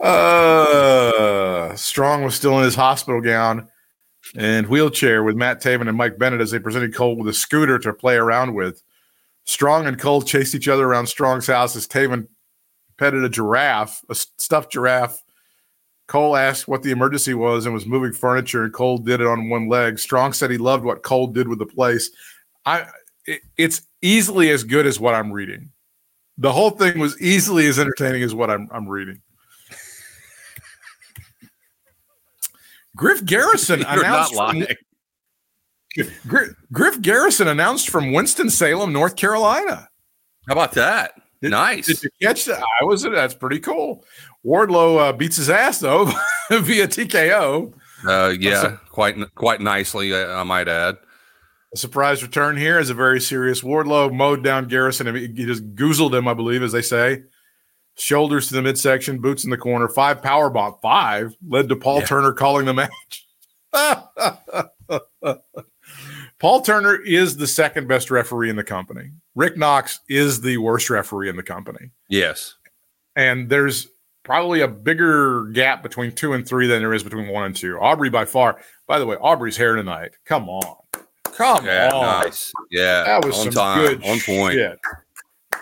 uh, 0.00 1.74
Strong 1.76 2.24
was 2.24 2.34
still 2.34 2.58
in 2.58 2.64
his 2.64 2.74
hospital 2.74 3.20
gown 3.20 3.68
and 4.36 4.66
wheelchair 4.68 5.22
with 5.22 5.36
Matt 5.36 5.62
Taven 5.62 5.88
and 5.88 5.96
Mike 5.96 6.18
Bennett 6.18 6.40
as 6.40 6.50
they 6.50 6.58
presented 6.58 6.94
Cole 6.94 7.16
with 7.16 7.28
a 7.28 7.34
scooter 7.34 7.78
to 7.78 7.92
play 7.92 8.16
around 8.16 8.54
with. 8.54 8.82
Strong 9.44 9.86
and 9.86 9.98
Cole 9.98 10.22
chased 10.22 10.54
each 10.54 10.68
other 10.68 10.86
around 10.86 11.06
Strong's 11.06 11.46
house 11.46 11.74
as 11.76 11.88
Taven 11.88 12.28
petted 12.96 13.24
a 13.24 13.28
giraffe, 13.28 14.00
a 14.08 14.14
stuffed 14.14 14.72
giraffe. 14.72 15.22
Cole 16.06 16.36
asked 16.36 16.68
what 16.68 16.82
the 16.82 16.90
emergency 16.90 17.34
was 17.34 17.64
and 17.64 17.74
was 17.74 17.86
moving 17.86 18.12
furniture, 18.12 18.64
and 18.64 18.72
Cole 18.72 18.98
did 18.98 19.20
it 19.20 19.26
on 19.26 19.48
one 19.48 19.68
leg. 19.68 19.98
Strong 19.98 20.34
said 20.34 20.50
he 20.50 20.58
loved 20.58 20.84
what 20.84 21.02
Cole 21.02 21.26
did 21.26 21.48
with 21.48 21.58
the 21.58 21.66
place. 21.66 22.10
I, 22.64 22.86
it, 23.26 23.40
it's 23.56 23.82
easily 24.02 24.50
as 24.50 24.64
good 24.64 24.86
as 24.86 25.00
what 25.00 25.14
I'm 25.14 25.32
reading. 25.32 25.70
The 26.38 26.52
whole 26.52 26.70
thing 26.70 26.98
was 26.98 27.20
easily 27.20 27.66
as 27.66 27.78
entertaining 27.78 28.22
as 28.22 28.34
what 28.34 28.50
I'm, 28.50 28.68
I'm 28.72 28.88
reading. 28.88 29.20
Griff 32.96 33.24
Garrison 33.24 33.82
announced 33.86 34.34
from, 34.34 34.60
lying. 34.60 34.66
Griff 36.72 37.00
Garrison 37.00 37.48
announced 37.48 37.90
from 37.90 38.12
Winston 38.12 38.50
Salem, 38.50 38.92
North 38.92 39.16
Carolina. 39.16 39.88
How 40.48 40.52
about 40.52 40.72
that? 40.72 41.12
Did- 41.40 41.50
nice. 41.50 41.86
Did 41.86 42.02
you 42.04 42.10
catch 42.20 42.44
that? 42.46 42.62
I 42.80 42.84
was. 42.84 43.02
That's 43.02 43.34
pretty 43.34 43.58
cool. 43.58 44.04
Wardlow 44.44 44.98
uh, 44.98 45.12
beats 45.12 45.36
his 45.36 45.50
ass 45.50 45.78
though 45.78 46.04
via 46.50 46.86
TKO. 46.86 47.72
Uh, 48.06 48.34
yeah, 48.38 48.78
quite 48.90 49.16
quite 49.34 49.60
nicely, 49.60 50.14
I 50.14 50.42
might 50.42 50.68
add. 50.68 50.96
A 51.74 51.78
surprise 51.78 52.22
return 52.22 52.56
here 52.56 52.78
is 52.78 52.90
a 52.90 52.94
very 52.94 53.20
serious. 53.20 53.62
Wardlow 53.62 54.12
mowed 54.12 54.44
down 54.44 54.68
Garrison 54.68 55.14
he 55.14 55.28
just 55.28 55.74
goozled 55.74 56.14
him, 56.14 56.28
I 56.28 56.34
believe, 56.34 56.62
as 56.62 56.72
they 56.72 56.82
say. 56.82 57.22
Shoulders 57.96 58.48
to 58.48 58.54
the 58.54 58.62
midsection, 58.62 59.18
boots 59.20 59.44
in 59.44 59.50
the 59.50 59.56
corner. 59.58 59.86
Five 59.88 60.22
power 60.22 60.48
bomb. 60.50 60.76
Five 60.82 61.34
led 61.46 61.68
to 61.68 61.76
Paul 61.76 62.00
Yeah. 62.00 62.06
Turner 62.06 62.32
calling 62.32 62.64
the 62.66 62.74
match. 62.74 63.26
Paul 66.38 66.62
Turner 66.62 66.96
is 66.96 67.36
the 67.36 67.46
second 67.46 67.86
best 67.88 68.10
referee 68.10 68.50
in 68.50 68.56
the 68.56 68.64
company. 68.64 69.10
Rick 69.34 69.56
Knox 69.56 70.00
is 70.08 70.40
the 70.40 70.56
worst 70.58 70.90
referee 70.90 71.28
in 71.28 71.36
the 71.36 71.42
company. 71.42 71.90
Yes. 72.08 72.54
and 73.16 73.48
there's 73.48 73.88
probably 74.24 74.60
a 74.62 74.68
bigger 74.68 75.46
gap 75.48 75.82
between 75.82 76.12
two 76.12 76.32
and 76.32 76.46
three 76.46 76.66
than 76.66 76.80
there 76.80 76.94
is 76.94 77.02
between 77.02 77.28
one 77.28 77.44
and 77.44 77.54
two. 77.56 77.76
Aubrey 77.78 78.08
by 78.10 78.24
far. 78.24 78.60
By 78.86 78.98
the 78.98 79.06
way, 79.06 79.16
Aubrey's 79.16 79.56
hair 79.56 79.74
tonight. 79.76 80.12
Come 80.26 80.48
on, 80.48 80.76
come 81.24 81.66
Yeah. 81.66 81.90
on. 81.92 82.22
Nice. 82.24 82.52
Yeah. 82.70 83.04
That 83.04 83.24
was 83.24 83.36
on 83.38 83.44
some 83.44 83.52
time. 83.52 83.78
good 83.78 84.04
on 84.04 84.18
point. 84.20 84.54
shit. 84.54 84.78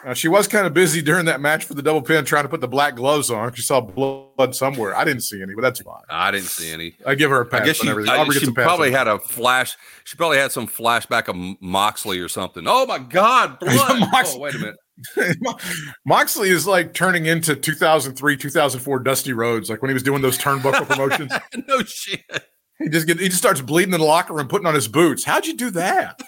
Now, 0.04 0.14
she 0.14 0.28
was 0.28 0.48
kind 0.48 0.66
of 0.66 0.72
busy 0.72 1.02
during 1.02 1.26
that 1.26 1.40
match 1.40 1.64
for 1.64 1.74
the 1.74 1.82
double 1.82 2.02
pin, 2.02 2.24
trying 2.24 2.44
to 2.44 2.48
put 2.48 2.60
the 2.60 2.68
black 2.68 2.96
gloves 2.96 3.30
on. 3.30 3.52
She 3.52 3.62
saw 3.62 3.80
blood 3.80 4.54
somewhere. 4.54 4.96
I 4.96 5.04
didn't 5.04 5.22
see 5.22 5.42
any, 5.42 5.54
but 5.54 5.62
that's 5.62 5.80
fine. 5.80 6.02
I 6.08 6.30
didn't 6.30 6.46
see 6.46 6.72
any. 6.72 6.94
I 7.06 7.14
give 7.14 7.30
her 7.30 7.42
a 7.42 7.46
pass. 7.46 7.60
I 7.60 7.64
guess 7.66 7.76
she. 7.76 7.88
I, 7.90 8.24
she 8.24 8.32
gets 8.32 8.48
a 8.48 8.52
pass 8.52 8.64
probably 8.64 8.90
had 8.90 9.08
a 9.08 9.18
flash. 9.18 9.76
She 10.04 10.16
probably 10.16 10.38
had 10.38 10.52
some 10.52 10.66
flashback 10.66 11.28
of 11.28 11.36
Moxley 11.60 12.18
or 12.20 12.28
something. 12.28 12.64
Oh 12.66 12.86
my 12.86 12.98
God, 12.98 13.58
blood! 13.60 14.00
Mox- 14.10 14.34
oh, 14.34 14.38
wait 14.38 14.54
a 14.54 14.58
minute. 14.58 14.76
Moxley 16.04 16.50
is 16.50 16.66
like 16.66 16.94
turning 16.94 17.26
into 17.26 17.56
2003, 17.56 18.36
2004 18.36 18.98
Dusty 19.00 19.32
Rhodes, 19.32 19.70
like 19.70 19.82
when 19.82 19.88
he 19.88 19.94
was 19.94 20.02
doing 20.02 20.22
those 20.22 20.38
turnbuckle 20.38 20.86
promotions. 20.86 21.32
no 21.68 21.82
shit. 21.82 22.20
He 22.78 22.88
just 22.88 23.06
get 23.06 23.20
he 23.20 23.28
just 23.28 23.38
starts 23.38 23.60
bleeding 23.60 23.94
in 23.94 24.00
the 24.00 24.06
locker 24.06 24.34
room, 24.34 24.48
putting 24.48 24.66
on 24.66 24.74
his 24.74 24.88
boots. 24.88 25.24
How'd 25.24 25.46
you 25.46 25.54
do 25.56 25.70
that? 25.72 26.20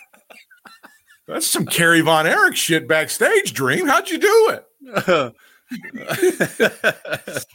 That's 1.26 1.46
some 1.46 1.66
Kerry 1.66 2.00
Von 2.00 2.26
Erich 2.26 2.56
shit 2.56 2.88
backstage, 2.88 3.52
Dream. 3.52 3.86
How'd 3.86 4.10
you 4.10 4.18
do 4.18 4.50
it? 4.50 5.34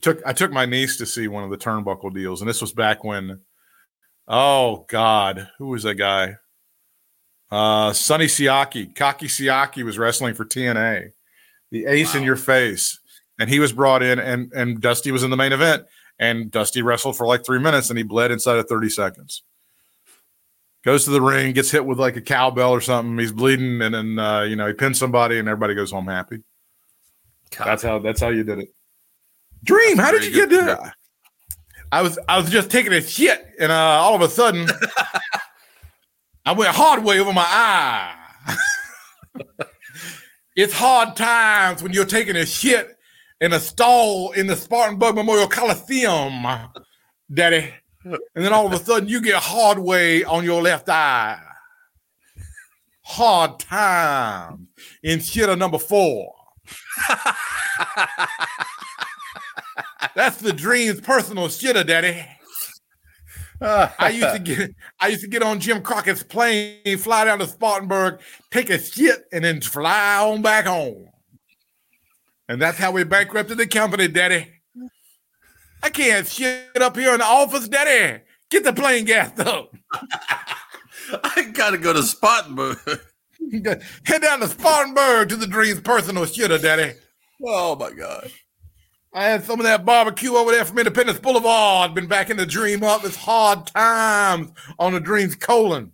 Took 0.00 0.20
I 0.26 0.32
took 0.32 0.52
my 0.52 0.66
niece 0.66 0.98
to 0.98 1.06
see 1.06 1.28
one 1.28 1.44
of 1.44 1.50
the 1.50 1.56
turnbuckle 1.56 2.14
deals, 2.14 2.42
and 2.42 2.48
this 2.48 2.60
was 2.60 2.72
back 2.72 3.02
when 3.02 3.40
oh 4.28 4.84
God, 4.88 5.48
who 5.58 5.68
was 5.68 5.84
that 5.84 5.94
guy? 5.94 6.36
Uh 7.50 7.92
Sonny 7.92 8.26
Siaki, 8.26 8.94
Kaki 8.94 9.26
Siaki 9.26 9.82
was 9.82 9.98
wrestling 9.98 10.34
for 10.34 10.44
TNA, 10.44 11.12
the 11.70 11.86
ace 11.86 12.14
in 12.14 12.22
your 12.22 12.36
face. 12.36 12.98
And 13.40 13.50
he 13.50 13.58
was 13.58 13.72
brought 13.72 14.02
in 14.02 14.18
and 14.18 14.52
and 14.52 14.80
Dusty 14.80 15.10
was 15.10 15.22
in 15.22 15.30
the 15.30 15.36
main 15.36 15.52
event. 15.52 15.84
And 16.18 16.50
Dusty 16.50 16.82
wrestled 16.82 17.16
for 17.16 17.26
like 17.26 17.44
three 17.44 17.58
minutes 17.58 17.88
and 17.88 17.98
he 17.98 18.04
bled 18.04 18.30
inside 18.30 18.58
of 18.58 18.68
30 18.68 18.90
seconds. 18.90 19.42
Goes 20.84 21.04
to 21.04 21.10
the 21.10 21.20
ring, 21.20 21.54
gets 21.54 21.70
hit 21.70 21.86
with 21.86 21.98
like 21.98 22.16
a 22.16 22.20
cowbell 22.20 22.70
or 22.70 22.80
something. 22.80 23.18
He's 23.18 23.32
bleeding, 23.32 23.80
and 23.80 23.94
then 23.94 24.18
uh, 24.18 24.42
you 24.42 24.54
know 24.54 24.66
he 24.66 24.74
pins 24.74 24.98
somebody, 24.98 25.38
and 25.38 25.48
everybody 25.48 25.74
goes 25.74 25.90
home 25.90 26.06
happy. 26.06 26.42
God. 27.56 27.66
That's 27.66 27.82
how 27.82 27.98
that's 28.00 28.20
how 28.20 28.28
you 28.28 28.44
did 28.44 28.58
it. 28.58 28.74
Dream, 29.62 29.96
That's 29.96 30.10
how 30.10 30.12
did 30.12 30.24
you 30.26 30.32
get 30.34 30.50
good- 30.50 30.66
that? 30.68 30.94
I 31.90 32.02
was 32.02 32.18
I 32.28 32.36
was 32.38 32.50
just 32.50 32.70
taking 32.70 32.92
a 32.92 33.00
shit, 33.00 33.46
and 33.58 33.72
uh, 33.72 33.74
all 33.74 34.14
of 34.14 34.20
a 34.20 34.28
sudden, 34.28 34.68
I 36.44 36.52
went 36.52 36.74
hard 36.74 37.02
way 37.02 37.18
over 37.18 37.32
my 37.32 37.46
eye. 37.46 38.14
it's 40.56 40.74
hard 40.74 41.16
times 41.16 41.82
when 41.82 41.92
you're 41.92 42.04
taking 42.04 42.36
a 42.36 42.44
shit 42.44 42.96
in 43.40 43.52
a 43.52 43.60
stall 43.60 44.32
in 44.32 44.46
the 44.48 44.56
Spartanburg 44.56 45.14
Memorial 45.14 45.48
Coliseum, 45.48 46.44
Daddy. 47.32 47.72
And 48.04 48.18
then 48.34 48.52
all 48.52 48.66
of 48.66 48.72
a 48.72 48.78
sudden, 48.78 49.08
you 49.08 49.20
get 49.20 49.36
hard 49.36 49.78
way 49.78 50.24
on 50.24 50.44
your 50.44 50.60
left 50.62 50.88
eye. 50.88 51.40
Hard 53.02 53.58
time 53.58 54.68
in 55.02 55.18
shitter 55.18 55.56
number 55.58 55.78
four. 55.78 56.34
That's 60.14 60.36
the 60.38 60.52
dream's 60.52 61.00
personal 61.00 61.48
shitter, 61.48 61.86
Daddy. 61.86 62.24
I 63.60 64.10
used 64.10 64.32
to 64.32 64.38
get 64.38 64.70
I 65.00 65.08
used 65.08 65.22
to 65.22 65.28
get 65.28 65.42
on 65.42 65.60
Jim 65.60 65.82
Crockett's 65.82 66.22
plane, 66.22 66.98
fly 66.98 67.24
down 67.24 67.38
to 67.38 67.46
Spartanburg, 67.46 68.20
take 68.50 68.70
a 68.70 68.78
shit, 68.78 69.24
and 69.32 69.44
then 69.44 69.60
fly 69.60 70.18
on 70.18 70.42
back 70.42 70.66
home. 70.66 71.08
And 72.48 72.60
that's 72.60 72.78
how 72.78 72.92
we 72.92 73.04
bankrupted 73.04 73.56
the 73.58 73.66
company, 73.66 74.08
Daddy. 74.08 74.53
I 75.84 75.90
can't 75.90 76.26
shit 76.26 76.80
up 76.80 76.96
here 76.96 77.12
in 77.12 77.18
the 77.18 77.26
office, 77.26 77.68
Daddy. 77.68 78.22
Get 78.50 78.64
the 78.64 78.72
plane 78.72 79.04
gas 79.04 79.38
up. 79.38 79.70
I 81.22 81.50
gotta 81.52 81.76
go 81.76 81.92
to 81.92 82.02
Spartanburg. 82.02 82.78
Head 84.06 84.22
down 84.22 84.40
to 84.40 84.48
Spartanburg 84.48 85.28
to 85.28 85.36
the 85.36 85.46
dream's 85.46 85.82
personal 85.82 86.24
shitter, 86.24 86.60
Daddy. 86.60 86.94
oh 87.44 87.76
my 87.76 87.92
God. 87.92 88.30
I 89.12 89.24
had 89.24 89.44
some 89.44 89.60
of 89.60 89.64
that 89.64 89.84
barbecue 89.84 90.32
over 90.34 90.52
there 90.52 90.64
from 90.64 90.78
Independence 90.78 91.18
Boulevard. 91.18 91.94
Been 91.94 92.06
back 92.06 92.30
in 92.30 92.38
the 92.38 92.46
dream 92.46 92.82
up. 92.82 93.04
It's 93.04 93.14
hard 93.14 93.66
times 93.66 94.52
on 94.78 94.94
the 94.94 95.00
dream's 95.00 95.36
colon. 95.36 95.92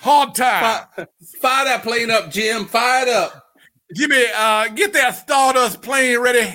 Hard 0.00 0.36
time. 0.36 0.86
Fire 1.42 1.64
that 1.64 1.82
plane 1.82 2.10
up, 2.12 2.30
Jim. 2.30 2.66
Fire 2.66 3.02
it 3.02 3.08
up. 3.08 3.46
Me 3.90 4.26
uh 4.36 4.68
get 4.68 4.92
that 4.92 5.16
Stardust 5.16 5.82
plane 5.82 6.20
ready. 6.20 6.54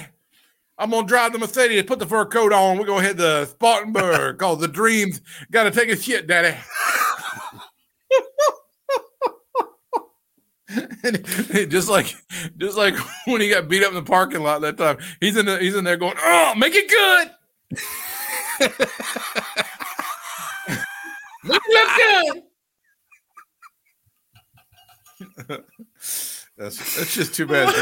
I'm 0.80 0.92
gonna 0.92 1.06
drive 1.06 1.34
the 1.34 1.40
Mercedes, 1.40 1.84
put 1.84 2.00
the 2.00 2.08
fur 2.08 2.26
coat 2.26 2.54
on. 2.54 2.78
We're 2.78 2.86
gonna 2.86 3.02
head 3.02 3.18
to 3.18 3.46
Spartanburg 3.48 4.38
cause 4.40 4.60
the 4.60 4.68
dreams 4.70 5.20
gotta 5.52 5.72
take 5.72 5.90
a 5.90 5.98
shit, 5.98 6.26
daddy. 6.26 6.58
just 11.68 11.90
like 11.90 12.16
just 12.58 12.78
like 12.78 12.96
when 13.26 13.42
he 13.42 13.50
got 13.50 13.68
beat 13.68 13.84
up 13.84 13.90
in 13.90 13.96
the 13.96 14.04
parking 14.04 14.42
lot 14.42 14.62
that 14.62 14.78
time. 14.78 14.98
He's 15.20 15.36
in 15.36 15.48
the, 15.48 15.60
he's 15.60 15.76
in 15.76 15.84
there 15.84 15.98
going, 15.98 16.16
"Oh, 16.18 16.54
make 16.56 16.74
it 16.76 16.90
good." 16.90 17.32
make 21.44 21.62
it 21.66 22.30
look 22.30 22.44
good. 25.48 25.64
that's 26.58 26.96
that's 26.96 27.14
just 27.14 27.36
too 27.36 27.48
bad. 27.48 27.74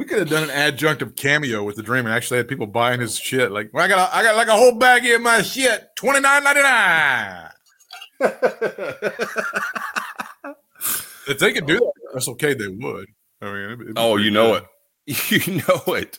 We 0.00 0.06
could 0.06 0.18
have 0.18 0.30
done 0.30 0.48
an 0.48 0.48
adjunctive 0.48 1.14
cameo 1.14 1.62
with 1.62 1.76
the 1.76 1.82
dream 1.82 2.06
and 2.06 2.14
actually 2.14 2.38
had 2.38 2.48
people 2.48 2.66
buying 2.66 2.98
his 3.02 3.18
shit. 3.18 3.52
Like, 3.52 3.68
well, 3.74 3.84
I 3.84 3.88
got 3.88 4.10
a, 4.10 4.16
I 4.16 4.22
got 4.22 4.34
like 4.34 4.48
a 4.48 4.56
whole 4.56 4.74
bag 4.74 5.04
of 5.04 5.20
my 5.20 5.42
shit, 5.42 5.90
twenty 5.94 6.20
nine 6.20 6.42
ninety 6.42 6.62
nine. 6.62 7.50
if 11.28 11.38
they 11.38 11.52
could 11.52 11.66
do 11.66 11.74
that, 11.80 11.92
that's 12.14 12.28
okay. 12.28 12.54
They 12.54 12.68
would. 12.68 13.08
I 13.42 13.52
mean, 13.52 13.62
it'd 13.64 13.78
be 13.78 13.92
Oh, 13.94 14.16
you 14.24 14.30
know 14.30 14.54
it. 14.54 14.64
You 15.30 15.60
know 15.68 15.94
it. 15.94 16.18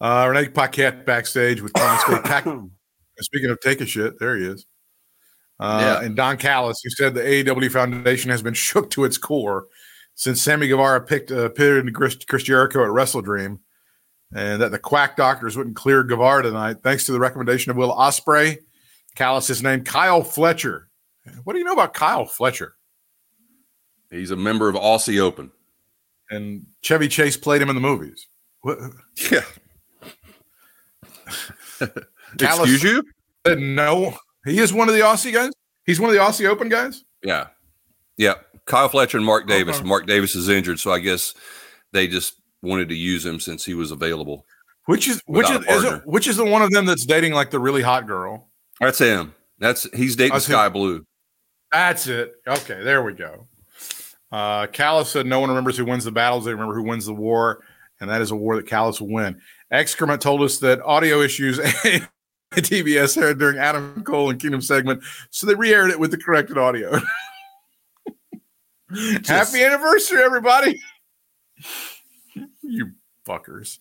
Uh, 0.00 0.26
Renee 0.30 0.48
Paquette 0.48 1.04
backstage 1.04 1.60
with 1.60 1.74
Tom. 1.74 2.70
Speaking 3.20 3.50
of 3.50 3.60
taking 3.60 3.86
shit, 3.86 4.18
there 4.18 4.38
he 4.38 4.46
is. 4.46 4.64
Uh, 5.60 5.78
Yeah. 6.00 6.06
And 6.06 6.16
Don 6.16 6.38
Callis, 6.38 6.80
who 6.82 6.88
said 6.88 7.12
the 7.12 7.20
AEW 7.20 7.70
Foundation 7.70 8.30
has 8.30 8.40
been 8.40 8.54
shook 8.54 8.88
to 8.92 9.04
its 9.04 9.18
core 9.18 9.66
since 10.14 10.42
Sammy 10.42 10.68
Guevara 10.68 11.00
picked 11.00 11.30
uh, 11.30 11.48
pitted 11.50 11.92
Chris, 11.94 12.16
Chris 12.16 12.42
Jericho 12.42 12.84
at 12.84 12.90
Wrestle 12.90 13.22
Dream, 13.22 13.60
and 14.34 14.60
that 14.62 14.70
the 14.70 14.78
quack 14.78 15.16
doctors 15.16 15.56
wouldn't 15.56 15.76
clear 15.76 16.02
Guevara 16.02 16.42
tonight, 16.42 16.78
thanks 16.82 17.06
to 17.06 17.12
the 17.12 17.20
recommendation 17.20 17.70
of 17.70 17.76
Will 17.76 17.92
Ospreay. 17.94 18.58
Callis 19.14 19.50
is 19.50 19.62
named 19.62 19.84
Kyle 19.86 20.22
Fletcher. 20.22 20.88
What 21.44 21.52
do 21.52 21.58
you 21.58 21.64
know 21.64 21.72
about 21.72 21.94
Kyle 21.94 22.24
Fletcher? 22.24 22.74
He's 24.10 24.30
a 24.30 24.36
member 24.36 24.68
of 24.68 24.74
Aussie 24.74 25.20
Open. 25.20 25.50
And 26.30 26.66
Chevy 26.82 27.08
Chase 27.08 27.36
played 27.36 27.60
him 27.62 27.68
in 27.68 27.74
the 27.74 27.80
movies. 27.80 28.26
What? 28.62 28.78
Yeah. 29.30 29.40
Callis- 32.38 32.70
Excuse 32.72 32.82
you? 32.82 33.04
No, 33.56 34.16
he 34.46 34.58
is 34.58 34.72
one 34.72 34.88
of 34.88 34.94
the 34.94 35.00
Aussie 35.00 35.32
guys. 35.32 35.50
He's 35.84 35.98
one 36.00 36.10
of 36.10 36.14
the 36.16 36.22
Aussie 36.22 36.48
Open 36.48 36.68
guys. 36.68 37.04
Yeah. 37.22 37.48
Yeah. 38.16 38.34
Kyle 38.66 38.88
Fletcher 38.88 39.18
and 39.18 39.26
Mark 39.26 39.46
Davis. 39.46 39.78
Okay. 39.78 39.86
Mark 39.86 40.06
Davis 40.06 40.34
is 40.34 40.48
injured, 40.48 40.80
so 40.80 40.92
I 40.92 40.98
guess 40.98 41.34
they 41.92 42.06
just 42.06 42.40
wanted 42.62 42.88
to 42.88 42.94
use 42.94 43.24
him 43.24 43.40
since 43.40 43.64
he 43.64 43.74
was 43.74 43.90
available. 43.90 44.46
Which 44.86 45.08
is 45.08 45.22
which 45.26 45.48
is, 45.50 45.64
is 45.66 45.84
it, 45.84 46.06
which 46.06 46.26
is 46.26 46.36
the 46.36 46.44
one 46.44 46.62
of 46.62 46.70
them 46.70 46.86
that's 46.86 47.06
dating 47.06 47.32
like 47.32 47.50
the 47.50 47.60
really 47.60 47.82
hot 47.82 48.06
girl? 48.06 48.48
That's 48.80 48.98
him. 48.98 49.34
That's 49.58 49.88
he's 49.94 50.16
dating 50.16 50.32
That's 50.32 50.48
him. 50.48 50.54
Skye 50.54 50.68
Blue. 50.68 51.06
That's 51.70 52.06
it. 52.08 52.34
Okay, 52.46 52.82
there 52.82 53.02
we 53.02 53.14
go. 53.14 53.46
Uh, 54.32 54.66
Callis 54.66 55.10
said 55.10 55.26
no 55.26 55.40
one 55.40 55.50
remembers 55.50 55.76
who 55.76 55.84
wins 55.84 56.04
the 56.04 56.10
battles; 56.10 56.44
they 56.44 56.52
remember 56.52 56.74
who 56.74 56.82
wins 56.82 57.06
the 57.06 57.14
war, 57.14 57.62
and 58.00 58.10
that 58.10 58.22
is 58.22 58.32
a 58.32 58.36
war 58.36 58.56
that 58.56 58.66
Callis 58.66 59.00
will 59.00 59.12
win. 59.12 59.40
Excrement 59.70 60.20
told 60.20 60.42
us 60.42 60.58
that 60.58 60.82
audio 60.82 61.20
issues 61.20 61.58
TBS 62.52 63.16
aired 63.22 63.38
during 63.38 63.58
Adam 63.58 64.02
Cole 64.02 64.30
and 64.30 64.40
Kingdom 64.40 64.60
segment, 64.60 65.02
so 65.30 65.46
they 65.46 65.54
re-aired 65.54 65.90
it 65.90 66.00
with 66.00 66.10
the 66.10 66.18
corrected 66.18 66.58
audio. 66.58 67.00
Happy 69.26 69.62
anniversary, 69.64 70.22
everybody! 70.22 70.80
you 72.62 72.92
fuckers. 73.26 73.78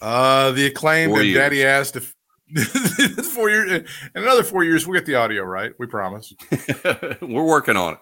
Uh, 0.00 0.52
the 0.52 0.66
acclaimed 0.66 1.12
and 1.12 1.24
years. 1.24 1.36
Daddy 1.36 1.64
asked 1.64 1.96
if 1.96 2.14
four 3.34 3.50
years 3.50 3.70
in 4.14 4.22
another 4.22 4.42
four 4.42 4.64
years 4.64 4.86
we'll 4.86 4.98
get 4.98 5.06
the 5.06 5.14
audio 5.14 5.42
right. 5.42 5.72
We 5.78 5.86
promise. 5.86 6.32
We're 7.20 7.44
working 7.44 7.76
on 7.76 7.94
it. 7.94 8.00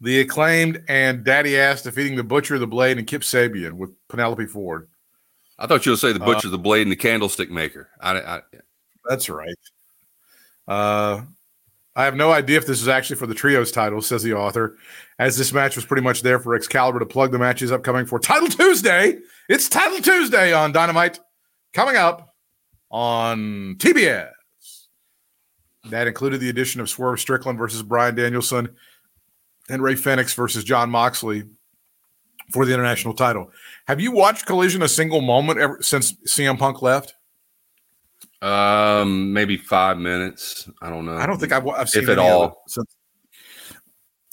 The 0.00 0.20
acclaimed 0.20 0.82
and 0.88 1.24
Daddy 1.24 1.58
Ass 1.58 1.82
defeating 1.82 2.16
the 2.16 2.24
Butcher, 2.24 2.54
of 2.54 2.60
the 2.60 2.66
Blade, 2.66 2.98
and 2.98 3.06
Kip 3.06 3.22
Sabian 3.22 3.74
with 3.74 3.90
Penelope 4.08 4.46
Ford. 4.46 4.88
I 5.58 5.66
thought 5.66 5.86
you 5.86 5.92
would 5.92 6.00
say 6.00 6.12
the 6.12 6.20
Uh, 6.20 6.26
butcher, 6.26 6.48
the 6.48 6.58
blade, 6.58 6.82
and 6.82 6.90
the 6.90 6.96
candlestick 6.96 7.50
maker. 7.50 7.88
I, 8.00 8.18
I 8.18 8.40
That's 9.08 9.28
right. 9.28 9.54
Uh, 10.66 11.22
I 11.94 12.04
have 12.04 12.16
no 12.16 12.32
idea 12.32 12.56
if 12.56 12.66
this 12.66 12.80
is 12.80 12.88
actually 12.88 13.16
for 13.16 13.26
the 13.26 13.34
trios 13.34 13.70
title, 13.70 14.00
says 14.00 14.22
the 14.22 14.32
author, 14.32 14.78
as 15.18 15.36
this 15.36 15.52
match 15.52 15.76
was 15.76 15.84
pretty 15.84 16.02
much 16.02 16.22
there 16.22 16.38
for 16.38 16.54
Excalibur 16.54 16.98
to 16.98 17.06
plug 17.06 17.32
the 17.32 17.38
matches 17.38 17.70
upcoming 17.70 18.06
for 18.06 18.18
Title 18.18 18.48
Tuesday. 18.48 19.18
It's 19.48 19.68
Title 19.68 20.00
Tuesday 20.00 20.54
on 20.54 20.72
Dynamite 20.72 21.20
coming 21.74 21.96
up 21.96 22.34
on 22.90 23.76
TBS. 23.78 24.30
That 25.90 26.06
included 26.06 26.40
the 26.40 26.48
addition 26.48 26.80
of 26.80 26.88
Swerve 26.88 27.20
Strickland 27.20 27.58
versus 27.58 27.82
Bryan 27.82 28.14
Danielson 28.14 28.70
and 29.68 29.82
Rey 29.82 29.96
Fenix 29.96 30.32
versus 30.32 30.64
Jon 30.64 30.90
Moxley 30.90 31.44
for 32.52 32.64
the 32.64 32.72
international 32.72 33.14
title. 33.14 33.50
Have 33.86 34.00
you 34.00 34.12
watched 34.12 34.46
Collision 34.46 34.82
a 34.82 34.88
single 34.88 35.20
moment 35.20 35.58
ever 35.58 35.82
since 35.82 36.12
CM 36.26 36.58
Punk 36.58 36.80
left? 36.80 37.14
Um 38.42 39.32
maybe 39.32 39.56
five 39.56 39.98
minutes. 39.98 40.68
I 40.82 40.90
don't 40.90 41.06
know. 41.06 41.16
I 41.16 41.26
don't 41.26 41.38
think 41.38 41.52
I've, 41.52 41.66
I've 41.68 41.88
seen 41.88 42.02
If 42.04 42.08
at 42.10 42.18
all. 42.18 42.62
since. 42.66 42.96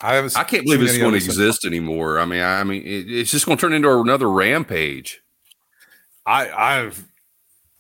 I 0.02 0.16
haven't. 0.16 0.36
I 0.38 0.44
can't 0.44 0.64
believe 0.66 0.82
it's 0.82 0.98
going 0.98 1.12
to 1.12 1.18
exist 1.18 1.38
of 1.38 1.42
it 1.44 1.46
since- 1.46 1.48
exists 1.58 1.66
anymore. 1.66 2.20
I 2.20 2.26
mean, 2.26 2.42
I, 2.42 2.64
mean, 2.64 2.82
it, 2.84 3.12
it's 3.12 3.30
just 3.32 3.46
going 3.46 3.58
to 3.58 3.62
turn 3.62 3.74
into 3.74 3.92
another 4.00 4.30
rampage. 4.30 5.22
I 6.26 6.50
I've 6.50 7.06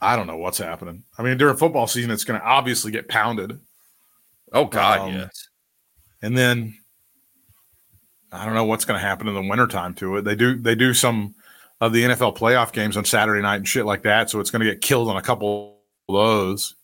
I 0.02 0.16
don't 0.16 0.28
know 0.28 0.38
what's 0.38 0.58
happening. 0.58 1.04
I 1.18 1.24
mean, 1.24 1.38
during 1.38 1.56
football 1.58 1.88
season, 1.88 2.12
it's 2.12 2.24
going 2.24 2.40
to 2.40 2.46
obviously 2.46 2.92
get 2.92 3.08
pounded, 3.08 3.60
Oh 4.54 4.66
God, 4.66 5.00
Um, 5.00 5.14
yes. 5.16 5.48
and 6.22 6.38
then 6.38 6.76
I 8.32 8.46
don't 8.46 8.54
know 8.54 8.66
what's 8.66 8.86
going 8.86 9.00
to 9.00 9.06
happen 9.06 9.28
in 9.28 9.34
the 9.34 9.42
wintertime 9.42 9.94
to 9.96 10.18
it. 10.18 10.22
They 10.24 10.36
do 10.36 10.58
they 10.58 10.76
do 10.76 10.94
some 10.94 11.34
of 11.82 11.94
the 11.94 12.04
NFL 12.04 12.38
playoff 12.38 12.72
games 12.74 12.98
on 12.98 13.06
Saturday 13.06 13.42
night 13.42 13.58
and 13.58 13.68
shit 13.68 13.86
like 13.86 14.04
that, 14.04 14.30
so 14.30 14.40
it's 14.40 14.52
going 14.52 14.60
to 14.64 14.70
get 14.72 14.82
killed 14.82 15.08
on 15.10 15.16
a 15.18 15.22
couple 15.22 15.79
those. 16.14 16.76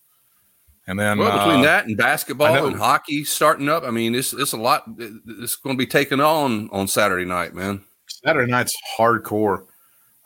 And 0.88 0.98
then 0.98 1.18
Well, 1.18 1.36
between 1.36 1.60
uh, 1.60 1.64
that 1.64 1.86
and 1.86 1.96
basketball 1.96 2.66
and 2.66 2.76
hockey 2.76 3.24
starting 3.24 3.68
up, 3.68 3.82
I 3.82 3.90
mean, 3.90 4.14
it's 4.14 4.32
it's 4.32 4.52
a 4.52 4.56
lot. 4.56 4.84
It's 4.98 5.56
going 5.56 5.76
to 5.76 5.78
be 5.78 5.86
taken 5.86 6.20
on 6.20 6.70
on 6.70 6.86
Saturday 6.86 7.24
night, 7.24 7.54
man. 7.54 7.82
Saturday 8.06 8.50
night's 8.50 8.76
hardcore. 8.96 9.66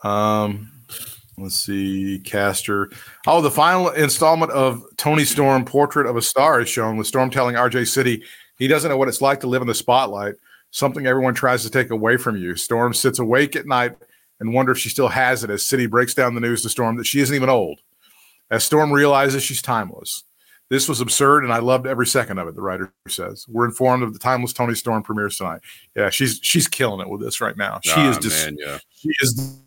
Um, 0.04 0.70
let's 1.38 1.56
see, 1.56 2.20
Caster. 2.24 2.90
Oh, 3.26 3.40
the 3.40 3.50
final 3.50 3.88
installment 3.90 4.52
of 4.52 4.84
Toni 4.98 5.24
Storm 5.24 5.64
Portrait 5.64 6.06
of 6.06 6.16
a 6.16 6.22
Star 6.22 6.60
is 6.60 6.68
shown 6.68 6.98
with 6.98 7.06
Storm 7.06 7.30
telling 7.30 7.56
RJ 7.56 7.88
City 7.88 8.22
he 8.60 8.68
doesn't 8.68 8.90
know 8.90 8.98
what 8.98 9.08
it's 9.08 9.22
like 9.22 9.40
to 9.40 9.46
live 9.46 9.62
in 9.62 9.68
the 9.68 9.74
spotlight, 9.74 10.34
something 10.70 11.06
everyone 11.06 11.32
tries 11.32 11.62
to 11.62 11.70
take 11.70 11.90
away 11.90 12.18
from 12.18 12.36
you. 12.36 12.56
Storm 12.56 12.92
sits 12.92 13.18
awake 13.18 13.56
at 13.56 13.66
night 13.66 13.96
and 14.38 14.52
wonders 14.52 14.76
if 14.76 14.82
she 14.82 14.88
still 14.90 15.08
has 15.08 15.42
it 15.42 15.48
as 15.48 15.64
City 15.64 15.86
breaks 15.86 16.12
down 16.12 16.34
the 16.34 16.42
news 16.42 16.62
to 16.62 16.68
Storm 16.68 16.96
that 16.98 17.06
she 17.06 17.20
isn't 17.20 17.34
even 17.34 17.48
old. 17.48 17.80
As 18.50 18.64
Storm 18.64 18.92
realizes 18.92 19.42
she's 19.42 19.62
timeless. 19.62 20.24
This 20.70 20.88
was 20.88 21.00
absurd, 21.00 21.42
and 21.42 21.52
I 21.52 21.58
loved 21.58 21.86
every 21.86 22.06
second 22.06 22.38
of 22.38 22.46
it. 22.46 22.54
The 22.54 22.62
writer 22.62 22.92
says, 23.08 23.44
"We're 23.48 23.64
informed 23.64 24.02
of 24.04 24.12
the 24.12 24.18
timeless 24.20 24.52
Toni 24.52 24.74
Storm 24.76 25.02
premieres 25.02 25.36
tonight. 25.36 25.60
Yeah, 25.96 26.10
she's 26.10 26.38
she's 26.42 26.68
killing 26.68 27.00
it 27.00 27.08
with 27.10 27.20
this 27.20 27.40
right 27.40 27.56
now. 27.56 27.80
She 27.82 27.90
Ah, 27.96 28.10
is 28.10 28.18
just 28.18 28.46
man, 28.46 28.56
yeah. 28.60 28.78
she 28.90 29.08
is 29.20 29.60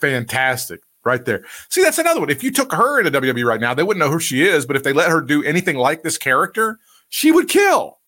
fantastic 0.00 0.80
right 1.04 1.24
there. 1.24 1.44
See, 1.68 1.82
that's 1.82 1.98
another 1.98 2.20
one. 2.20 2.30
If 2.30 2.42
you 2.42 2.50
took 2.50 2.72
her 2.72 2.98
into 2.98 3.10
WWE 3.20 3.44
right 3.46 3.60
now, 3.60 3.74
they 3.74 3.82
wouldn't 3.82 4.04
know 4.04 4.10
who 4.10 4.18
she 4.18 4.42
is. 4.42 4.64
But 4.66 4.76
if 4.76 4.82
they 4.82 4.92
let 4.92 5.10
her 5.10 5.20
do 5.20 5.42
anything 5.44 5.76
like 5.76 6.02
this 6.02 6.18
character, 6.18 6.78
she 7.08 7.30
would 7.30 7.48
kill. 7.48 7.98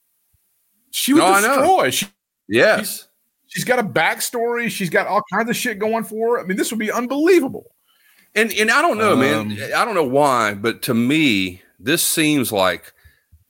She 0.91 1.12
would 1.12 1.20
No, 1.20 1.34
destroy. 1.41 1.91
She, 1.91 2.07
Yes. 2.49 3.07
she's 3.47 3.64
got 3.64 3.78
a 3.78 3.82
backstory. 3.84 4.70
She's 4.70 4.89
got 4.91 5.07
all 5.07 5.22
kinds 5.32 5.51
of 5.51 5.57
shit 5.57 5.78
going 5.78 6.05
for 6.05 6.39
her. 6.39 6.43
I 6.43 6.47
mean, 6.47 6.57
this 6.57 6.70
would 6.72 6.78
be 6.80 6.91
unbelievable. 6.91 7.74
And 8.41 8.53
and 8.53 8.70
I 8.70 8.80
don't 8.82 8.99
know, 8.99 9.16
man. 9.16 9.53
Um, 9.53 9.59
I 9.76 9.84
don't 9.84 9.95
know 9.95 10.05
why, 10.05 10.55
but 10.55 10.82
to 10.82 10.95
me, 10.95 11.62
this 11.78 12.03
seems 12.03 12.53
like 12.53 12.93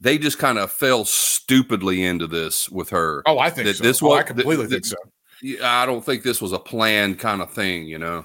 they 0.01 0.17
just 0.19 0.39
kind 0.39 0.59
of 0.59 0.71
fell 0.71 1.05
stupidly 1.05 2.05
into 2.05 2.27
this 2.27 2.69
with 2.69 2.91
her. 2.91 3.23
Oh, 3.27 3.39
I 3.39 3.51
think 3.51 3.67
That 3.67 3.77
so. 3.77 3.85
this 3.85 4.03
Oh, 4.03 4.13
I 4.13 4.17
was- 4.19 4.25
completely 4.25 4.67
that- 4.67 4.71
think 4.71 4.85
so. 4.87 4.97
I 5.65 5.87
don't 5.87 6.05
think 6.05 6.23
this 6.23 6.41
was 6.41 6.53
a 6.53 6.59
planned 6.59 7.19
kind 7.19 7.41
of 7.43 7.53
thing, 7.53 7.87
you 7.87 7.99
know. 7.99 8.25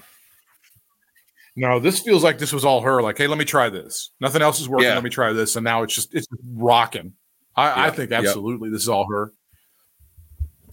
No, 1.56 1.78
this 1.78 2.00
feels 2.00 2.24
like 2.24 2.38
this 2.38 2.52
was 2.52 2.64
all 2.64 2.80
her. 2.80 3.00
Like, 3.02 3.16
hey, 3.16 3.28
let 3.28 3.38
me 3.38 3.44
try 3.44 3.68
this. 3.70 4.10
Nothing 4.20 4.42
else 4.42 4.60
is 4.60 4.68
working. 4.68 4.88
Yeah. 4.88 4.94
Let 4.94 5.04
me 5.04 5.10
try 5.10 5.32
this. 5.32 5.54
And 5.54 5.62
now 5.64 5.84
it's 5.84 5.94
just 5.94 6.12
it's 6.14 6.26
rocking. 6.56 7.12
I, 7.56 7.70
I 7.70 7.84
Yeah. 7.86 7.90
think 7.92 8.10
Yep. 8.10 8.24
absolutely 8.24 8.70
this 8.70 8.82
is 8.82 8.88
all 8.88 9.06
her. 9.12 9.32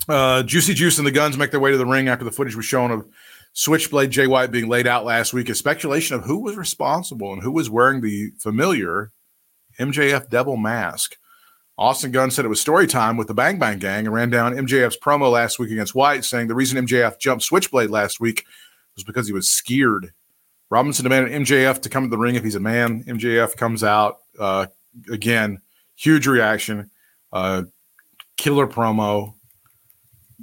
Uh, 0.09 0.41
Juicy 0.43 0.73
Juice 0.73 0.97
and 0.97 1.05
the 1.05 1.11
Guns 1.11 1.37
make 1.37 1.51
their 1.51 1.59
way 1.59 1.69
to 1.71 1.77
the 1.77 1.85
ring 1.85 2.07
after 2.07 2.25
the 2.25 2.31
footage 2.31 2.55
was 2.55 2.65
shown 2.65 2.89
of 2.89 3.07
Switchblade 3.53 4.11
Jay 4.11 4.27
White 4.27 4.51
being 4.51 4.69
laid 4.69 4.87
out 4.87 5.05
last 5.05 5.33
week. 5.33 5.49
A 5.49 5.55
speculation 5.55 6.15
of 6.15 6.23
who 6.23 6.39
was 6.39 6.55
responsible 6.55 7.33
and 7.33 7.41
who 7.41 7.51
was 7.51 7.69
wearing 7.69 8.01
the 8.01 8.31
familiar 8.39 9.11
MJF 9.79 10.29
devil 10.29 10.57
mask. 10.57 11.15
Austin 11.77 12.11
Gunn 12.11 12.31
said 12.31 12.45
it 12.45 12.49
was 12.49 12.61
story 12.61 12.85
time 12.85 13.17
with 13.17 13.27
the 13.27 13.33
Bang 13.33 13.57
Bang 13.57 13.79
Gang 13.79 14.05
and 14.05 14.13
ran 14.13 14.29
down 14.29 14.53
MJF's 14.53 14.97
promo 14.97 15.31
last 15.31 15.57
week 15.57 15.71
against 15.71 15.95
White, 15.95 16.23
saying 16.23 16.47
the 16.47 16.55
reason 16.55 16.85
MJF 16.85 17.19
jumped 17.19 17.43
Switchblade 17.43 17.89
last 17.89 18.19
week 18.19 18.45
was 18.95 19.03
because 19.03 19.27
he 19.27 19.33
was 19.33 19.49
scared. 19.49 20.13
Robinson 20.69 21.03
demanded 21.03 21.33
MJF 21.41 21.81
to 21.81 21.89
come 21.89 22.03
to 22.03 22.09
the 22.09 22.17
ring 22.17 22.35
if 22.35 22.43
he's 22.43 22.55
a 22.55 22.59
man. 22.59 23.03
MJF 23.05 23.57
comes 23.57 23.83
out 23.83 24.19
uh, 24.39 24.67
again, 25.09 25.61
huge 25.95 26.27
reaction. 26.27 26.89
Uh, 27.31 27.63
killer 28.37 28.67
promo. 28.67 29.33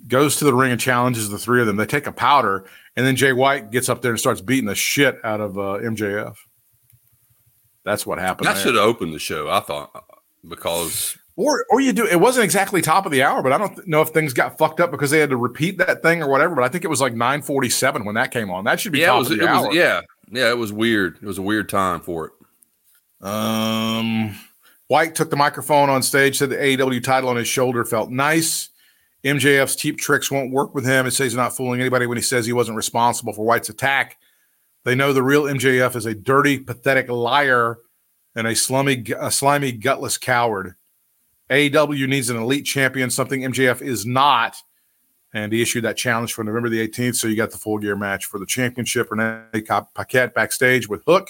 Goes 0.06 0.36
to 0.36 0.44
the 0.44 0.54
ring 0.54 0.72
and 0.72 0.80
challenges 0.80 1.28
the 1.28 1.38
three 1.38 1.60
of 1.60 1.66
them. 1.66 1.76
They 1.76 1.84
take 1.84 2.06
a 2.06 2.12
powder, 2.12 2.64
and 2.98 3.06
then 3.06 3.14
Jay 3.14 3.32
White 3.32 3.70
gets 3.70 3.88
up 3.88 4.02
there 4.02 4.10
and 4.10 4.18
starts 4.18 4.40
beating 4.40 4.66
the 4.66 4.74
shit 4.74 5.20
out 5.22 5.40
of 5.40 5.56
uh, 5.56 5.78
MJF. 5.78 6.34
That's 7.84 8.04
what 8.04 8.18
happened. 8.18 8.48
That 8.48 8.58
should 8.58 8.74
have 8.74 8.82
opened 8.82 9.14
the 9.14 9.20
show, 9.20 9.48
I 9.48 9.60
thought, 9.60 10.04
because 10.46 11.16
Or 11.36 11.64
or 11.70 11.80
you 11.80 11.92
do 11.92 12.04
it 12.04 12.18
wasn't 12.18 12.42
exactly 12.42 12.82
top 12.82 13.06
of 13.06 13.12
the 13.12 13.22
hour, 13.22 13.40
but 13.40 13.52
I 13.52 13.58
don't 13.58 13.86
know 13.86 14.02
if 14.02 14.08
things 14.08 14.32
got 14.32 14.58
fucked 14.58 14.80
up 14.80 14.90
because 14.90 15.12
they 15.12 15.20
had 15.20 15.30
to 15.30 15.36
repeat 15.36 15.78
that 15.78 16.02
thing 16.02 16.20
or 16.24 16.28
whatever. 16.28 16.56
But 16.56 16.64
I 16.64 16.68
think 16.68 16.82
it 16.82 16.88
was 16.88 17.00
like 17.00 17.14
nine 17.14 17.40
forty 17.40 17.70
seven 17.70 18.04
when 18.04 18.16
that 18.16 18.32
came 18.32 18.50
on. 18.50 18.64
That 18.64 18.80
should 18.80 18.90
be 18.90 18.98
yeah, 18.98 19.06
top 19.06 19.14
it 19.14 19.18
was, 19.20 19.30
of 19.30 19.36
it 19.36 19.40
the 19.42 19.48
hour. 19.48 19.68
was 19.68 19.76
yeah, 19.76 20.00
yeah, 20.32 20.50
it 20.50 20.58
was 20.58 20.72
weird. 20.72 21.18
It 21.22 21.26
was 21.26 21.38
a 21.38 21.42
weird 21.42 21.68
time 21.68 22.00
for 22.00 22.26
it. 22.26 22.32
Um, 23.24 24.34
White 24.88 25.14
took 25.14 25.30
the 25.30 25.36
microphone 25.36 25.88
on 25.88 26.02
stage, 26.02 26.38
said 26.38 26.50
the 26.50 26.56
AEW 26.56 27.00
title 27.04 27.30
on 27.30 27.36
his 27.36 27.46
shoulder 27.46 27.84
felt 27.84 28.10
nice. 28.10 28.70
MJF's 29.24 29.76
cheap 29.76 29.98
tricks 29.98 30.30
won't 30.30 30.52
work 30.52 30.74
with 30.74 30.86
him. 30.86 31.06
It 31.06 31.10
says 31.10 31.32
he's 31.32 31.36
not 31.36 31.56
fooling 31.56 31.80
anybody 31.80 32.06
when 32.06 32.18
he 32.18 32.22
says 32.22 32.46
he 32.46 32.52
wasn't 32.52 32.76
responsible 32.76 33.32
for 33.32 33.44
White's 33.44 33.68
attack. 33.68 34.18
They 34.84 34.94
know 34.94 35.12
the 35.12 35.22
real 35.22 35.44
MJF 35.44 35.96
is 35.96 36.06
a 36.06 36.14
dirty, 36.14 36.58
pathetic 36.58 37.08
liar 37.08 37.78
and 38.34 38.46
a 38.46 38.54
slimy, 38.54 39.04
a 39.18 39.30
slimy, 39.30 39.72
gutless 39.72 40.18
coward. 40.18 40.74
AEW 41.50 42.08
needs 42.08 42.30
an 42.30 42.36
elite 42.36 42.64
champion, 42.64 43.10
something 43.10 43.42
MJF 43.42 43.82
is 43.82 44.06
not. 44.06 44.56
And 45.34 45.52
he 45.52 45.60
issued 45.60 45.84
that 45.84 45.96
challenge 45.96 46.32
for 46.32 46.44
November 46.44 46.68
the 46.68 46.86
18th. 46.86 47.16
So 47.16 47.28
you 47.28 47.36
got 47.36 47.50
the 47.50 47.58
full 47.58 47.78
gear 47.78 47.96
match 47.96 48.26
for 48.26 48.38
the 48.38 48.46
championship. 48.46 49.10
Renee 49.10 49.62
Paquette 49.94 50.34
backstage 50.34 50.88
with 50.88 51.02
Hook 51.06 51.28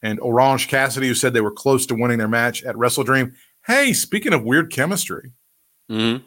and 0.00 0.20
Orange 0.20 0.68
Cassidy, 0.68 1.08
who 1.08 1.14
said 1.14 1.34
they 1.34 1.40
were 1.40 1.50
close 1.50 1.84
to 1.86 1.94
winning 1.94 2.18
their 2.18 2.28
match 2.28 2.62
at 2.62 2.76
Wrestle 2.76 3.04
Dream. 3.04 3.34
Hey, 3.66 3.92
speaking 3.92 4.32
of 4.32 4.44
weird 4.44 4.72
chemistry, 4.72 5.32
Mm-hmm. 5.90 6.24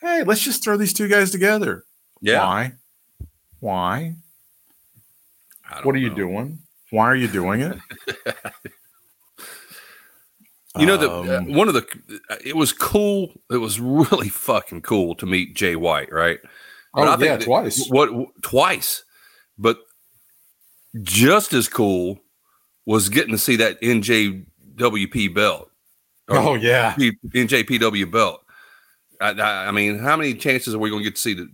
Hey, 0.00 0.22
let's 0.24 0.40
just 0.40 0.62
throw 0.62 0.76
these 0.76 0.92
two 0.92 1.08
guys 1.08 1.30
together. 1.30 1.84
Yeah, 2.20 2.44
Why? 2.44 2.72
Why? 3.60 4.14
I 5.70 5.74
don't 5.76 5.86
What 5.86 5.94
are 5.94 5.98
you 5.98 6.14
doing? 6.14 6.58
Why 6.90 7.04
are 7.06 7.16
you 7.16 7.28
doing 7.28 7.60
it? 7.60 7.78
You 10.78 10.86
know, 10.86 10.96
the 10.96 11.10
uh, 11.10 11.38
Um, 11.38 11.54
one 11.54 11.66
of 11.66 11.74
the 11.74 11.84
it 12.44 12.54
was 12.54 12.72
cool. 12.72 13.32
It 13.50 13.56
was 13.56 13.80
really 13.80 14.28
fucking 14.28 14.82
cool 14.82 15.14
to 15.16 15.26
meet 15.26 15.56
Jay 15.56 15.74
White, 15.74 16.12
right? 16.12 16.38
Oh, 16.94 17.02
I 17.02 17.10
yeah, 17.18 17.36
that- 17.36 17.40
twice. 17.42 17.88
What 17.88 18.10
twice? 18.42 19.02
But 19.58 19.78
just 21.02 21.52
as 21.52 21.68
cool 21.68 22.20
was 22.86 23.08
getting 23.08 23.32
to 23.32 23.38
see 23.38 23.56
that 23.56 23.80
NJWP 23.80 25.34
belt. 25.34 25.70
Oh 26.28 26.54
yeah, 26.54 26.94
NJPW 26.96 28.10
belt. 28.10 28.44
I, 29.20 29.30
I, 29.66 29.70
mean, 29.70 29.98
how 29.98 30.16
many 30.16 30.34
chances 30.34 30.74
are 30.74 30.78
we 30.78 30.90
going 30.90 31.02
to 31.02 31.10
get 31.10 31.16
to 31.16 31.20
see 31.20 31.34
to 31.34 31.48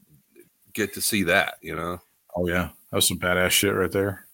get 0.72 0.94
to 0.94 1.00
see 1.00 1.22
that? 1.24 1.54
You 1.60 1.76
know, 1.76 1.98
oh 2.36 2.46
yeah, 2.46 2.70
that 2.90 2.96
was 2.96 3.08
some 3.08 3.18
badass 3.18 3.50
shit 3.50 3.74
right 3.74 3.90
there. 3.90 4.26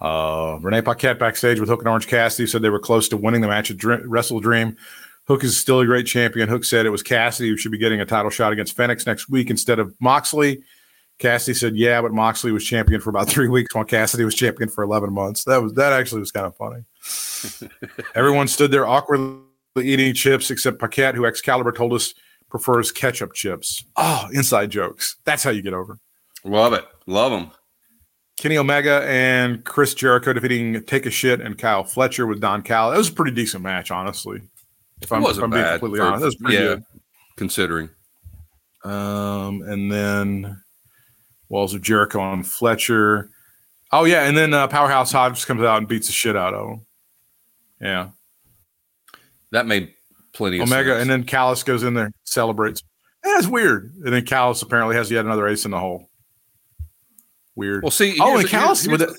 Uh, 0.00 0.58
Renee 0.60 0.82
Paquette 0.82 1.18
backstage 1.18 1.60
with 1.60 1.68
Hook 1.68 1.80
and 1.80 1.88
Orange 1.88 2.08
Cassidy 2.08 2.46
said 2.46 2.62
they 2.62 2.70
were 2.70 2.80
close 2.80 3.08
to 3.08 3.16
winning 3.16 3.40
the 3.40 3.48
match 3.48 3.70
at 3.70 3.76
Dr- 3.76 4.04
Wrestle 4.04 4.40
Dream. 4.40 4.76
Hook 5.26 5.44
is 5.44 5.56
still 5.56 5.80
a 5.80 5.86
great 5.86 6.06
champion. 6.06 6.48
Hook 6.48 6.64
said 6.64 6.84
it 6.84 6.90
was 6.90 7.02
Cassidy 7.02 7.48
who 7.48 7.56
should 7.56 7.72
be 7.72 7.78
getting 7.78 8.00
a 8.00 8.06
title 8.06 8.30
shot 8.30 8.52
against 8.52 8.76
Fenix 8.76 9.06
next 9.06 9.28
week 9.28 9.48
instead 9.48 9.78
of 9.78 9.94
Moxley. 10.00 10.62
Cassidy 11.18 11.54
said, 11.54 11.76
"Yeah, 11.76 12.02
but 12.02 12.12
Moxley 12.12 12.52
was 12.52 12.64
champion 12.64 13.00
for 13.00 13.10
about 13.10 13.28
three 13.30 13.48
weeks, 13.48 13.74
while 13.74 13.84
Cassidy 13.84 14.24
was 14.24 14.34
champion 14.34 14.68
for 14.68 14.82
eleven 14.82 15.12
months." 15.12 15.44
That 15.44 15.62
was 15.62 15.72
that 15.74 15.92
actually 15.92 16.20
was 16.20 16.32
kind 16.32 16.46
of 16.46 16.56
funny. 16.56 16.84
Everyone 18.14 18.48
stood 18.48 18.72
there 18.72 18.86
awkwardly 18.86 19.40
eating 19.80 20.12
chips 20.14 20.50
except 20.50 20.78
Paquette, 20.78 21.14
who 21.14 21.24
Excalibur 21.24 21.72
told 21.72 21.92
us 21.92 22.14
prefers 22.54 22.92
ketchup 22.92 23.32
chips. 23.32 23.84
Oh, 23.96 24.28
inside 24.32 24.70
jokes. 24.70 25.16
That's 25.24 25.42
how 25.42 25.50
you 25.50 25.60
get 25.60 25.74
over. 25.74 25.98
love 26.44 26.72
it, 26.72 26.84
love 27.08 27.32
them. 27.32 27.50
Kenny 28.38 28.56
Omega 28.58 29.04
and 29.08 29.64
Chris 29.64 29.92
Jericho 29.92 30.32
defeating 30.32 30.80
Take 30.84 31.04
a 31.06 31.10
Shit 31.10 31.40
and 31.40 31.58
Kyle 31.58 31.82
Fletcher 31.82 32.28
with 32.28 32.40
Don 32.40 32.62
Cal. 32.62 32.92
That 32.92 32.98
was 32.98 33.08
a 33.08 33.12
pretty 33.12 33.32
decent 33.32 33.64
match, 33.64 33.90
honestly. 33.90 34.40
If 35.02 35.10
I'm, 35.10 35.24
It 35.24 35.30
if 35.30 35.42
I'm 35.42 35.50
being 35.50 35.64
completely 35.64 35.98
for- 35.98 36.04
honest, 36.06 36.20
that 36.20 36.26
was 36.26 36.36
pretty 36.36 36.54
yeah, 36.56 36.62
good. 36.74 36.82
considering. 37.36 37.90
Um, 38.84 39.62
and 39.62 39.90
then 39.90 40.62
Walls 41.48 41.74
of 41.74 41.82
Jericho 41.82 42.20
on 42.20 42.44
Fletcher. 42.44 43.30
Oh 43.90 44.04
yeah, 44.04 44.28
and 44.28 44.36
then 44.36 44.54
uh, 44.54 44.68
Powerhouse 44.68 45.10
Hobbs 45.10 45.44
comes 45.44 45.62
out 45.62 45.78
and 45.78 45.88
beats 45.88 46.06
the 46.06 46.12
shit 46.12 46.36
out 46.36 46.54
of 46.54 46.68
him. 46.70 46.86
Yeah, 47.80 48.08
That 49.50 49.66
made 49.66 49.92
plenty 50.34 50.58
of 50.58 50.68
Omega, 50.68 50.98
and 50.98 51.08
then 51.08 51.24
Callis 51.24 51.62
goes 51.62 51.82
in 51.82 51.94
there, 51.94 52.10
celebrates. 52.24 52.82
That's 53.22 53.46
weird. 53.46 53.94
And 54.04 54.12
then 54.12 54.24
Callis 54.24 54.60
apparently 54.62 54.96
has 54.96 55.10
yet 55.10 55.24
another 55.24 55.48
ace 55.48 55.64
in 55.64 55.70
the 55.70 55.78
hole. 55.80 56.10
Weird. 57.56 57.82
well, 57.82 57.90
see, 57.90 58.18
oh, 58.20 58.38
and 58.38 58.48
here's- 58.48 58.86
with 58.86 59.00
that. 59.00 59.16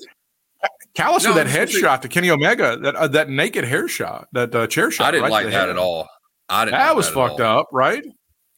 Callis 0.94 1.24
No, 1.24 1.30
with 1.34 1.36
that 1.36 1.46
I 1.46 1.50
was 1.50 1.74
gonna 1.74 1.82
headshot 1.90 2.00
to 2.02 2.08
Kenny 2.08 2.30
Omega, 2.30 2.78
that 2.78 2.94
uh, 2.94 3.06
that 3.08 3.28
naked 3.28 3.64
hair 3.64 3.86
shot, 3.86 4.28
that 4.32 4.54
uh, 4.54 4.66
chair 4.66 4.90
shot. 4.90 5.08
I 5.08 5.10
didn't 5.10 5.24
right 5.24 5.30
like 5.44 5.50
that 5.50 5.68
at 5.68 5.76
all. 5.76 6.08
I 6.48 6.64
didn't. 6.64 6.78
That 6.78 6.86
like 6.88 6.96
was 6.96 7.08
at 7.08 7.14
fucked 7.14 7.40
all. 7.40 7.60
up, 7.60 7.68
right? 7.70 8.02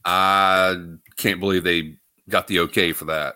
I 0.05 0.77
can't 1.17 1.41
believe 1.41 1.65
they 1.65 1.97
got 2.29 2.47
the 2.47 2.61
okay 2.61 2.93
for 2.93 3.07
that. 3.07 3.35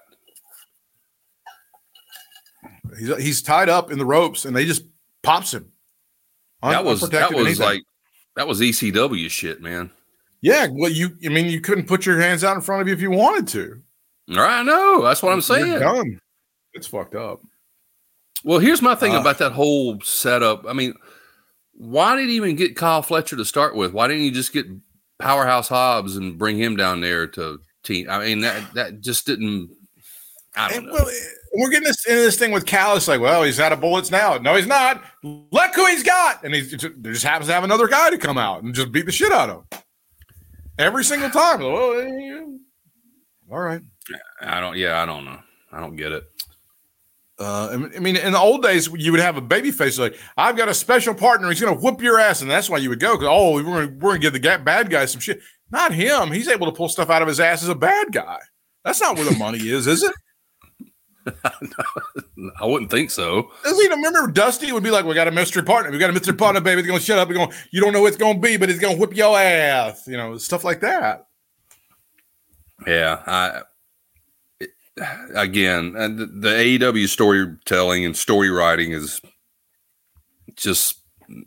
He's 2.98 3.16
he's 3.18 3.42
tied 3.42 3.68
up 3.68 3.90
in 3.90 3.98
the 3.98 4.04
ropes, 4.06 4.44
and 4.44 4.54
they 4.54 4.64
just 4.64 4.84
pops 5.22 5.52
him. 5.52 5.72
Un- 6.62 6.72
that 6.72 6.84
was 6.84 7.00
that 7.10 7.32
was 7.34 7.46
anything. 7.46 7.64
like 7.66 7.82
that 8.36 8.46
was 8.48 8.60
ECW 8.60 9.28
shit, 9.30 9.60
man. 9.60 9.90
yeah. 10.40 10.66
Well, 10.70 10.90
you 10.90 11.16
I 11.24 11.28
mean 11.28 11.46
you 11.46 11.60
couldn't 11.60 11.86
put 11.86 12.06
your 12.06 12.20
hands 12.20 12.44
out 12.44 12.56
in 12.56 12.62
front 12.62 12.82
of 12.82 12.88
you 12.88 12.94
if 12.94 13.00
you 13.00 13.10
wanted 13.10 13.48
to. 13.48 13.80
All 14.30 14.42
right, 14.42 14.60
I 14.60 14.62
know. 14.62 15.02
That's 15.02 15.22
what 15.22 15.32
I'm 15.32 15.40
saying. 15.40 15.78
done. 15.80 16.18
It's 16.74 16.86
fucked 16.86 17.14
up. 17.14 17.40
Well, 18.44 18.58
here's 18.58 18.82
my 18.82 18.94
thing 18.94 19.14
Uh, 19.14 19.20
about 19.20 19.38
that 19.38 19.52
whole 19.52 20.00
setup. 20.00 20.64
I 20.66 20.72
mean, 20.72 20.94
why 21.74 22.16
did 22.16 22.28
he 22.28 22.36
even 22.36 22.56
get 22.56 22.76
Kyle 22.76 23.02
Fletcher 23.02 23.36
to 23.36 23.44
start 23.44 23.74
with? 23.76 23.92
Why 23.92 24.08
didn't 24.08 24.22
you 24.24 24.30
just 24.30 24.52
get 24.52 24.66
Powerhouse 25.18 25.68
Hobbs 25.68 26.16
and 26.16 26.38
bring 26.38 26.56
him 26.58 26.76
down 26.76 27.00
there 27.00 27.26
to 27.28 27.58
team? 27.84 28.08
I 28.08 28.18
mean, 28.24 28.40
that 28.40 28.74
that 28.74 29.00
just 29.00 29.26
didn't. 29.26 29.70
I 30.56 30.68
don't 30.70 30.78
And, 30.78 30.86
know. 30.86 30.92
well, 30.94 31.08
eh, 31.08 31.12
we're 31.54 31.70
getting 31.70 31.86
this 31.86 32.06
into 32.06 32.20
this 32.20 32.36
thing 32.36 32.52
with 32.52 32.66
Callis, 32.66 33.08
like, 33.08 33.20
well, 33.20 33.42
he's 33.42 33.60
out 33.60 33.72
of 33.72 33.80
bullets 33.80 34.10
now. 34.10 34.38
No, 34.38 34.56
he's 34.56 34.66
not. 34.66 35.02
Look 35.22 35.74
who 35.74 35.86
he's 35.86 36.02
got, 36.02 36.44
and 36.44 36.54
he 36.54 36.62
just, 36.62 36.86
just 37.02 37.24
happens 37.24 37.48
to 37.48 37.54
have 37.54 37.64
another 37.64 37.88
guy 37.88 38.10
to 38.10 38.18
come 38.18 38.38
out 38.38 38.62
and 38.62 38.74
just 38.74 38.92
beat 38.92 39.06
the 39.06 39.12
shit 39.12 39.32
out 39.32 39.50
of 39.50 39.56
him 39.56 39.80
every 40.78 41.04
single 41.04 41.30
time. 41.30 41.60
Well, 41.60 42.00
eh, 42.00 42.42
all 43.50 43.60
right. 43.60 43.82
I 44.40 44.60
don't. 44.60 44.76
Yeah, 44.76 45.02
I 45.02 45.06
don't 45.06 45.24
know. 45.24 45.38
I 45.70 45.80
don't 45.80 45.96
get 45.96 46.12
it. 46.12 46.24
Uh, 47.38 47.86
I 47.94 47.98
mean, 47.98 48.16
in 48.16 48.32
the 48.32 48.38
old 48.38 48.62
days, 48.62 48.88
you 48.94 49.10
would 49.10 49.20
have 49.20 49.36
a 49.36 49.40
baby 49.40 49.70
face 49.70 49.98
like, 49.98 50.16
"I've 50.36 50.56
got 50.56 50.68
a 50.68 50.74
special 50.74 51.14
partner. 51.14 51.48
He's 51.48 51.60
going 51.60 51.74
to 51.74 51.80
whoop 51.80 52.00
your 52.00 52.18
ass," 52.18 52.42
and 52.42 52.50
that's 52.50 52.70
why 52.70 52.78
you 52.78 52.88
would 52.88 53.00
go. 53.00 53.16
Because 53.16 53.28
oh, 53.30 53.54
we're 53.54 53.62
going 53.62 53.98
we're 53.98 54.12
to 54.14 54.18
give 54.18 54.32
the 54.32 54.60
bad 54.64 54.90
guy 54.90 55.04
some 55.06 55.20
shit. 55.20 55.40
Not 55.70 55.92
him. 55.92 56.30
He's 56.30 56.48
able 56.48 56.66
to 56.66 56.72
pull 56.72 56.88
stuff 56.88 57.10
out 57.10 57.22
of 57.22 57.28
his 57.28 57.40
ass 57.40 57.62
as 57.62 57.68
a 57.68 57.74
bad 57.74 58.12
guy. 58.12 58.38
That's 58.84 59.00
not 59.00 59.16
where 59.16 59.24
the 59.24 59.38
money 59.38 59.58
is, 59.58 59.86
is 59.86 60.02
it? 60.02 60.12
I 62.60 62.66
wouldn't 62.66 62.90
think 62.90 63.10
so. 63.10 63.50
Does 63.64 63.80
he 63.80 63.88
remember 63.88 64.26
Dusty 64.30 64.72
would 64.72 64.82
be 64.82 64.90
like, 64.90 65.04
"We 65.04 65.14
got 65.14 65.28
a 65.28 65.32
mystery 65.32 65.62
partner. 65.62 65.90
We 65.92 65.98
got 65.98 66.10
a 66.10 66.12
mystery 66.12 66.34
partner, 66.34 66.60
baby. 66.60 66.82
Going 66.82 66.98
to 66.98 67.04
shut 67.04 67.18
up. 67.18 67.28
He's 67.28 67.36
going. 67.36 67.52
You 67.70 67.80
don't 67.80 67.92
know 67.92 68.00
what 68.02 68.08
it's 68.08 68.16
going 68.16 68.36
to 68.36 68.40
be, 68.40 68.56
but 68.56 68.68
he's 68.68 68.78
going 68.80 68.96
to 68.96 69.00
whip 69.00 69.16
your 69.16 69.38
ass. 69.38 70.06
You 70.06 70.16
know, 70.16 70.36
stuff 70.38 70.64
like 70.64 70.80
that. 70.80 71.26
Yeah, 72.86 73.22
I 73.26 73.62
it- 74.60 74.70
again, 75.34 75.94
and 75.96 76.18
the, 76.18 76.26
the 76.26 76.48
AEW 76.48 77.08
storytelling 77.08 78.04
and 78.04 78.16
story 78.16 78.50
writing 78.50 78.92
is 78.92 79.20
just 80.56 80.98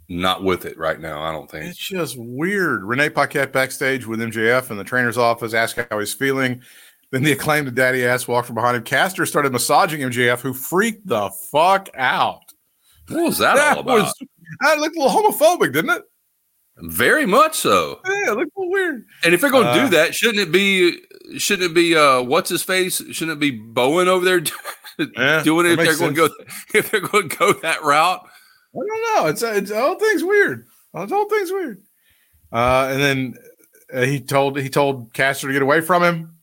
not 0.07 0.43
with 0.43 0.65
it 0.65 0.77
right 0.77 0.99
now. 0.99 1.21
I 1.21 1.31
don't 1.31 1.49
think. 1.49 1.65
It's 1.65 1.77
just 1.77 2.15
weird. 2.17 2.83
Renee 2.83 3.09
Paquette 3.09 3.51
backstage 3.51 4.07
with 4.07 4.19
MJF 4.19 4.71
in 4.71 4.77
the 4.77 4.83
trainer's 4.83 5.17
office, 5.17 5.53
asked 5.53 5.77
how 5.91 5.99
he's 5.99 6.13
feeling. 6.13 6.61
Then 7.15 7.23
the 7.23 7.31
acclaimed 7.31 7.73
daddy 7.75 8.03
ass 8.03 8.27
walked 8.27 8.47
from 8.47 8.55
behind 8.55 8.75
him. 8.75 8.83
Caster 8.83 9.25
started 9.25 9.53
massaging 9.53 10.01
MJF, 10.01 10.41
who 10.41 10.53
freaked 10.53 11.07
the 11.07 11.29
fuck 11.49 11.87
out. 11.95 12.41
What 13.07 13.23
was 13.23 13.37
that, 13.37 13.57
all 13.57 13.79
about? 13.79 13.99
was 13.99 14.13
that 14.59 14.79
looked 14.79 14.97
a 14.97 14.99
little 15.01 15.31
homophobic, 15.31 15.71
didn't 15.71 15.91
it? 15.91 16.01
Very 16.79 17.25
much 17.25 17.55
so. 17.55 18.01
Yeah, 18.05 18.33
it 18.33 18.37
looked 18.37 18.51
a 18.57 18.59
little 18.59 18.69
weird. 18.69 19.05
And 19.23 19.33
if 19.33 19.39
they're 19.39 19.49
going 19.49 19.63
to 19.63 19.69
Uh, 19.69 19.83
do 19.85 19.89
that, 19.95 20.13
shouldn't 20.13 20.39
it 20.39 20.51
be? 20.51 20.99
Shouldn't 21.37 21.71
it 21.71 21.73
be? 21.73 21.95
Uh, 21.95 22.21
what's 22.21 22.49
his 22.49 22.63
face? 22.63 22.97
Shouldn't 23.13 23.37
it 23.37 23.39
be 23.39 23.51
Bowen 23.51 24.09
over 24.09 24.25
there 24.25 24.41
Yeah, 25.15 25.41
doing 25.41 25.67
it? 25.67 25.79
If 25.79 25.97
they're 25.97 26.09
to 26.09 26.13
go, 26.13 26.27
if 26.73 26.91
they're 26.91 26.99
going 26.99 27.29
to 27.29 27.37
go 27.37 27.53
that 27.53 27.81
route, 27.81 28.27
I 28.75 28.77
don't 28.77 29.23
know. 29.23 29.27
It's 29.29 29.41
it's 29.41 29.71
whole 29.71 29.95
thing's 29.95 30.21
weird. 30.25 30.65
The 30.93 31.07
whole 31.07 31.29
thing's 31.29 31.49
weird. 31.53 31.81
Uh, 32.51 32.89
and 32.91 33.01
then 33.01 33.33
uh, 33.93 34.01
he 34.01 34.19
told 34.19 34.59
he 34.59 34.67
told 34.67 35.13
Caster 35.13 35.47
to 35.47 35.53
get 35.53 35.61
away 35.61 35.79
from 35.79 36.03
him. 36.03 36.34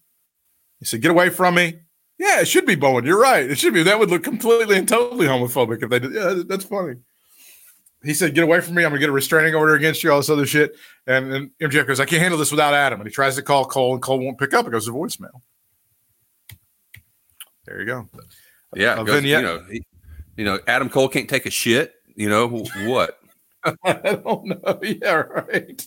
He 0.82 0.86
said, 0.86 1.00
"Get 1.00 1.12
away 1.12 1.30
from 1.30 1.54
me." 1.54 1.78
Yeah, 2.18 2.40
it 2.40 2.48
should 2.48 2.66
be 2.66 2.74
Bowen. 2.74 3.04
You're 3.04 3.20
right. 3.20 3.48
It 3.48 3.56
should 3.56 3.72
be. 3.72 3.84
That 3.84 4.00
would 4.00 4.10
look 4.10 4.24
completely 4.24 4.76
and 4.76 4.88
totally 4.88 5.26
homophobic 5.28 5.80
if 5.80 5.90
they 5.90 6.00
did. 6.00 6.12
Yeah, 6.12 6.42
that's 6.44 6.64
funny. 6.64 6.96
he 8.02 8.12
said, 8.14 8.34
"Get 8.34 8.42
away 8.42 8.60
from 8.60 8.74
me! 8.74 8.84
I'm 8.84 8.90
gonna 8.90 8.98
get 8.98 9.08
a 9.08 9.12
restraining 9.12 9.54
order 9.54 9.74
against 9.76 10.02
you." 10.02 10.10
All 10.10 10.18
this 10.18 10.28
other 10.28 10.44
shit. 10.44 10.74
And 11.06 11.32
then 11.32 11.50
MJF 11.60 11.86
goes, 11.86 12.00
"I 12.00 12.04
can't 12.04 12.20
handle 12.20 12.36
this 12.38 12.50
without 12.50 12.74
Adam." 12.74 13.00
And 13.00 13.08
he 13.08 13.14
tries 13.14 13.36
to 13.36 13.42
call 13.42 13.64
Cole, 13.64 13.92
and 13.94 14.02
Cole 14.02 14.18
won't 14.18 14.38
pick 14.38 14.54
up. 14.54 14.66
It 14.66 14.70
goes 14.70 14.86
to 14.86 14.92
voicemail. 14.92 15.40
There 17.66 17.78
you 17.80 17.86
go. 17.86 18.08
Yeah, 18.74 18.96
goes- 18.96 19.20
vignette. 19.20 19.40
you 19.40 19.46
know, 19.46 19.62
he, 19.70 19.82
you 20.36 20.44
know, 20.44 20.58
Adam 20.66 20.88
Cole 20.88 21.08
can't 21.08 21.28
take 21.30 21.46
a 21.46 21.50
shit. 21.50 21.94
You 22.16 22.28
know 22.28 22.48
what? 22.86 23.18
I 23.84 23.92
don't 24.24 24.46
know. 24.46 24.80
Yeah, 24.82 25.12
right. 25.14 25.86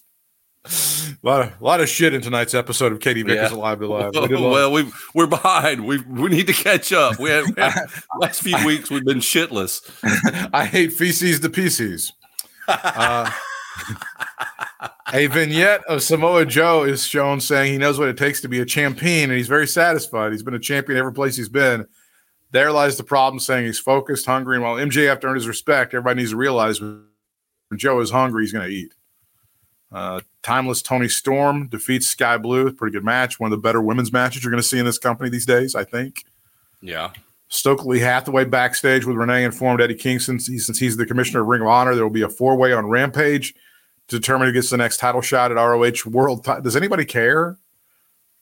A 0.66 1.16
lot 1.22 1.41
of, 1.41 1.61
lot 1.61 1.80
of 1.80 1.88
shit 1.89 2.13
in 2.13 2.22
tonight's 2.22 2.53
episode 2.53 2.91
of 2.91 2.99
Katie 2.99 3.22
Vickers 3.22 3.51
Yeah. 3.51 3.57
Alive 3.57 3.80
to 3.80 3.88
Live. 3.88 4.13
We 4.13 4.28
well, 4.36 4.72
we 4.72 4.91
we're 5.13 5.28
behind. 5.28 5.86
We 5.86 5.99
we 6.01 6.30
need 6.30 6.47
to 6.47 6.53
catch 6.53 6.91
up. 6.91 7.20
We 7.20 7.30
had, 7.30 7.45
we 7.55 7.61
had- 7.61 7.86
last 8.20 8.41
few 8.41 8.57
weeks 8.66 8.89
we've 8.89 9.05
been 9.05 9.20
shitless. 9.20 9.82
I 10.53 10.66
hate 10.66 10.93
feces 10.93 11.39
to 11.41 11.49
pieces. 11.49 12.11
Uh, 12.68 13.30
a 15.13 15.28
vignette 15.28 15.84
of 15.88 16.01
Samoa 16.01 16.45
Joe 16.45 16.84
is 16.84 17.05
shown 17.05 17.39
saying 17.39 17.72
he 17.74 17.78
knows 17.78 17.99
what 17.99 18.07
it 18.09 18.18
takes 18.18 18.41
to 18.41 18.49
be 18.49 18.59
a 18.59 18.66
champion, 18.66 19.30
and 19.30 19.38
he's 19.38 19.47
very 19.47 19.68
satisfied. 19.68 20.32
He's 20.32 20.43
been 20.43 20.55
a 20.55 20.59
champion 20.59 20.97
every 20.97 21.13
place 21.13 21.36
he's 21.36 21.49
been. 21.49 21.86
There 22.51 22.72
lies 22.72 22.97
the 22.97 23.03
problem, 23.03 23.39
saying 23.39 23.66
he's 23.66 23.80
focused, 23.80 24.26
hungry, 24.26 24.55
and 24.55 24.63
while 24.63 24.76
MJ 24.78 25.05
MJF 25.07 25.22
to 25.22 25.28
earn 25.28 25.36
his 25.36 25.47
respect, 25.47 25.93
everybody 25.93 26.22
needs 26.22 26.32
to 26.32 26.38
realize 26.38 26.82
when 26.82 27.03
Joe 27.76 27.99
is 27.99 28.09
hungry, 28.09 28.43
he's 28.43 28.53
going 28.53 28.68
to 28.68 28.74
eat. 28.74 28.95
Uh, 29.92 30.20
timeless 30.44 30.82
Toni 30.82 31.08
Storm 31.08 31.68
defeats 31.68 32.08
Skye 32.08 32.38
Blue. 32.38 32.72
Pretty 32.74 32.94
good 32.94 33.04
match. 33.06 33.40
One 33.40 33.52
of 33.52 33.58
the 33.58 33.62
better 33.62 33.82
women's 33.82 34.12
matches 34.12 34.44
you're 34.44 34.52
going 34.52 34.62
to 34.62 34.68
see 34.68 34.80
in 34.80 34.86
this 34.86 34.98
company 34.98 35.30
these 35.30 35.46
days, 35.46 35.76
I 35.76 35.84
think. 35.84 36.26
Yeah, 36.82 37.12
Stokely 37.48 38.00
Hathaway 38.00 38.46
backstage 38.46 39.06
with 39.06 39.16
Renee 39.16 39.44
informed 39.44 39.80
Eddie 39.82 39.96
Kingston 39.96 40.40
since 40.40 40.78
he's 40.80 40.98
the 40.98 41.06
commissioner 41.06 41.42
of 41.42 41.48
Ring 41.48 41.62
of 41.62 41.68
Honor, 41.68 41.96
there 41.96 42.04
will 42.04 42.10
be 42.12 42.24
a 42.24 42.30
four 42.30 42.56
way 42.58 42.74
on 42.74 42.88
Rampage 42.88 43.54
to 44.08 44.20
determine 44.20 44.48
who 44.48 44.54
gets 44.54 44.70
the 44.70 44.78
next 44.78 44.98
title 44.98 45.22
shot 45.22 45.52
at 45.52 45.56
ROH 45.56 46.08
World. 46.10 46.44
Ti- 46.44 46.62
Does 46.64 46.76
anybody 46.76 47.06
care? 47.06 47.58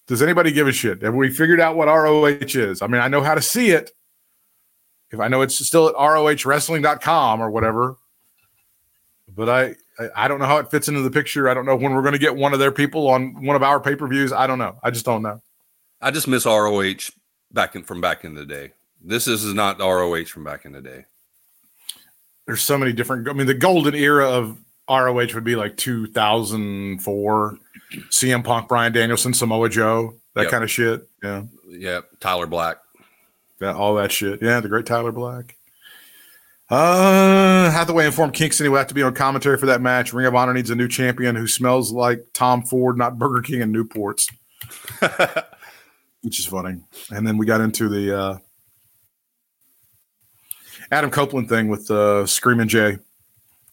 Does 0.08 0.22
anybody 0.22 0.52
give 0.52 0.68
a 0.68 0.72
shit? 0.74 1.02
Have 1.04 1.14
we 1.16 1.30
figured 1.30 1.62
out 1.62 1.76
what 1.78 1.88
ROH 1.88 2.28
is? 2.42 2.82
I 2.82 2.88
mean, 2.88 3.02
I 3.02 3.08
know 3.08 3.22
how 3.22 3.36
to 3.36 3.42
see 3.42 3.70
it. 3.72 3.92
If 5.12 5.20
I 5.20 5.28
know 5.28 5.42
it's 5.42 5.56
still 5.66 5.88
at 5.88 5.96
ROHWrestling.com 5.96 7.40
or 7.42 7.52
whatever, 7.52 7.96
but 9.34 9.48
I, 9.48 9.76
I 10.16 10.28
don't 10.28 10.40
know 10.40 10.46
how 10.46 10.58
it 10.58 10.72
fits 10.72 10.88
into 10.88 11.02
the 11.02 11.12
picture. 11.12 11.50
I 11.50 11.54
don't 11.54 11.66
know 11.66 11.76
when 11.76 11.94
we're 11.94 12.02
going 12.02 12.14
to 12.14 12.20
get 12.20 12.36
one 12.36 12.54
of 12.54 12.60
their 12.60 12.72
people 12.72 13.10
on 13.10 13.44
one 13.46 13.56
of 13.56 13.64
our 13.64 13.80
pay 13.80 13.96
per 13.96 14.08
views. 14.08 14.34
I 14.34 14.48
don't 14.48 14.58
know. 14.60 14.78
I 14.84 14.90
just 14.92 15.06
don't 15.06 15.22
know. 15.22 15.42
I 16.02 16.12
just 16.12 16.28
miss 16.28 16.46
ROH 16.46 17.12
back 17.52 17.76
in 17.76 17.84
from 17.84 18.02
back 18.02 18.24
in 18.26 18.34
the 18.34 18.46
day. 18.46 18.72
This 19.06 19.28
is 19.28 19.46
not 19.54 19.80
ROH 19.80 20.26
from 20.26 20.44
back 20.44 20.66
in 20.66 20.72
the 20.72 20.82
day. 20.82 21.06
there's 22.46 22.62
so 22.62 22.78
many 22.78 22.92
different. 22.92 23.28
I 23.30 23.34
mean, 23.34 23.48
the 23.48 23.54
golden 23.54 23.96
era 23.96 24.28
of 24.30 24.58
ROH 24.90 25.34
would 25.34 25.44
be 25.46 25.56
like 25.56 25.78
2004, 25.78 27.58
CM 28.10 28.44
Punk, 28.44 28.68
Bryan 28.68 28.92
Danielson, 28.92 29.34
Samoa 29.34 29.70
Joe, 29.70 30.16
that 30.36 30.44
Yep. 30.44 30.52
kind 30.52 30.64
of 30.64 30.72
shit. 30.72 31.08
Yeah, 31.24 31.44
Yeah, 31.70 32.02
Tyler 32.20 32.48
Black. 32.48 32.78
that 33.60 33.76
all 33.76 33.96
that 33.96 34.12
shit. 34.12 34.42
Yeah, 34.42 34.60
the 34.60 34.68
great 34.68 34.86
Tyler 34.86 35.12
Black. 35.14 35.56
Uh, 36.70 37.70
Hathaway 37.70 38.06
informed 38.06 38.34
Kingston 38.34 38.66
he 38.66 38.70
will 38.70 38.78
have 38.78 38.88
to 38.88 38.94
be 38.94 39.04
on 39.04 39.14
commentary 39.14 39.58
for 39.58 39.66
that 39.68 39.82
match. 39.82 40.14
Ring 40.14 40.26
of 40.26 40.36
Honor 40.36 40.54
needs 40.54 40.70
a 40.70 40.76
new 40.76 40.88
champion 40.88 41.36
who 41.36 41.48
smells 41.48 41.92
like 41.92 42.26
Tom 42.34 42.64
Ford, 42.64 42.98
not 42.98 43.20
Burger 43.20 43.42
King 43.42 43.62
and 43.62 43.76
Newports, 43.76 44.32
which 46.22 46.40
is 46.40 46.46
funny. 46.46 46.82
And 47.10 47.28
then 47.28 47.38
we 47.38 47.46
got 47.46 47.62
into 47.62 47.90
the 47.90 48.18
uh, 48.18 48.38
Adam 50.92 51.12
Copeland 51.12 51.50
thing 51.50 51.68
with 51.68 51.92
uh, 51.92 52.26
Screaming 52.26 52.70
Jay. 52.70 52.98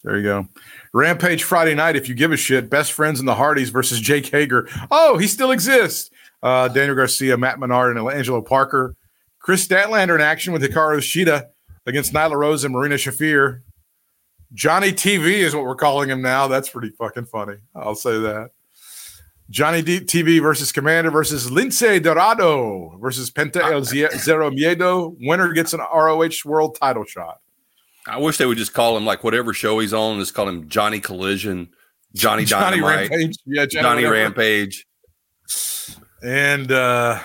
There 0.03 0.17
you 0.17 0.23
go. 0.23 0.47
Rampage 0.93 1.43
Friday 1.43 1.75
night. 1.75 1.95
If 1.95 2.09
you 2.09 2.15
give 2.15 2.31
a 2.31 2.37
shit, 2.37 2.69
best 2.69 2.91
friends 2.91 3.19
in 3.19 3.25
the 3.25 3.35
Hardys 3.35 3.69
versus 3.69 3.99
Jake 3.99 4.27
Hager. 4.27 4.67
Oh, 4.89 5.17
he 5.17 5.27
still 5.27 5.51
exists. 5.51 6.09
Uh, 6.41 6.67
Daniel 6.67 6.95
Garcia, 6.95 7.37
Matt 7.37 7.59
Menard, 7.59 7.95
and 7.95 8.09
Angelo 8.09 8.41
Parker. 8.41 8.95
Kris 9.39 9.65
Statlander 9.65 10.15
in 10.15 10.21
action 10.21 10.53
with 10.53 10.63
Hikaru 10.63 10.97
Shida 10.97 11.49
against 11.85 12.13
Nyla 12.13 12.35
Rose 12.37 12.63
and 12.63 12.73
Marina 12.73 12.95
Shafir. 12.95 13.61
Johnny 14.53 14.91
TV 14.91 15.35
is 15.39 15.55
what 15.55 15.63
we're 15.63 15.75
calling 15.75 16.09
him 16.09 16.21
now. 16.21 16.47
That's 16.47 16.69
pretty 16.69 16.89
fucking 16.89 17.25
funny. 17.25 17.57
I'll 17.75 17.95
say 17.95 18.19
that. 18.19 18.51
Johnny 19.49 19.81
D- 19.81 19.99
TV 20.01 20.41
versus 20.41 20.71
Komander 20.71 21.11
versus 21.11 21.49
Lince 21.49 22.01
Dorado 22.01 22.97
versus 23.01 23.29
Penta 23.29 23.57
El 23.61 23.81
Zie- 23.81 24.09
Zero 24.17 24.49
Miedo. 24.49 25.15
Winner 25.19 25.51
gets 25.53 25.73
an 25.73 25.79
ROH 25.81 26.45
World 26.45 26.77
Title 26.79 27.03
shot. 27.05 27.39
I 28.07 28.17
wish 28.17 28.37
they 28.37 28.45
would 28.45 28.57
just 28.57 28.73
call 28.73 28.95
him 28.97 29.05
like 29.05 29.23
whatever 29.23 29.53
show 29.53 29.79
he's 29.79 29.93
on. 29.93 30.19
Just 30.19 30.33
call 30.33 30.47
him 30.47 30.67
Johnny 30.69 30.99
Collision, 30.99 31.69
Johnny, 32.15 32.45
Johnny 32.45 32.79
Dynamite, 32.79 33.09
Rampage. 33.09 33.37
Yeah, 33.45 33.65
Johnny 33.65 34.03
whatever. 34.05 34.13
Rampage. 34.13 34.87
And 36.23 36.71
uh, 36.71 37.19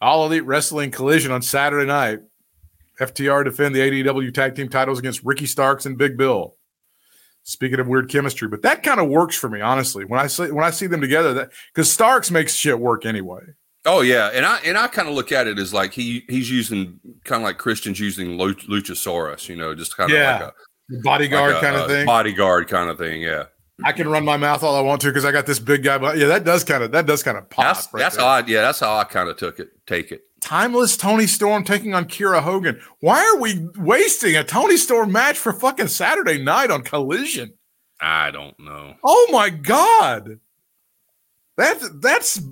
All 0.00 0.26
Elite 0.26 0.44
Wrestling 0.44 0.90
Collision 0.92 1.32
on 1.32 1.42
Saturday 1.42 1.86
night. 1.86 2.20
FTR 3.00 3.44
defend 3.44 3.74
the 3.74 3.80
AEW 3.80 4.32
tag 4.32 4.54
team 4.54 4.68
titles 4.68 4.98
against 4.98 5.24
Ricky 5.24 5.46
Starks 5.46 5.86
and 5.86 5.98
Big 5.98 6.16
Bill. 6.16 6.56
Speaking 7.46 7.78
of 7.78 7.86
weird 7.88 8.08
chemistry, 8.08 8.48
but 8.48 8.62
that 8.62 8.82
kind 8.82 8.98
of 9.00 9.08
works 9.08 9.36
for 9.36 9.50
me, 9.50 9.60
honestly. 9.60 10.04
When 10.06 10.18
I 10.18 10.28
see 10.28 10.50
when 10.50 10.64
I 10.64 10.70
see 10.70 10.86
them 10.86 11.00
together, 11.02 11.34
that 11.34 11.50
because 11.74 11.92
Starks 11.92 12.30
makes 12.30 12.54
shit 12.54 12.78
work 12.80 13.04
anyway. 13.04 13.40
Oh 13.84 14.00
yeah, 14.00 14.30
and 14.32 14.46
I 14.46 14.60
and 14.64 14.78
I 14.78 14.86
kind 14.86 15.08
of 15.08 15.14
look 15.14 15.30
at 15.30 15.46
it 15.46 15.58
as 15.58 15.74
like 15.74 15.92
he 15.92 16.24
he's 16.28 16.50
using 16.50 16.98
kind 17.24 17.42
of 17.42 17.44
like 17.44 17.58
Christian's 17.58 18.00
using 18.00 18.38
Luchasaurus, 18.38 19.46
you 19.48 19.56
know, 19.56 19.74
just 19.74 19.94
kind 19.94 20.10
of 20.10 20.16
Yeah. 20.16 20.32
like 20.32 20.42
a 20.98 21.02
Bodyguard 21.02 21.54
like 21.54 21.62
a- 21.62 21.66
kind 21.66 21.76
of 21.76 21.86
thing. 21.88 22.06
bodyguard 22.06 22.68
kind 22.68 22.88
of 22.88 22.96
thing. 22.96 23.20
Yeah, 23.20 23.44
I 23.84 23.92
can 23.92 24.08
run 24.08 24.24
my 24.24 24.38
mouth 24.38 24.62
all 24.62 24.76
I 24.76 24.80
want 24.80 25.02
to 25.02 25.08
because 25.08 25.26
I 25.26 25.32
got 25.32 25.44
this 25.44 25.58
big 25.58 25.82
guy. 25.82 25.98
But 25.98 26.16
yeah, 26.16 26.28
that 26.28 26.44
does 26.44 26.64
kind 26.64 26.82
of 26.82 26.92
that 26.92 27.04
does 27.04 27.22
kind 27.22 27.36
of 27.36 27.50
pop. 27.50 27.64
that's 27.76 27.88
right 27.92 28.00
that's 28.00 28.16
how 28.16 28.26
I 28.26 28.38
yeah 28.46 28.62
that's 28.62 28.80
how 28.80 28.96
I 28.96 29.04
kind 29.04 29.28
of 29.28 29.36
took 29.36 29.58
it 29.60 29.68
take 29.86 30.12
it. 30.12 30.22
Timeless 30.44 30.98
Toni 30.98 31.26
Storm 31.26 31.64
taking 31.64 31.94
on 31.94 32.04
Kiera 32.04 32.42
Hogan. 32.42 32.78
Why 33.00 33.24
are 33.24 33.40
we 33.40 33.66
wasting 33.78 34.36
a 34.36 34.44
Toni 34.44 34.76
Storm 34.76 35.10
match 35.10 35.38
for 35.38 35.54
fucking 35.54 35.88
Saturday 35.88 36.36
night 36.36 36.70
on 36.70 36.82
Collision? 36.82 37.54
I 37.98 38.30
don't 38.30 38.58
know. 38.60 38.92
Oh 39.02 39.28
my 39.32 39.48
god. 39.48 40.38
That's 41.56 41.88
that's 41.98 42.42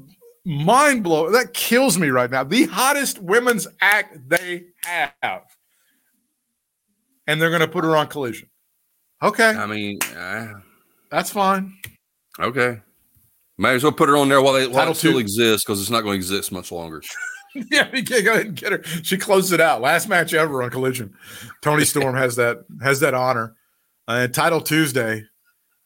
mind 0.47 1.05
blowing. 1.05 1.33
That 1.33 1.53
kills 1.53 1.99
me 1.99 2.09
right 2.09 2.31
now. 2.31 2.45
The 2.45 2.65
hottest 2.65 3.19
women's 3.19 3.69
act 3.83 4.27
they 4.27 4.65
have. 4.85 5.43
And 7.27 7.43
they're 7.43 7.51
gonna 7.51 7.69
put 7.69 7.85
her 7.85 7.95
on 7.95 8.07
collision. 8.07 8.49
Okay, 9.23 9.51
I 9.51 9.67
mean, 9.67 9.99
uh, 10.17 10.55
that's 11.11 11.31
fine. 11.31 11.77
okay, 12.41 12.81
might 13.59 13.73
as 13.73 13.83
well 13.83 13.93
put 13.93 14.09
her 14.09 14.17
on 14.17 14.31
there 14.31 14.41
while, 14.41 14.55
they, 14.55 14.67
while 14.67 14.91
it 14.91 14.97
still 14.97 15.19
exists 15.19 15.65
because 15.65 15.81
it's 15.81 15.91
not 15.91 16.01
going 16.01 16.15
to 16.15 16.17
exist 16.17 16.51
much 16.51 16.73
longer. 16.73 17.03
yeah, 17.71 17.89
we 17.93 18.03
can't 18.03 18.25
go 18.25 18.33
ahead 18.33 18.47
and 18.47 18.57
get 18.57 18.73
her. 18.73 18.83
She 19.03 19.17
closed 19.19 19.53
it 19.53 19.61
out. 19.61 19.81
Last 19.81 20.09
match 20.09 20.35
ever 20.35 20.63
on 20.63 20.71
Collision. 20.71 21.15
Toni 21.61 21.85
Storm 21.85 22.17
has 22.17 22.37
that 22.37 22.65
has 22.83 23.01
that 23.01 23.15
honor. 23.15 23.55
Uh, 24.09 24.27
title 24.27 24.61
Tuesday, 24.61 25.25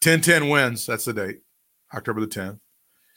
10-10 0.03 0.51
wins. 0.51 0.87
That's 0.87 1.05
the 1.05 1.13
date. 1.13 1.41
October 1.95 2.21
the 2.21 2.27
10th. 2.27 2.59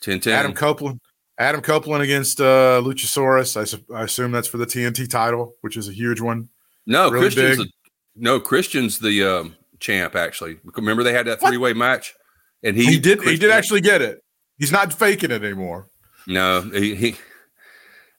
10 0.02 0.20
10. 0.20 0.34
Adam 0.34 0.54
Copeland. 0.54 1.00
Adam 1.38 1.62
Copeland 1.62 2.04
against 2.04 2.42
uh, 2.42 2.82
Luchasaurus. 2.84 3.56
I, 3.56 3.64
su- 3.64 3.84
I 3.94 4.04
assume 4.04 4.32
that's 4.32 4.48
for 4.48 4.58
the 4.58 4.66
TNT 4.66 5.10
title, 5.10 5.56
which 5.62 5.78
is 5.78 5.88
a 5.88 5.94
huge 5.94 6.20
one. 6.20 6.50
no, 6.86 7.10
really 7.10 7.26
Christian's 7.26 7.58
the, 7.58 7.70
no 8.16 8.40
Christian's 8.40 9.00
the 9.00 9.24
um, 9.24 9.56
champ. 9.80 10.16
Actually, 10.16 10.58
remember 10.76 11.02
they 11.04 11.14
had 11.14 11.28
that 11.28 11.40
three 11.40 11.58
way 11.58 11.72
match, 11.72 12.14
and 12.62 12.76
he, 12.76 12.86
He, 12.86 13.00
did. 13.00 13.22
He 13.22 13.38
did 13.38 13.52
actually 13.52 13.82
get 13.82 14.02
it. 14.02 14.22
He's 14.58 14.72
not 14.72 14.92
faking 14.92 15.32
it 15.32 15.42
anymore. 15.42 15.90
No, 16.28 16.62
he, 16.62 16.94
he 16.96 17.16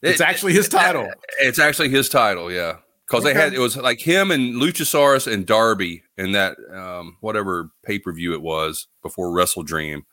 It's 0.01 0.19
it- 0.19 0.23
actually 0.27 0.53
his 0.53 0.67
title. 0.69 1.09
It's 1.39 1.59
actually 1.59 1.89
his 1.89 2.09
title, 2.09 2.51
yeah. 2.51 2.77
Because 3.07 3.23
they 3.25 3.33
had 3.33 3.53
it 3.53 3.59
was 3.59 3.75
like 3.75 3.99
him 3.99 4.31
and 4.31 4.55
Luchasaurus 4.55 5.29
and 5.31 5.45
Darby 5.45 6.03
in 6.17 6.31
that 6.31 6.55
um, 6.73 7.17
whatever 7.19 7.69
pay 7.83 7.99
per 7.99 8.13
view 8.13 8.33
it 8.33 8.41
was 8.41 8.87
before 9.03 9.33
Wrestle 9.33 9.63
Dream. 9.63 10.03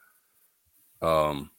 Um, 1.00 1.52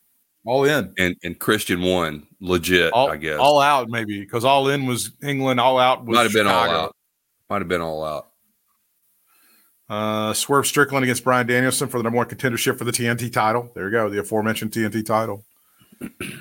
All 0.45 0.65
in. 0.65 0.93
and 0.97 1.15
and 1.23 1.39
Christian 1.39 1.82
won 1.82 2.27
legit, 2.41 2.91
All, 2.91 3.09
I 3.09 3.15
guess. 3.15 3.39
all 3.39 3.61
out 3.61 3.88
maybe 3.88 4.19
because 4.19 4.43
all 4.43 4.67
in 4.67 4.86
was 4.86 5.11
England. 5.23 5.61
All 5.61 5.80
out 5.80 6.05
was 6.05 6.13
Might 6.17 6.23
have 6.23 6.34
been 6.34 6.45
all 6.47 6.69
out. 6.69 6.95
Might 7.49 7.61
have 7.61 7.69
been 7.69 7.80
all 7.82 8.03
out. 8.03 8.27
Uh, 9.89 10.34
Swerve 10.34 10.67
Strickland 10.67 11.03
against 11.03 11.23
Bryan 11.23 11.47
Danielson 11.47 11.88
for 11.88 11.97
the 11.97 12.03
number 12.03 12.17
one 12.17 12.27
contendership 12.27 12.77
for 12.77 12.84
the 12.84 12.91
TNT 12.91 13.32
title. 13.32 13.71
There 13.73 13.86
you 13.86 13.91
go, 13.91 14.09
the 14.09 14.19
aforementioned 14.19 14.71
TNT 14.71 15.05
title. 15.05 15.45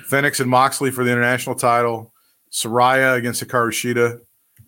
Fenix 0.05 0.39
and 0.39 0.49
Moxley 0.49 0.91
for 0.91 1.03
the 1.03 1.11
international 1.11 1.55
title. 1.55 2.13
Saraya 2.51 3.15
against 3.17 3.43
Hikaru 3.43 3.69
Shida. 3.71 4.19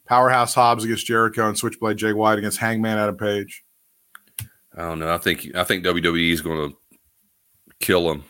Powerhouse 0.07 0.53
Hobbs 0.53 0.83
against 0.83 1.05
Jericho 1.05 1.47
and 1.47 1.57
Switchblade 1.57 1.97
Jay 1.97 2.11
White 2.13 2.37
against 2.37 2.57
Hangman 2.57 2.97
Adam 2.97 3.15
Page. 3.17 3.63
I 4.75 4.81
don't 4.83 4.99
know. 4.99 5.13
I 5.13 5.17
think 5.17 5.55
I 5.55 5.63
think 5.63 5.85
WWE 5.85 6.31
is 6.31 6.41
going 6.41 6.69
to 6.71 6.77
kill 7.79 8.11
him 8.11 8.23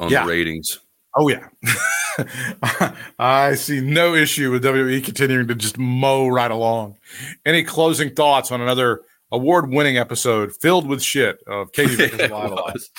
on 0.00 0.10
Yeah. 0.10 0.22
the 0.24 0.28
ratings. 0.30 0.80
Oh 1.18 1.28
yeah, 1.28 1.48
I 3.18 3.54
see 3.54 3.80
no 3.80 4.14
issue 4.14 4.50
with 4.50 4.62
WWE 4.64 5.02
continuing 5.02 5.48
to 5.48 5.54
just 5.54 5.78
mow 5.78 6.28
right 6.28 6.50
along. 6.50 6.98
Any 7.46 7.62
closing 7.64 8.14
thoughts 8.14 8.52
on 8.52 8.60
another 8.60 9.00
award-winning 9.32 9.96
episode 9.96 10.54
filled 10.60 10.86
with 10.86 11.02
shit 11.02 11.38
of 11.46 11.72
Katie 11.72 11.94
Vickers 11.96 12.90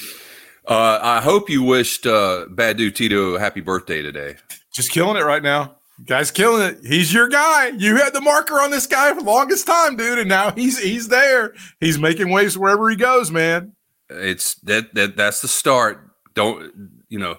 It 0.68 0.72
Live. 0.74 0.80
Alive. 0.80 1.01
was. 1.01 1.01
Uh, 1.01 1.05
I 1.05 1.22
hope 1.22 1.49
you 1.49 1.63
wished 1.63 2.05
uh, 2.05 2.45
Bad 2.49 2.78
Dude 2.78 2.95
Tito 2.95 3.36
a 3.36 3.39
happy 3.39 3.61
birthday 3.61 4.01
today. 4.01 4.36
Just 4.74 4.91
killing 4.91 5.18
it 5.18 5.26
right 5.26 5.43
now. 5.43 5.76
Guy's 6.05 6.30
killing 6.30 6.61
it. 6.61 6.80
He's 6.86 7.11
your 7.11 7.28
guy. 7.28 7.70
You 7.70 7.95
had 7.95 8.13
the 8.13 8.22
marker 8.22 8.55
on 8.55 8.70
this 8.70 8.86
guy 8.86 9.13
for 9.15 9.22
the 9.22 9.26
longest 9.26 9.65
time, 9.65 9.95
dude, 9.95 10.20
and 10.20 10.30
now 10.30 10.51
he's 10.51 10.78
he's 10.80 11.07
there. 11.07 11.55
He's 11.80 11.97
making 11.97 12.30
waves 12.30 12.55
wherever 12.57 12.88
he 12.89 12.95
goes, 12.95 13.32
man. 13.32 13.74
It's 14.09 14.55
that 14.61 14.93
that 14.93 15.18
that's 15.18 15.41
the 15.41 15.47
start. 15.47 16.07
Don't 16.36 16.99
you 17.09 17.18
know? 17.18 17.38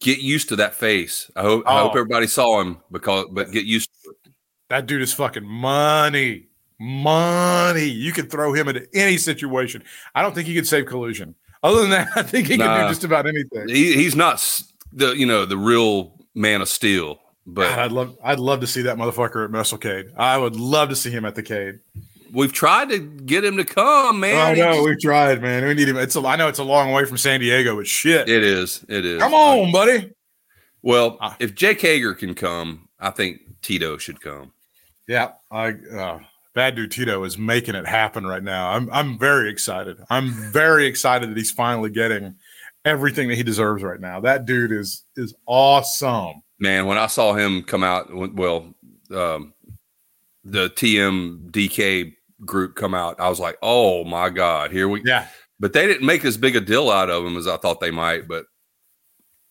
Get 0.00 0.18
used 0.20 0.48
to 0.48 0.56
that 0.56 0.74
face. 0.74 1.30
I 1.36 1.42
hope 1.42 1.62
I 1.66 1.78
hope 1.80 1.92
Oh. 1.94 1.98
everybody 2.00 2.26
saw 2.26 2.60
him 2.60 2.78
because, 2.90 3.26
but 3.30 3.52
get 3.52 3.66
used 3.66 3.88
to 4.04 4.10
it. 4.10 4.32
That 4.70 4.86
dude 4.86 5.02
is 5.02 5.12
fucking 5.12 5.44
money. 5.46 6.46
Money. 6.80 7.84
You 7.84 8.10
can 8.12 8.28
throw 8.28 8.52
him 8.52 8.66
into 8.68 8.88
any 8.94 9.16
situation. 9.18 9.84
I 10.14 10.22
don't 10.22 10.34
think 10.34 10.48
he 10.48 10.54
could 10.56 10.66
save 10.66 10.86
Collision. 10.86 11.36
Other 11.62 11.82
than 11.82 11.90
that, 11.90 12.08
I 12.16 12.22
think 12.22 12.48
he 12.48 12.56
can 12.58 12.82
do 12.82 12.88
just 12.88 13.04
about 13.04 13.26
anything. 13.26 13.68
He, 13.68 13.94
he's 13.94 14.16
not 14.16 14.42
the 14.92 15.12
you 15.16 15.26
know 15.26 15.44
the 15.44 15.56
real 15.56 16.12
man 16.34 16.60
of 16.62 16.68
steel, 16.68 17.14
God, 17.14 17.20
but 17.46 17.78
I'd 17.78 17.92
love 17.92 18.16
I'd 18.24 18.38
love 18.40 18.60
to 18.60 18.66
see 18.66 18.82
that 18.82 18.96
motherfucker 18.96 19.44
at 19.44 19.50
Musclecade. 19.50 20.12
I 20.16 20.38
would 20.38 20.56
love 20.56 20.88
to 20.88 20.96
see 20.96 21.10
him 21.10 21.24
at 21.24 21.34
the 21.34 21.42
Cade. 21.42 21.78
we've 22.32 22.52
tried 22.52 22.88
to 22.90 22.98
get 22.98 23.44
him 23.44 23.56
to 23.58 23.64
come, 23.64 24.20
man. 24.20 24.50
oh 24.50 24.54
He 24.54 24.60
no, 24.60 24.72
just- 24.72 24.84
we've 24.86 25.00
tried, 25.00 25.40
man. 25.42 25.64
We 25.64 25.74
need 25.74 25.88
him. 25.88 25.96
It's 25.98 26.16
a, 26.16 26.20
I 26.26 26.36
know 26.36 26.48
it's 26.48 26.58
a 26.58 26.64
long 26.64 26.92
way 26.92 27.04
from 27.04 27.18
San 27.18 27.40
Diego, 27.40 27.76
but 27.76 27.86
shit. 27.86 28.28
it 28.28 28.42
is. 28.42 28.84
It 28.88 29.04
is. 29.04 29.20
Come 29.20 29.34
on, 29.34 29.70
buddy. 29.72 30.10
Well, 30.82 31.16
Ah. 31.20 31.36
if 31.38 31.54
Jake 31.54 31.80
Hager 31.80 32.12
can 32.14 32.34
come, 32.34 32.88
I 32.98 33.10
think 33.10 33.40
Tito 33.62 33.98
should 33.98 34.20
come. 34.20 34.52
Yeah, 35.06 35.32
I 35.50 35.74
uh, 35.94 36.18
Bad 36.54 36.76
Dude 36.76 36.90
Tito 36.90 37.24
is 37.24 37.38
making 37.38 37.74
it 37.74 37.86
happen 37.86 38.26
right 38.26 38.42
now. 38.42 38.70
I'm 38.70 38.90
I'm 38.92 39.18
very 39.18 39.50
excited. 39.50 39.98
I'm 40.10 40.30
very 40.52 40.86
excited 40.86 41.30
that 41.30 41.36
he's 41.36 41.50
finally 41.50 41.90
getting 41.90 42.36
everything 42.84 43.28
that 43.28 43.36
he 43.36 43.42
deserves 43.42 43.82
right 43.82 44.00
now. 44.00 44.20
That 44.20 44.44
dude 44.44 44.72
is 44.72 45.04
is 45.16 45.34
awesome. 45.46 46.42
Man, 46.58 46.86
when 46.86 46.98
I 46.98 47.06
saw 47.06 47.32
him 47.32 47.62
come 47.62 47.82
out, 47.82 48.08
well, 48.34 48.74
um, 49.14 49.52
the 50.44 50.70
TMDK 50.70 52.14
group 52.44 52.76
come 52.76 52.94
out, 52.94 53.18
I 53.18 53.28
was 53.28 53.40
like, 53.40 53.56
oh 53.62 54.04
my 54.04 54.30
God, 54.30 54.70
here 54.70 54.88
we 54.88 55.02
Yeah, 55.04 55.26
But 55.58 55.72
they 55.72 55.86
didn't 55.86 56.06
make 56.06 56.24
as 56.24 56.36
big 56.36 56.54
a 56.54 56.60
deal 56.60 56.90
out 56.90 57.10
of 57.10 57.24
him 57.24 57.36
as 57.36 57.48
I 57.48 57.56
thought 57.56 57.80
they 57.80 57.90
might. 57.90 58.28
But 58.28 58.44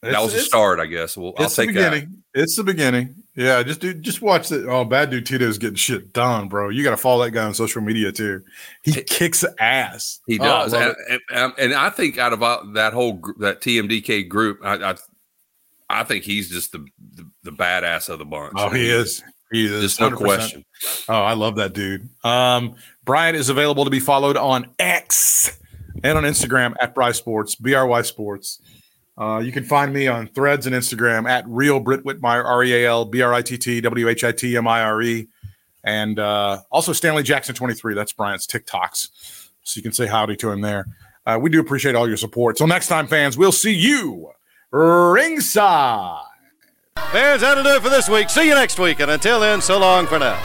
that 0.03 0.21
was 0.21 0.33
a 0.33 0.39
start, 0.39 0.79
I 0.79 0.85
guess. 0.85 1.17
Well, 1.17 1.33
I'll 1.37 1.45
It's 1.45 1.55
take 1.55 1.73
that. 1.73 2.07
Beginning. 2.33 2.43
It's 2.43 2.55
the 2.55 2.63
beginning. 2.63 3.15
Yeah, 3.35 3.63
just 3.63 3.79
do 3.79 3.93
just 3.93 4.21
watch 4.21 4.49
the 4.49 4.67
oh 4.69 4.83
bad 4.83 5.09
dude 5.09 5.25
Tito's 5.25 5.57
getting 5.57 5.75
shit 5.75 6.11
done, 6.13 6.49
bro. 6.49 6.69
You 6.69 6.83
gotta 6.83 6.97
follow 6.97 7.23
that 7.23 7.31
guy 7.31 7.45
on 7.45 7.53
social 7.53 7.81
media 7.81 8.11
too. 8.11 8.43
He 8.83 8.91
He- 8.91 9.03
kicks 9.03 9.45
ass. 9.59 10.19
He 10.27 10.37
Oh, 10.39 10.43
does, 10.43 10.73
love 10.73 10.95
and, 11.09 11.19
and, 11.29 11.39
um, 11.39 11.53
and 11.57 11.73
I 11.73 11.89
think 11.89 12.17
out 12.17 12.33
of 12.33 12.43
all, 12.43 12.65
that 12.73 12.93
whole 12.93 13.13
gr- 13.13 13.39
that 13.39 13.61
TMDK 13.61 14.27
group, 14.27 14.59
I, 14.63 14.91
I 14.91 14.95
I 15.89 16.03
think 16.03 16.23
he's 16.25 16.49
just 16.49 16.71
the, 16.73 16.85
the 17.15 17.25
the 17.43 17.51
badass 17.51 18.09
of 18.09 18.19
the 18.19 18.25
bunch. 18.25 18.53
Oh, 18.57 18.69
he 18.69 18.89
is. 18.89 19.23
He 19.51 19.65
is. 19.65 19.71
There's 19.97 19.99
no 19.99 20.09
100%. 20.11 20.17
question. 20.17 20.65
Oh, 21.09 21.13
I 21.21 21.33
love 21.33 21.55
that 21.57 21.73
dude. 21.73 22.07
Um, 22.23 22.75
Brian 23.03 23.35
is 23.35 23.49
available 23.49 23.83
to 23.85 23.91
be 23.91 23.99
followed 23.99 24.37
on 24.37 24.67
X 24.79 25.57
and 26.03 26.17
on 26.17 26.23
Instagram 26.23 26.75
at 26.81 26.95
Bry 26.95 27.11
Sports, 27.11 27.55
B 27.55 27.73
R 27.73 27.85
Y 27.87 28.01
Sports. 28.03 28.61
Uh, 29.17 29.39
you 29.43 29.51
can 29.51 29.63
find 29.63 29.93
me 29.93 30.07
on 30.07 30.27
threads 30.27 30.65
and 30.65 30.75
Instagram 30.75 31.29
at 31.29 31.43
real 31.47 31.79
Britt 31.79 32.03
Whitmire, 32.03 32.43
R 32.45 32.63
E 32.63 32.73
A 32.73 32.89
L 32.89 33.05
B 33.05 33.21
R 33.21 33.33
I 33.33 33.41
T 33.41 33.57
T 33.57 33.81
W 33.81 34.07
H 34.07 34.23
I 34.23 34.31
T 34.31 34.55
M 34.57 34.67
I 34.67 34.81
R 34.83 35.01
E. 35.01 35.27
And 35.83 36.19
uh, 36.19 36.59
also 36.71 36.93
Stanley 36.93 37.23
Jackson 37.23 37.55
23. 37.55 37.93
That's 37.93 38.13
Brian's 38.13 38.47
TikToks. 38.47 39.49
So 39.63 39.77
you 39.77 39.83
can 39.83 39.91
say 39.91 40.07
howdy 40.07 40.35
to 40.37 40.49
him 40.51 40.61
there. 40.61 40.85
Uh, 41.25 41.37
we 41.41 41.49
do 41.49 41.59
appreciate 41.59 41.95
all 41.95 42.07
your 42.07 42.17
support. 42.17 42.57
So 42.57 42.65
next 42.65 42.87
time, 42.87 43.07
fans, 43.07 43.37
we'll 43.37 43.51
see 43.51 43.73
you 43.73 44.31
ringside. 44.71 46.23
Fans, 47.11 47.41
that'll 47.41 47.63
do 47.63 47.75
it 47.75 47.81
for 47.81 47.89
this 47.89 48.09
week. 48.09 48.29
See 48.29 48.47
you 48.47 48.55
next 48.55 48.79
week. 48.79 48.99
And 48.99 49.11
until 49.11 49.39
then, 49.39 49.61
so 49.61 49.79
long 49.79 50.07
for 50.07 50.17
now. 50.17 50.41